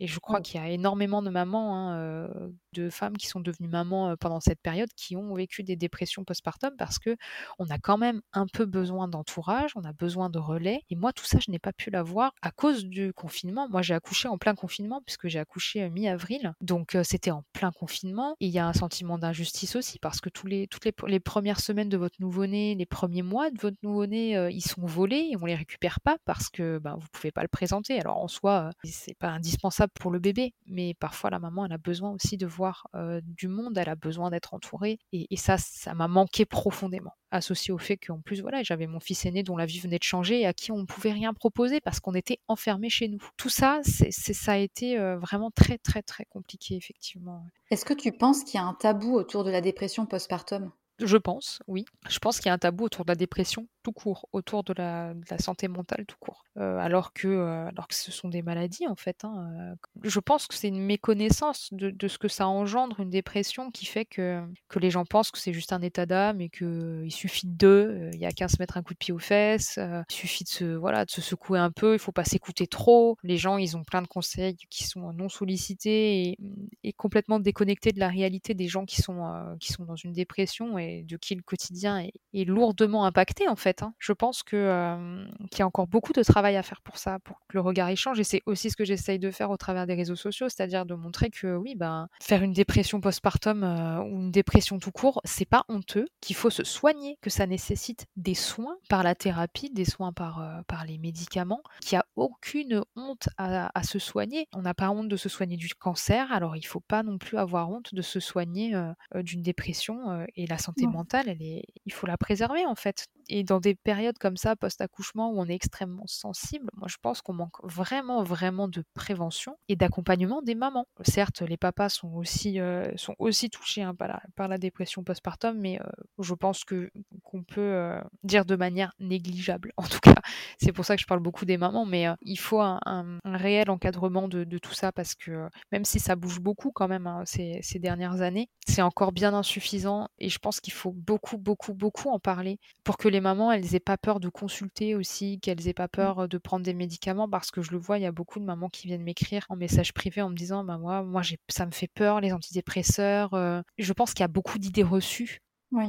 et 0.00 0.06
je 0.06 0.18
crois 0.18 0.40
qu'il 0.40 0.60
y 0.60 0.64
a 0.64 0.68
énormément 0.68 1.22
de 1.22 1.30
mamans, 1.30 1.76
hein, 1.76 2.30
de 2.72 2.90
femmes 2.90 3.16
qui 3.16 3.26
sont 3.26 3.40
devenues 3.40 3.68
mamans 3.68 4.16
pendant 4.16 4.40
cette 4.40 4.60
période, 4.60 4.88
qui 4.94 5.16
ont 5.16 5.34
vécu 5.34 5.62
des 5.62 5.76
dépressions 5.76 6.24
postpartum 6.24 6.74
parce 6.78 6.98
que 6.98 7.16
on 7.58 7.68
a 7.70 7.78
quand 7.78 7.98
même 7.98 8.20
un 8.32 8.46
peu 8.46 8.64
besoin 8.64 9.08
d'entourage, 9.08 9.72
on 9.74 9.84
a 9.84 9.92
besoin 9.92 10.30
de 10.30 10.38
relais. 10.38 10.82
Et 10.90 10.96
moi, 10.96 11.12
tout 11.12 11.24
ça, 11.24 11.38
je 11.44 11.50
n'ai 11.50 11.58
pas 11.58 11.72
pu 11.72 11.90
l'avoir 11.90 12.32
à 12.42 12.50
cause 12.50 12.84
du 12.84 13.12
confinement. 13.12 13.68
Moi, 13.68 13.82
j'ai 13.82 13.94
accouché 13.94 14.28
en 14.28 14.38
plein 14.38 14.54
confinement 14.54 15.02
puisque 15.04 15.28
j'ai 15.28 15.38
accouché 15.38 15.88
mi-avril, 15.90 16.52
donc 16.60 16.96
c'était 17.02 17.30
en 17.30 17.44
plein 17.52 17.72
confinement. 17.72 18.36
Et 18.40 18.46
il 18.46 18.52
y 18.52 18.58
a 18.58 18.66
un 18.66 18.72
sentiment 18.72 19.18
d'injustice 19.18 19.76
aussi 19.76 19.98
parce 19.98 20.20
que 20.20 20.28
tous 20.28 20.46
les, 20.46 20.68
toutes 20.68 20.84
les, 20.84 21.20
premières 21.20 21.60
semaines 21.60 21.88
de 21.88 21.96
votre 21.96 22.16
nouveau-né, 22.20 22.74
les 22.74 22.86
premiers 22.86 23.22
mois 23.22 23.50
de 23.50 23.60
votre 23.60 23.76
nouveau-né, 23.82 24.48
ils 24.50 24.62
sont 24.62 24.86
volés 24.86 25.30
et 25.32 25.36
on 25.40 25.46
les 25.46 25.54
récupère 25.54 26.00
pas 26.00 26.16
parce 26.24 26.48
que 26.48 26.78
ben, 26.78 26.96
vous 26.98 27.08
pouvez 27.12 27.32
pas 27.32 27.42
le 27.42 27.48
présenter. 27.48 27.98
Alors 28.00 28.18
en 28.18 28.28
soi, 28.28 28.70
c'est 28.84 29.18
pas 29.18 29.28
indispensable 29.28 29.87
pour 29.94 30.10
le 30.10 30.18
bébé, 30.18 30.54
mais 30.66 30.94
parfois 30.94 31.30
la 31.30 31.38
maman, 31.38 31.66
elle 31.66 31.72
a 31.72 31.78
besoin 31.78 32.10
aussi 32.10 32.36
de 32.36 32.46
voir 32.46 32.86
du 33.22 33.48
monde, 33.48 33.76
elle 33.78 33.88
a 33.88 33.94
besoin 33.94 34.30
d'être 34.30 34.54
entourée, 34.54 34.98
et, 35.12 35.36
ça, 35.36 35.56
ça 35.58 35.94
m'a 35.94 36.08
manqué 36.08 36.44
profondément, 36.44 37.14
associé 37.30 37.72
au 37.72 37.78
fait 37.78 37.96
qu'en 37.96 38.20
plus, 38.20 38.40
voilà, 38.40 38.62
j'avais 38.62 38.86
mon 38.86 39.00
fils 39.00 39.24
aîné 39.26 39.42
dont 39.42 39.56
la 39.56 39.66
vie 39.66 39.78
venait 39.80 39.98
de 39.98 40.04
changer 40.04 40.40
et 40.40 40.46
à 40.46 40.52
qui 40.52 40.72
on 40.72 40.78
ne 40.78 40.84
pouvait 40.84 41.12
rien 41.12 41.32
proposer 41.34 41.80
parce 41.80 42.00
qu'on 42.00 42.14
était 42.14 42.38
enfermé 42.48 42.88
chez 42.88 43.08
nous. 43.08 43.22
Tout 43.36 43.48
ça, 43.50 43.80
c'est, 43.82 44.10
ça 44.10 44.52
a 44.52 44.56
été 44.56 44.98
vraiment 45.16 45.50
très, 45.50 45.78
très, 45.78 46.02
très 46.02 46.24
compliqué, 46.26 46.76
effectivement. 46.76 47.44
Est-ce 47.70 47.84
que 47.84 47.94
tu 47.94 48.12
penses 48.12 48.44
qu'il 48.44 48.54
y 48.54 48.62
a 48.62 48.66
un 48.66 48.74
tabou 48.74 49.14
autour 49.14 49.44
de 49.44 49.50
la 49.50 49.60
dépression 49.60 50.06
postpartum? 50.06 50.70
Je 51.00 51.16
pense, 51.16 51.60
oui. 51.68 51.84
Je 52.08 52.18
pense 52.18 52.38
qu'il 52.38 52.46
y 52.46 52.50
a 52.50 52.54
un 52.54 52.58
tabou 52.58 52.84
autour 52.84 53.04
de 53.04 53.10
la 53.10 53.14
dépression 53.14 53.68
tout 53.84 53.92
court, 53.92 54.28
autour 54.32 54.64
de 54.64 54.74
la, 54.76 55.14
santé 55.38 55.68
mentale 55.68 56.04
tout 56.06 56.16
court. 56.18 56.44
Euh, 56.58 56.78
alors, 56.78 57.12
que, 57.12 57.28
euh, 57.28 57.68
alors 57.68 57.86
que 57.86 57.94
ce 57.94 58.10
sont 58.10 58.28
des 58.28 58.42
maladies, 58.42 58.88
en 58.88 58.96
fait. 58.96 59.24
Hein, 59.24 59.48
euh. 59.60 59.74
Je 60.02 60.18
pense 60.18 60.46
que 60.46 60.54
c'est 60.54 60.68
une 60.68 60.82
méconnaissance 60.82 61.68
de, 61.72 62.08
ce 62.08 62.18
que 62.18 62.28
ça 62.28 62.48
engendre, 62.48 63.00
une 63.00 63.10
dépression, 63.10 63.70
qui 63.70 63.86
fait 63.86 64.04
que, 64.04 64.42
que 64.68 64.78
les 64.78 64.90
gens 64.90 65.04
pensent 65.04 65.30
que 65.30 65.38
c'est 65.38 65.52
juste 65.52 65.72
un 65.72 65.80
état 65.82 66.06
d'âme 66.06 66.40
et 66.40 66.48
qu'il 66.48 67.12
suffit 67.12 67.46
d'eux, 67.46 68.10
il 68.12 68.18
n'y 68.18 68.26
a 68.26 68.32
qu'à 68.32 68.48
se 68.48 68.56
mettre 68.58 68.76
un 68.76 68.82
coup 68.82 68.94
de 68.94 68.98
pied 68.98 69.14
aux 69.14 69.18
fesses, 69.18 69.78
il 69.78 70.14
suffit 70.14 70.44
de 70.44 70.48
se, 70.48 70.64
voilà, 70.64 71.04
de 71.04 71.10
se 71.10 71.20
secouer 71.20 71.58
un 71.58 71.70
peu, 71.70 71.90
il 71.90 71.94
ne 71.94 71.98
faut 71.98 72.12
pas 72.12 72.24
s'écouter 72.24 72.66
trop. 72.66 73.16
Les 73.22 73.36
gens, 73.36 73.56
ils 73.56 73.76
ont 73.76 73.84
plein 73.84 74.02
de 74.02 74.08
conseils 74.08 74.56
qui 74.68 74.84
sont 74.84 75.12
non 75.12 75.28
sollicités 75.28 76.36
et, 76.82 76.92
complètement 76.94 77.38
déconnectés 77.38 77.92
de 77.92 78.00
la 78.00 78.08
réalité 78.08 78.54
des 78.54 78.66
gens 78.66 78.84
qui 78.84 79.00
sont, 79.00 79.56
qui 79.60 79.72
sont 79.72 79.84
dans 79.84 79.94
une 79.94 80.12
dépression 80.12 80.78
et 80.78 80.87
de 81.02 81.16
qui 81.16 81.34
le 81.34 81.42
quotidien 81.42 81.98
est, 82.32 82.44
lourdement 82.44 83.04
impacté, 83.04 83.48
en 83.48 83.56
fait. 83.56 83.82
Hein. 83.82 83.94
Je 83.98 84.12
pense 84.12 84.42
que 84.42 85.26
qu'il 85.50 85.60
y 85.60 85.62
a 85.62 85.66
encore 85.66 85.86
beaucoup 85.86 86.12
de 86.12 86.22
travail 86.22 86.56
à 86.56 86.62
faire 86.62 86.80
pour 86.82 86.98
ça, 86.98 87.18
pour 87.20 87.40
que 87.40 87.54
le 87.54 87.60
regard 87.60 87.90
y 87.90 87.96
change. 87.96 88.20
Et 88.20 88.24
c'est 88.24 88.42
aussi 88.46 88.70
ce 88.70 88.76
que 88.76 88.84
j'essaye 88.84 89.18
de 89.18 89.30
faire 89.30 89.50
au 89.50 89.56
travers 89.56 89.86
des 89.86 89.94
réseaux 89.94 90.16
sociaux, 90.16 90.48
c'est-à-dire 90.48 90.86
de 90.86 90.94
montrer 90.94 91.30
que 91.30 91.56
oui, 91.56 91.74
ben, 91.74 92.08
faire 92.20 92.42
une 92.42 92.52
dépression 92.52 93.00
postpartum 93.00 93.62
ou 93.62 94.20
une 94.20 94.30
dépression 94.30 94.78
tout 94.78 94.92
court, 94.92 95.20
c'est 95.24 95.48
pas 95.48 95.64
honteux, 95.68 96.06
qu'il 96.20 96.36
faut 96.36 96.50
se 96.50 96.64
soigner, 96.64 97.18
que 97.20 97.30
ça 97.30 97.46
nécessite 97.46 98.06
des 98.16 98.34
soins 98.34 98.76
par 98.88 99.02
la 99.02 99.14
thérapie, 99.14 99.70
des 99.70 99.84
soins 99.84 100.12
par, 100.12 100.62
par 100.66 100.84
les 100.84 100.98
médicaments, 100.98 101.62
qu'il 101.80 101.96
n'y 101.96 102.00
a 102.00 102.06
aucune 102.16 102.82
honte 102.96 103.28
à, 103.36 103.70
se 103.82 103.98
soigner. 103.98 104.48
On 104.54 104.62
n'a 104.62 104.74
pas 104.74 104.90
honte 104.90 105.08
de 105.08 105.16
se 105.16 105.28
soigner 105.28 105.56
du 105.56 105.74
cancer, 105.74 106.30
alors 106.32 106.56
il 106.56 106.66
faut 106.66 106.80
pas 106.80 107.02
non 107.02 107.18
plus 107.18 107.38
avoir 107.38 107.70
honte 107.70 107.94
de 107.94 108.02
se 108.02 108.20
soigner 108.20 108.74
d'une 109.14 109.42
dépression. 109.42 110.26
et 110.36 110.46
la 110.46 110.58
santé 110.58 110.77
mentale, 110.86 111.28
elle 111.28 111.42
est, 111.42 111.64
il 111.86 111.92
faut 111.92 112.06
la 112.06 112.16
préserver 112.16 112.64
en 112.66 112.74
fait. 112.74 113.06
Et 113.28 113.44
dans 113.44 113.60
des 113.60 113.74
périodes 113.74 114.18
comme 114.18 114.36
ça, 114.36 114.56
post-accouchement, 114.56 115.30
où 115.30 115.40
on 115.40 115.46
est 115.46 115.54
extrêmement 115.54 116.06
sensible, 116.06 116.68
moi 116.74 116.88
je 116.88 116.96
pense 117.00 117.22
qu'on 117.22 117.34
manque 117.34 117.62
vraiment, 117.62 118.22
vraiment 118.22 118.68
de 118.68 118.84
prévention 118.94 119.56
et 119.68 119.76
d'accompagnement 119.76 120.42
des 120.42 120.54
mamans. 120.54 120.86
Certes, 121.02 121.42
les 121.42 121.56
papas 121.56 121.88
sont 121.88 122.12
aussi, 122.14 122.60
euh, 122.60 122.90
sont 122.96 123.14
aussi 123.18 123.50
touchés 123.50 123.82
hein, 123.82 123.94
par, 123.94 124.08
la, 124.08 124.22
par, 124.36 124.48
la, 124.48 124.58
dépression 124.58 125.04
postpartum, 125.04 125.58
mais 125.58 125.80
euh, 125.80 125.84
je 126.18 126.34
pense 126.34 126.64
que 126.64 126.90
qu'on 127.22 127.42
peut 127.42 127.60
euh, 127.60 128.00
dire 128.22 128.44
de 128.44 128.56
manière 128.56 128.92
négligeable. 128.98 129.72
En 129.76 129.84
tout 129.84 130.00
cas, 130.00 130.14
c'est 130.58 130.72
pour 130.72 130.84
ça 130.84 130.96
que 130.96 131.02
je 131.02 131.06
parle 131.06 131.20
beaucoup 131.20 131.44
des 131.44 131.56
mamans, 131.56 131.86
mais 131.86 132.06
il 132.22 132.38
faut 132.38 132.60
un, 132.60 133.18
réel 133.24 133.70
encadrement 133.70 134.28
de, 134.28 134.44
de, 134.44 134.58
tout 134.58 134.72
ça 134.72 134.92
parce 134.92 135.14
que 135.14 135.48
même 135.72 135.84
si 135.84 136.00
ça 136.00 136.16
bouge 136.16 136.40
beaucoup 136.40 136.72
quand 136.72 136.88
même 136.88 137.06
hein, 137.06 137.22
ces, 137.24 137.60
ces 137.62 137.78
dernières 137.78 138.22
années, 138.22 138.48
c'est 138.66 138.82
encore 138.82 139.12
bien 139.12 139.34
insuffisant 139.34 140.08
et 140.18 140.28
je 140.28 140.38
pense 140.38 140.60
qu'il 140.60 140.72
faut 140.72 140.92
beaucoup, 140.92 141.38
beaucoup, 141.38 141.74
beaucoup 141.74 142.10
en 142.10 142.18
parler 142.18 142.58
pour 142.84 142.96
que 142.96 143.08
les 143.08 143.17
mamans, 143.20 143.52
elles 143.52 143.74
aient 143.74 143.80
pas 143.80 143.96
peur 143.96 144.20
de 144.20 144.28
consulter 144.28 144.94
aussi, 144.94 145.40
qu'elles 145.40 145.68
aient 145.68 145.74
pas 145.74 145.86
mmh. 145.86 145.92
peur 145.92 146.28
de 146.28 146.38
prendre 146.38 146.64
des 146.64 146.74
médicaments 146.74 147.28
parce 147.28 147.50
que 147.50 147.62
je 147.62 147.70
le 147.72 147.78
vois, 147.78 147.98
il 147.98 148.02
y 148.02 148.06
a 148.06 148.12
beaucoup 148.12 148.38
de 148.38 148.44
mamans 148.44 148.68
qui 148.68 148.86
viennent 148.86 149.02
m'écrire 149.02 149.44
en 149.48 149.56
message 149.56 149.92
privé 149.92 150.22
en 150.22 150.30
me 150.30 150.34
disant 150.34 150.64
bah 150.64 150.78
moi, 150.78 151.02
moi 151.02 151.22
ça 151.48 151.66
me 151.66 151.70
fait 151.70 151.88
peur 151.88 152.20
les 152.20 152.32
antidépresseurs. 152.32 153.30
Je 153.78 153.92
pense 153.92 154.14
qu'il 154.14 154.22
y 154.22 154.24
a 154.24 154.28
beaucoup 154.28 154.58
d'idées 154.58 154.82
reçues 154.82 155.40
oui. 155.72 155.84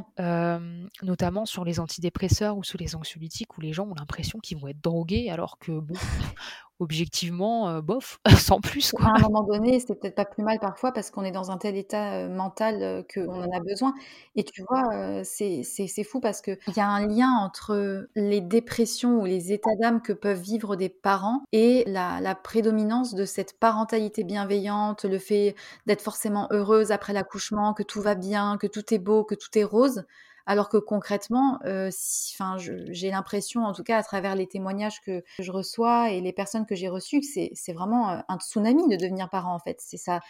notamment 1.03 1.45
sur 1.45 1.63
les 1.63 1.79
antidépresseurs 1.79 2.57
ou 2.57 2.63
sur 2.63 2.77
les 2.77 2.95
anxiolytiques 2.95 3.57
où 3.57 3.61
les 3.61 3.73
gens 3.73 3.87
ont 3.87 3.95
l'impression 3.95 4.39
qu'ils 4.39 4.57
vont 4.57 4.67
être 4.67 4.81
drogués 4.81 5.29
alors 5.29 5.57
que 5.57 5.79
bon, 5.79 5.95
objectivement, 6.79 7.69
euh, 7.69 7.81
bof, 7.81 8.19
sans 8.37 8.61
plus 8.61 8.91
quoi. 8.91 9.07
À 9.07 9.17
un 9.17 9.21
moment 9.21 9.43
donné, 9.43 9.79
c'est 9.79 9.95
peut-être 9.95 10.15
pas 10.15 10.25
plus 10.25 10.43
mal 10.43 10.59
parfois 10.59 10.91
parce 10.91 11.11
qu'on 11.11 11.23
est 11.23 11.31
dans 11.31 11.51
un 11.51 11.57
tel 11.57 11.75
état, 11.75 12.13
euh, 12.13 12.29
mental, 12.29 12.81
euh, 12.81 13.03
qu'on 13.13 13.43
en 13.43 13.51
a 13.51 13.59
besoin 13.59 13.93
et 14.35 14.43
tu 14.43 14.63
vois, 14.67 15.23
c'est 15.23 15.63
c'est 15.63 16.03
fou 16.03 16.19
parce 16.19 16.41
qu'il 16.41 16.57
y 16.75 16.79
a 16.79 16.87
un 16.87 17.05
lien 17.05 17.29
entre, 17.29 18.07
les 18.15 18.41
dépressions 18.41 19.21
ou 19.21 19.25
les 19.25 19.51
états 19.51 19.75
d'âme 19.79 20.01
que 20.01 20.13
peuvent 20.13 20.39
vivre 20.39 20.75
des 20.75 20.89
parents 20.89 21.43
et 21.51 21.83
la 21.87 22.21
la 22.21 22.35
prédominance 22.35 23.13
de 23.13 23.25
cette 23.25 23.59
parentalité 23.59 24.23
bienveillante, 24.23 25.03
le 25.05 25.19
fait 25.19 25.55
d'être 25.85 26.01
forcément 26.01 26.47
heureuse 26.51 26.91
après 26.91 27.13
l'accouchement, 27.13 27.73
que 27.73 27.83
tout 27.83 28.01
va 28.01 28.15
bien, 28.15 28.57
que 28.57 28.67
tout 28.67 28.93
est 28.93 28.99
beau, 28.99 29.23
que 29.23 29.35
tout 29.35 29.57
est 29.57 29.63
rose. 29.63 30.05
Alors 30.49 30.67
que 30.67 30.77
concrètement, 30.77 31.59
euh, 31.65 31.91
j'ai 32.89 33.11
l'impression, 33.11 33.65
en 33.65 33.71
tout 33.71 33.83
cas 33.83 33.99
à 33.99 34.01
travers 34.01 34.33
les 34.33 34.47
témoignages 34.47 34.99
que 34.99 35.23
je 35.37 35.51
reçois 35.51 36.09
et 36.09 36.21
les 36.21 36.33
personnes 36.33 36.65
que 36.65 36.73
j'ai 36.73 36.89
reçues, 36.89 37.19
que 37.19 37.27
c'est 37.53 37.71
vraiment 37.71 38.09
euh, 38.09 38.17
un 38.27 38.39
tsunami 38.39 38.87
de 38.87 38.95
devenir 38.95 39.29
parent 39.29 39.53
en 39.53 39.59
fait. 39.59 39.77
C'est 39.79 39.97
ça. 39.97 40.21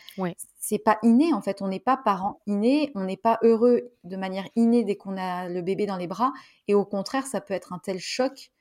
C'est 0.60 0.78
pas 0.78 1.00
inné 1.04 1.34
en 1.34 1.42
fait. 1.42 1.62
On 1.62 1.70
n'est 1.70 1.80
pas 1.80 1.96
parent 1.96 2.42
inné. 2.48 2.92
On 2.96 3.06
n'est 3.06 3.16
pas 3.16 3.40
heureux 3.44 3.94
de 4.04 4.18
manière 4.18 4.44
innée 4.58 4.84
dès 4.84 4.98
qu'on 4.98 5.16
a 5.16 5.48
le 5.48 5.62
bébé 5.62 5.86
dans 5.86 5.96
les 5.96 6.08
bras. 6.08 6.34
Et 6.68 6.74
au 6.74 6.84
contraire, 6.84 7.26
ça 7.26 7.40
peut 7.40 7.54
être 7.54 7.72
un 7.72 7.80
tel 7.80 7.98
choc 8.00 8.52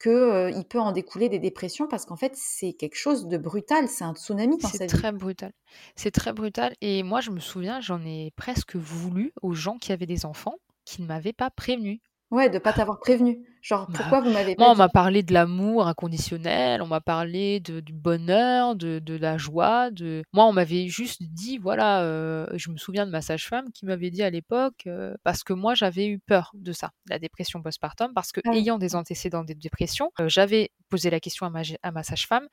qu'il 0.00 0.12
euh, 0.12 0.62
peut 0.70 0.78
en 0.78 0.92
découler 0.92 1.28
des 1.28 1.40
dépressions 1.40 1.88
parce 1.88 2.04
qu'en 2.04 2.14
fait, 2.14 2.36
c'est 2.36 2.74
quelque 2.74 2.94
chose 2.94 3.26
de 3.26 3.38
brutal, 3.38 3.88
c'est 3.88 4.04
un 4.04 4.14
tsunami 4.14 4.58
dans 4.58 4.68
C'est 4.68 4.86
très 4.86 5.10
brutal. 5.10 5.50
C'est 5.96 6.12
très 6.12 6.32
brutal. 6.32 6.74
Et 6.80 7.02
moi, 7.02 7.20
je 7.20 7.32
me 7.32 7.40
souviens, 7.40 7.80
j'en 7.80 8.00
ai 8.04 8.30
presque 8.36 8.76
voulu 8.76 9.32
aux 9.42 9.54
gens 9.54 9.78
qui 9.78 9.90
avaient 9.90 10.06
des 10.06 10.24
enfants 10.24 10.54
qui 10.88 11.02
ne 11.02 11.06
m'avait 11.06 11.34
pas 11.34 11.50
prévenu. 11.50 12.00
Ouais, 12.30 12.48
de 12.48 12.58
pas 12.58 12.72
t'avoir 12.72 12.98
prévenu. 12.98 13.46
Genre, 13.62 13.86
bah, 13.88 13.98
pourquoi 13.98 14.20
vous 14.20 14.30
m'avez 14.30 14.54
pas 14.54 14.64
Moi, 14.64 14.72
on 14.72 14.76
m'a 14.76 14.88
parlé 14.88 15.22
de 15.22 15.32
l'amour 15.32 15.86
inconditionnel, 15.86 16.82
on 16.82 16.86
m'a 16.86 17.00
parlé 17.00 17.60
de, 17.60 17.80
du 17.80 17.92
bonheur, 17.92 18.76
de, 18.76 18.98
de, 18.98 19.14
la 19.14 19.38
joie. 19.38 19.90
De... 19.90 20.22
Moi, 20.32 20.44
on 20.44 20.52
m'avait 20.52 20.88
juste 20.88 21.22
dit, 21.22 21.58
voilà, 21.58 22.02
euh, 22.02 22.46
je 22.54 22.70
me 22.70 22.76
souviens 22.76 23.06
de 23.06 23.10
ma 23.10 23.20
sage-femme 23.20 23.70
qui 23.72 23.86
m'avait 23.86 24.10
dit 24.10 24.22
à 24.22 24.30
l'époque, 24.30 24.84
euh, 24.86 25.14
parce 25.24 25.42
que 25.44 25.52
moi, 25.52 25.74
j'avais 25.74 26.06
eu 26.06 26.18
peur 26.18 26.50
de 26.54 26.72
ça, 26.72 26.92
la 27.08 27.18
dépression 27.18 27.62
postpartum, 27.62 28.12
parce 28.14 28.32
que, 28.32 28.40
ah 28.46 28.54
ayant 28.54 28.78
des 28.78 28.94
antécédents 28.94 29.44
de 29.44 29.52
dépression, 29.52 30.10
euh, 30.20 30.28
j'avais 30.28 30.70
posé 30.88 31.10
la 31.10 31.20
question 31.20 31.46
à 31.46 31.50
ma, 31.50 31.62
à 31.82 31.90
ma 31.90 32.02
sage-femme 32.02 32.48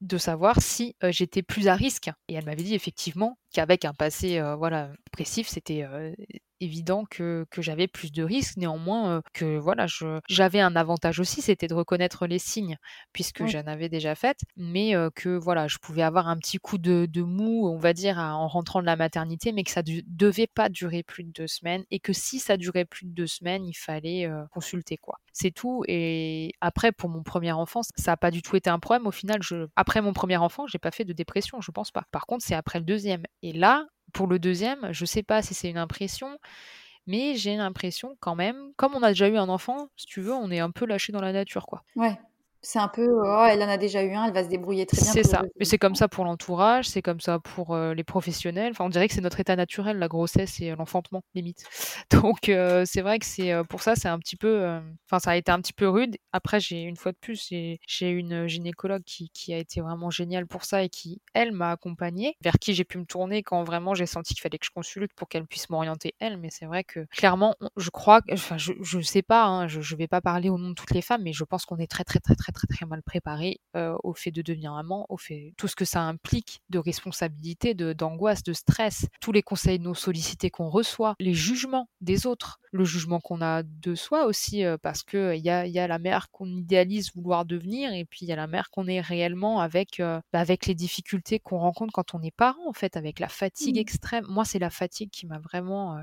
de 0.00 0.16
savoir 0.16 0.62
si 0.62 0.96
j'étais 1.10 1.42
plus 1.42 1.68
à 1.68 1.74
risque. 1.74 2.10
Et 2.28 2.34
elle 2.34 2.46
m'avait 2.46 2.62
dit 2.62 2.74
effectivement 2.74 3.38
qu'avec 3.52 3.84
un 3.84 3.92
passé 3.92 4.40
voilà 4.56 4.90
dépressif, 5.06 5.46
c'était 5.46 5.84
évident 6.60 7.04
que, 7.10 7.46
que 7.50 7.62
j'avais 7.62 7.86
plus 7.86 8.12
de 8.12 8.22
risques. 8.22 8.56
Néanmoins, 8.56 9.22
que 9.34 9.58
voilà, 9.58 9.86
j'avais 10.28 10.49
un 10.58 10.74
avantage 10.74 11.20
aussi, 11.20 11.42
c'était 11.42 11.68
de 11.68 11.74
reconnaître 11.74 12.26
les 12.26 12.40
signes, 12.40 12.78
puisque 13.12 13.46
j'en 13.46 13.66
avais 13.66 13.88
déjà 13.88 14.16
fait, 14.16 14.40
mais 14.56 14.94
que 15.14 15.28
voilà, 15.28 15.68
je 15.68 15.78
pouvais 15.78 16.02
avoir 16.02 16.26
un 16.26 16.36
petit 16.36 16.58
coup 16.58 16.78
de, 16.78 17.06
de 17.08 17.22
mou, 17.22 17.68
on 17.68 17.78
va 17.78 17.92
dire, 17.92 18.18
en 18.18 18.48
rentrant 18.48 18.80
de 18.80 18.86
la 18.86 18.96
maternité, 18.96 19.52
mais 19.52 19.62
que 19.62 19.70
ça 19.70 19.82
ne 19.86 20.00
devait 20.06 20.48
pas 20.48 20.68
durer 20.68 21.04
plus 21.04 21.22
de 21.22 21.30
deux 21.30 21.46
semaines, 21.46 21.84
et 21.92 22.00
que 22.00 22.12
si 22.12 22.40
ça 22.40 22.56
durait 22.56 22.86
plus 22.86 23.06
de 23.06 23.12
deux 23.12 23.28
semaines, 23.28 23.64
il 23.64 23.74
fallait 23.74 24.28
consulter 24.50 24.96
quoi. 24.96 25.20
C'est 25.32 25.52
tout. 25.52 25.84
Et 25.86 26.52
après, 26.60 26.90
pour 26.90 27.08
mon 27.08 27.22
premier 27.22 27.52
enfant, 27.52 27.82
ça 27.82 28.10
n'a 28.10 28.16
pas 28.16 28.30
du 28.30 28.42
tout 28.42 28.56
été 28.56 28.70
un 28.70 28.80
problème. 28.80 29.06
Au 29.06 29.12
final, 29.12 29.42
je... 29.42 29.68
après 29.76 30.00
mon 30.00 30.12
premier 30.12 30.36
enfant, 30.36 30.66
j'ai 30.66 30.78
pas 30.78 30.90
fait 30.90 31.04
de 31.04 31.12
dépression, 31.12 31.60
je 31.60 31.70
pense 31.70 31.90
pas. 31.90 32.04
Par 32.10 32.26
contre, 32.26 32.44
c'est 32.44 32.54
après 32.54 32.78
le 32.78 32.84
deuxième. 32.84 33.22
Et 33.42 33.52
là, 33.52 33.86
pour 34.12 34.26
le 34.26 34.38
deuxième, 34.38 34.92
je 34.92 35.04
sais 35.04 35.22
pas 35.22 35.42
si 35.42 35.54
c'est 35.54 35.70
une 35.70 35.78
impression, 35.78 36.38
mais 37.06 37.36
j'ai 37.36 37.56
l'impression 37.56 38.16
quand 38.20 38.34
même, 38.34 38.72
comme 38.76 38.94
on 38.94 39.02
a 39.02 39.08
déjà 39.10 39.28
eu 39.28 39.36
un 39.36 39.48
enfant, 39.48 39.88
si 39.96 40.06
tu 40.06 40.20
veux, 40.20 40.32
on 40.34 40.50
est 40.50 40.60
un 40.60 40.70
peu 40.70 40.86
lâché 40.86 41.12
dans 41.12 41.20
la 41.20 41.32
nature, 41.32 41.66
quoi. 41.66 41.84
Ouais. 41.94 42.20
C'est 42.62 42.78
un 42.78 42.88
peu, 42.88 43.08
oh, 43.08 43.46
elle 43.48 43.62
en 43.62 43.68
a 43.68 43.78
déjà 43.78 44.02
eu 44.02 44.12
un, 44.12 44.26
elle 44.26 44.34
va 44.34 44.44
se 44.44 44.48
débrouiller 44.48 44.84
très 44.84 45.00
bien. 45.00 45.12
C'est 45.12 45.22
ça. 45.22 45.42
Mais 45.58 45.64
c'est 45.64 45.78
comme 45.78 45.94
ça 45.94 46.08
pour 46.08 46.26
l'entourage, 46.26 46.86
c'est 46.86 47.00
comme 47.00 47.20
ça 47.20 47.38
pour 47.38 47.74
euh, 47.74 47.94
les 47.94 48.04
professionnels. 48.04 48.72
Enfin, 48.72 48.84
on 48.84 48.90
dirait 48.90 49.08
que 49.08 49.14
c'est 49.14 49.22
notre 49.22 49.40
état 49.40 49.56
naturel, 49.56 49.98
la 49.98 50.08
grossesse 50.08 50.60
et 50.60 50.74
l'enfantement, 50.76 51.22
limite. 51.34 51.64
Donc, 52.10 52.50
euh, 52.50 52.84
c'est 52.84 53.00
vrai 53.00 53.18
que 53.18 53.24
c'est 53.24 53.52
euh, 53.52 53.64
pour 53.64 53.82
ça, 53.82 53.96
c'est 53.96 54.08
un 54.08 54.18
petit 54.18 54.36
peu. 54.36 54.78
Enfin, 55.06 55.18
ça 55.20 55.30
a 55.30 55.36
été 55.36 55.50
un 55.50 55.60
petit 55.60 55.72
peu 55.72 55.88
rude. 55.88 56.16
Après, 56.32 56.60
j'ai 56.60 56.82
une 56.82 56.96
fois 56.96 57.12
de 57.12 57.16
plus, 57.18 57.48
j'ai 57.50 58.10
une 58.10 58.46
gynécologue 58.46 59.04
qui, 59.04 59.30
qui, 59.30 59.54
a 59.54 59.58
été 59.58 59.80
vraiment 59.80 60.10
géniale 60.10 60.46
pour 60.46 60.64
ça 60.64 60.82
et 60.82 60.90
qui, 60.90 61.22
elle, 61.32 61.52
m'a 61.52 61.70
accompagnée, 61.70 62.34
vers 62.42 62.58
qui 62.60 62.74
j'ai 62.74 62.84
pu 62.84 62.98
me 62.98 63.06
tourner 63.06 63.42
quand 63.42 63.64
vraiment 63.64 63.94
j'ai 63.94 64.06
senti 64.06 64.34
qu'il 64.34 64.42
fallait 64.42 64.58
que 64.58 64.66
je 64.66 64.70
consulte 64.70 65.12
pour 65.16 65.28
qu'elle 65.28 65.46
puisse 65.46 65.70
m'orienter, 65.70 66.14
elle. 66.20 66.36
Mais 66.36 66.50
c'est 66.50 66.66
vrai 66.66 66.84
que, 66.84 67.06
clairement, 67.10 67.54
je 67.78 67.88
crois, 67.88 68.20
enfin, 68.30 68.58
je, 68.58 68.72
je 68.82 69.00
sais 69.00 69.22
pas, 69.22 69.46
hein, 69.46 69.66
je, 69.66 69.80
je 69.80 69.96
vais 69.96 70.08
pas 70.08 70.20
parler 70.20 70.50
au 70.50 70.58
nom 70.58 70.68
de 70.68 70.74
toutes 70.74 70.92
les 70.92 71.02
femmes, 71.02 71.22
mais 71.22 71.32
je 71.32 71.44
pense 71.44 71.64
qu'on 71.64 71.78
est 71.78 71.90
très, 71.90 72.04
très, 72.04 72.20
très, 72.20 72.34
très 72.36 72.49
très 72.52 72.66
très 72.66 72.86
mal 72.86 73.02
préparé 73.02 73.60
au 73.74 74.14
fait 74.14 74.30
de 74.30 74.42
devenir 74.42 74.72
maman, 74.72 75.06
au 75.08 75.16
fait 75.16 75.54
tout 75.56 75.68
ce 75.68 75.76
que 75.76 75.84
ça 75.84 76.02
implique 76.02 76.60
de 76.70 76.78
responsabilité, 76.78 77.74
de 77.74 77.92
d'angoisse, 77.92 78.42
de 78.42 78.52
stress, 78.52 79.06
tous 79.20 79.32
les 79.32 79.42
conseils 79.42 79.78
non 79.78 79.94
sollicités 79.94 80.50
qu'on 80.50 80.68
reçoit, 80.68 81.14
les 81.18 81.34
jugements 81.34 81.88
des 82.00 82.26
autres, 82.26 82.60
le 82.72 82.84
jugement 82.84 83.20
qu'on 83.20 83.42
a 83.42 83.62
de 83.62 83.94
soi 83.94 84.26
aussi, 84.26 84.62
parce 84.82 85.02
que 85.02 85.36
il 85.36 85.44
y 85.44 85.50
a, 85.50 85.66
y 85.66 85.78
a 85.78 85.86
la 85.86 85.98
mère 85.98 86.30
qu'on 86.30 86.46
idéalise 86.46 87.14
vouloir 87.14 87.44
devenir, 87.44 87.92
et 87.92 88.04
puis 88.04 88.20
il 88.22 88.28
y 88.28 88.32
a 88.32 88.36
la 88.36 88.46
mère 88.46 88.70
qu'on 88.70 88.86
est 88.86 89.00
réellement 89.00 89.60
avec 89.60 89.98
bah, 89.98 90.22
avec 90.32 90.66
les 90.66 90.74
difficultés 90.74 91.38
qu'on 91.38 91.58
rencontre 91.58 91.92
quand 91.92 92.14
on 92.14 92.22
est 92.22 92.34
parent 92.34 92.68
en 92.68 92.72
fait, 92.72 92.96
avec 92.96 93.20
la 93.20 93.28
fatigue 93.28 93.76
mmh. 93.76 93.80
extrême. 93.80 94.26
Moi, 94.28 94.44
c'est 94.44 94.58
la 94.58 94.70
fatigue 94.70 95.10
qui 95.10 95.26
m'a 95.26 95.38
vraiment 95.38 95.98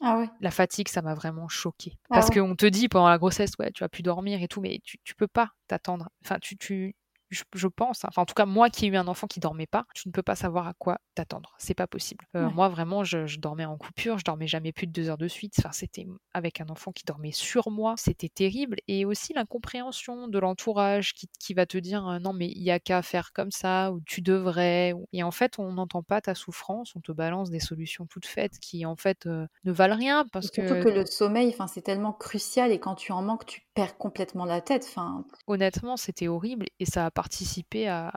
ah 0.00 0.18
ouais. 0.18 0.28
La 0.40 0.50
fatigue, 0.50 0.88
ça 0.88 1.02
m'a 1.02 1.14
vraiment 1.14 1.48
choqué. 1.48 1.98
Ah 2.10 2.14
Parce 2.14 2.30
qu'on 2.30 2.54
te 2.54 2.66
dit 2.66 2.88
pendant 2.88 3.08
la 3.08 3.18
grossesse, 3.18 3.52
ouais, 3.58 3.70
tu 3.72 3.82
vas 3.82 3.88
plus 3.88 4.02
dormir 4.02 4.40
et 4.42 4.48
tout, 4.48 4.60
mais 4.60 4.80
tu, 4.84 4.98
tu 5.04 5.14
peux 5.14 5.26
pas 5.28 5.50
t'attendre. 5.66 6.08
Enfin, 6.24 6.38
tu, 6.40 6.56
tu, 6.56 6.94
je, 7.30 7.66
pense, 7.66 8.04
hein. 8.04 8.08
enfin 8.10 8.22
en 8.22 8.26
tout 8.26 8.34
cas 8.34 8.46
moi 8.46 8.70
qui 8.70 8.86
ai 8.86 8.88
eu 8.88 8.96
un 8.96 9.06
enfant 9.06 9.26
qui 9.26 9.40
dormait 9.40 9.66
pas, 9.66 9.86
tu 9.94 10.08
ne 10.08 10.12
peux 10.12 10.22
pas 10.22 10.34
savoir 10.34 10.66
à 10.66 10.74
quoi 10.74 10.98
t'attendre, 11.14 11.54
c'est 11.58 11.74
pas 11.74 11.86
possible. 11.86 12.24
Euh, 12.36 12.48
moi 12.50 12.68
vraiment, 12.68 13.04
je, 13.04 13.38
dormais 13.38 13.64
en 13.64 13.76
coupure, 13.76 14.18
je 14.18 14.24
dormais 14.24 14.46
jamais 14.46 14.72
plus 14.72 14.86
de 14.86 14.92
deux 14.92 15.08
heures 15.08 15.18
de 15.18 15.28
suite. 15.28 15.54
Enfin 15.58 15.72
c'était 15.72 16.06
avec 16.32 16.60
un 16.60 16.68
enfant 16.68 16.92
qui 16.92 17.04
dormait 17.04 17.32
sur 17.32 17.70
moi, 17.70 17.94
c'était 17.96 18.28
terrible. 18.28 18.76
Et 18.88 19.04
aussi 19.04 19.34
l'incompréhension 19.34 20.28
de 20.28 20.38
l'entourage 20.38 21.12
qui, 21.12 21.28
qui, 21.38 21.54
va 21.54 21.66
te 21.66 21.76
dire 21.76 22.06
euh, 22.08 22.18
non 22.18 22.32
mais 22.32 22.46
il 22.46 22.62
y 22.62 22.70
a 22.70 22.80
qu'à 22.80 23.02
faire 23.02 23.32
comme 23.32 23.50
ça 23.50 23.92
ou 23.92 24.00
tu 24.06 24.22
devrais. 24.22 24.94
Et 25.12 25.22
en 25.22 25.30
fait 25.30 25.58
on 25.58 25.72
n'entend 25.72 26.02
pas 26.02 26.20
ta 26.20 26.34
souffrance, 26.34 26.94
on 26.96 27.00
te 27.00 27.12
balance 27.12 27.50
des 27.50 27.60
solutions 27.60 28.06
toutes 28.06 28.26
faites 28.26 28.58
qui 28.60 28.86
en 28.86 28.96
fait 28.96 29.26
euh, 29.26 29.46
ne 29.64 29.72
valent 29.72 29.96
rien 29.96 30.24
parce 30.32 30.46
surtout 30.46 30.74
que... 30.74 30.84
que 30.84 30.88
le 30.88 31.04
sommeil, 31.04 31.48
enfin 31.48 31.66
c'est 31.66 31.82
tellement 31.82 32.12
crucial 32.12 32.72
et 32.72 32.78
quand 32.78 32.94
tu 32.94 33.12
en 33.12 33.22
manques, 33.22 33.46
tu 33.46 33.66
perds 33.74 33.98
complètement 33.98 34.46
la 34.46 34.60
tête. 34.60 34.86
Enfin 34.88 35.24
honnêtement 35.46 35.96
c'était 35.96 36.28
horrible 36.28 36.66
et 36.80 36.86
ça 36.86 37.06
a 37.06 37.10
participé 37.18 37.88
à, 37.88 38.12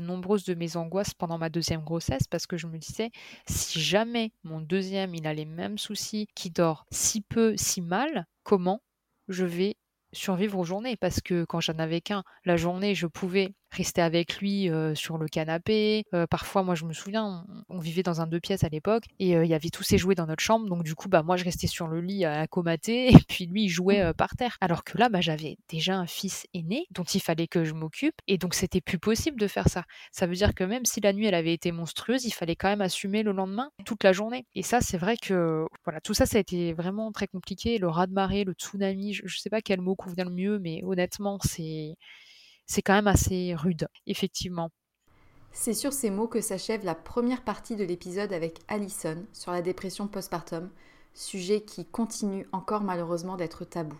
nombreuses 0.00 0.42
de 0.42 0.54
mes 0.54 0.76
angoisses 0.76 1.14
pendant 1.14 1.38
ma 1.38 1.50
deuxième 1.50 1.84
grossesse 1.84 2.26
parce 2.28 2.48
que 2.48 2.56
je 2.56 2.66
me 2.66 2.78
disais 2.78 3.10
si 3.46 3.80
jamais 3.80 4.32
mon 4.42 4.60
deuxième 4.60 5.14
il 5.14 5.24
a 5.24 5.34
les 5.34 5.44
mêmes 5.44 5.78
soucis, 5.78 6.26
qui 6.34 6.50
dort 6.50 6.84
si 6.90 7.20
peu, 7.20 7.56
si 7.56 7.80
mal, 7.80 8.26
comment 8.42 8.82
je 9.28 9.44
vais 9.44 9.76
survivre 10.12 10.58
aux 10.58 10.64
journées? 10.64 10.96
Parce 10.96 11.20
que 11.20 11.44
quand 11.44 11.60
j'en 11.60 11.78
avais 11.78 12.00
qu'un, 12.00 12.24
la 12.44 12.56
journée 12.56 12.96
je 12.96 13.06
pouvais 13.06 13.54
rester 13.72 14.02
avec 14.02 14.38
lui 14.38 14.70
sur 14.94 15.18
le 15.18 15.28
canapé. 15.28 16.04
parfois, 16.30 16.62
moi, 16.62 16.74
je 16.74 16.84
me 16.84 16.92
souviens, 16.92 17.44
on, 17.68 17.78
vivait 17.78 18.02
dans 18.02 18.20
un 18.20 18.26
deux 18.26 18.40
pièces 18.40 18.64
à 18.64 18.68
l'époque 18.68 19.04
et 19.18 19.30
il 19.30 19.46
y 19.46 19.54
avait 19.54 19.70
tous 19.70 19.82
ses 19.82 19.98
jouets 19.98 20.14
dans 20.14 20.26
notre 20.26 20.42
chambre. 20.42 20.68
Donc, 20.68 20.82
du 20.82 20.94
coup, 20.94 21.08
bah, 21.08 21.22
moi, 21.22 21.36
je 21.36 21.44
restais 21.44 21.66
sur 21.66 21.88
le 21.88 22.00
lit 22.00 22.24
à 22.24 22.46
comater 22.46 23.08
et 23.14 23.24
puis 23.28 23.46
lui, 23.46 23.64
il 23.64 23.68
jouait 23.68 24.12
par 24.14 24.36
terre. 24.36 24.56
Alors 24.60 24.84
que 24.84 24.98
là, 24.98 25.08
bah, 25.08 25.20
j'avais 25.20 25.56
déjà 25.68 25.96
un 25.96 26.06
fils 26.06 26.46
aîné 26.54 26.86
dont 26.90 27.04
il 27.04 27.20
fallait 27.20 27.46
que 27.46 27.64
je 27.64 27.74
m'occupe 27.74 28.14
et 28.26 28.38
donc 28.38 28.54
c'était 28.54 28.80
plus 28.80 28.98
possible 28.98 29.38
de 29.38 29.46
faire 29.46 29.68
ça. 29.68 29.84
Ça 30.12 30.26
veut 30.26 30.34
dire 30.34 30.54
que 30.54 30.64
même 30.64 30.84
si 30.84 31.00
la 31.00 31.12
nuit, 31.12 31.26
elle 31.26 31.34
avait 31.34 31.52
été 31.52 31.72
monstrueuse, 31.72 32.24
il 32.24 32.32
fallait 32.32 32.56
quand 32.56 32.68
même 32.68 32.80
assumer 32.80 33.22
le 33.22 33.32
lendemain 33.32 33.70
toute 33.84 34.04
la 34.04 34.12
journée. 34.12 34.46
Et 34.54 34.62
ça, 34.62 34.80
c'est 34.80 34.98
vrai 34.98 35.16
que 35.16 35.66
voilà, 35.84 36.00
tout 36.00 36.14
ça, 36.14 36.26
ça 36.26 36.38
a 36.38 36.40
été 36.40 36.72
vraiment 36.72 37.12
très 37.12 37.26
compliqué. 37.26 37.78
Le 37.78 37.88
raz-de-marée, 37.88 38.44
le 38.44 38.52
tsunami, 38.52 39.14
je, 39.14 39.24
ne 39.24 39.28
sais 39.28 39.50
pas 39.50 39.60
quel 39.60 39.80
mot 39.80 39.94
convient 39.94 40.24
le 40.24 40.30
mieux, 40.30 40.58
mais 40.58 40.82
honnêtement, 40.84 41.38
c'est 41.42 41.96
c'est 42.70 42.82
quand 42.82 42.94
même 42.94 43.08
assez 43.08 43.52
rude, 43.56 43.88
effectivement. 44.06 44.70
C'est 45.50 45.74
sur 45.74 45.92
ces 45.92 46.08
mots 46.08 46.28
que 46.28 46.40
s'achève 46.40 46.84
la 46.84 46.94
première 46.94 47.42
partie 47.42 47.74
de 47.74 47.82
l'épisode 47.82 48.32
avec 48.32 48.60
Alison 48.68 49.16
sur 49.32 49.50
la 49.50 49.60
dépression 49.60 50.06
postpartum, 50.06 50.70
sujet 51.12 51.62
qui 51.62 51.84
continue 51.84 52.46
encore 52.52 52.82
malheureusement 52.82 53.36
d'être 53.36 53.64
tabou. 53.64 53.98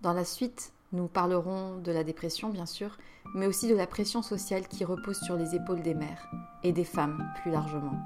Dans 0.00 0.14
la 0.14 0.24
suite, 0.24 0.72
nous 0.92 1.06
parlerons 1.06 1.76
de 1.80 1.92
la 1.92 2.02
dépression 2.02 2.48
bien 2.48 2.64
sûr, 2.64 2.96
mais 3.34 3.46
aussi 3.46 3.68
de 3.68 3.76
la 3.76 3.86
pression 3.86 4.22
sociale 4.22 4.68
qui 4.68 4.86
repose 4.86 5.20
sur 5.20 5.36
les 5.36 5.54
épaules 5.54 5.82
des 5.82 5.94
mères 5.94 6.30
et 6.62 6.72
des 6.72 6.84
femmes 6.84 7.30
plus 7.42 7.50
largement. 7.50 8.00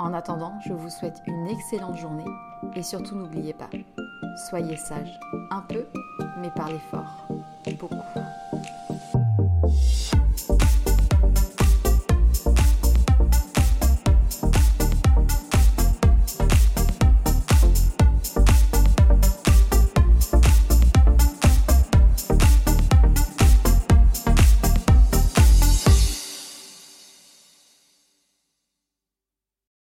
En 0.00 0.14
attendant, 0.14 0.58
je 0.66 0.72
vous 0.72 0.90
souhaite 0.90 1.18
une 1.28 1.46
excellente 1.46 1.96
journée 1.96 2.28
et 2.74 2.82
surtout 2.82 3.14
n'oubliez 3.14 3.54
pas, 3.54 3.70
soyez 4.48 4.76
sages, 4.76 5.16
un 5.52 5.62
peu, 5.62 5.84
mais 6.40 6.50
parlez 6.56 6.80
fort, 6.90 7.28
beaucoup. 7.78 7.94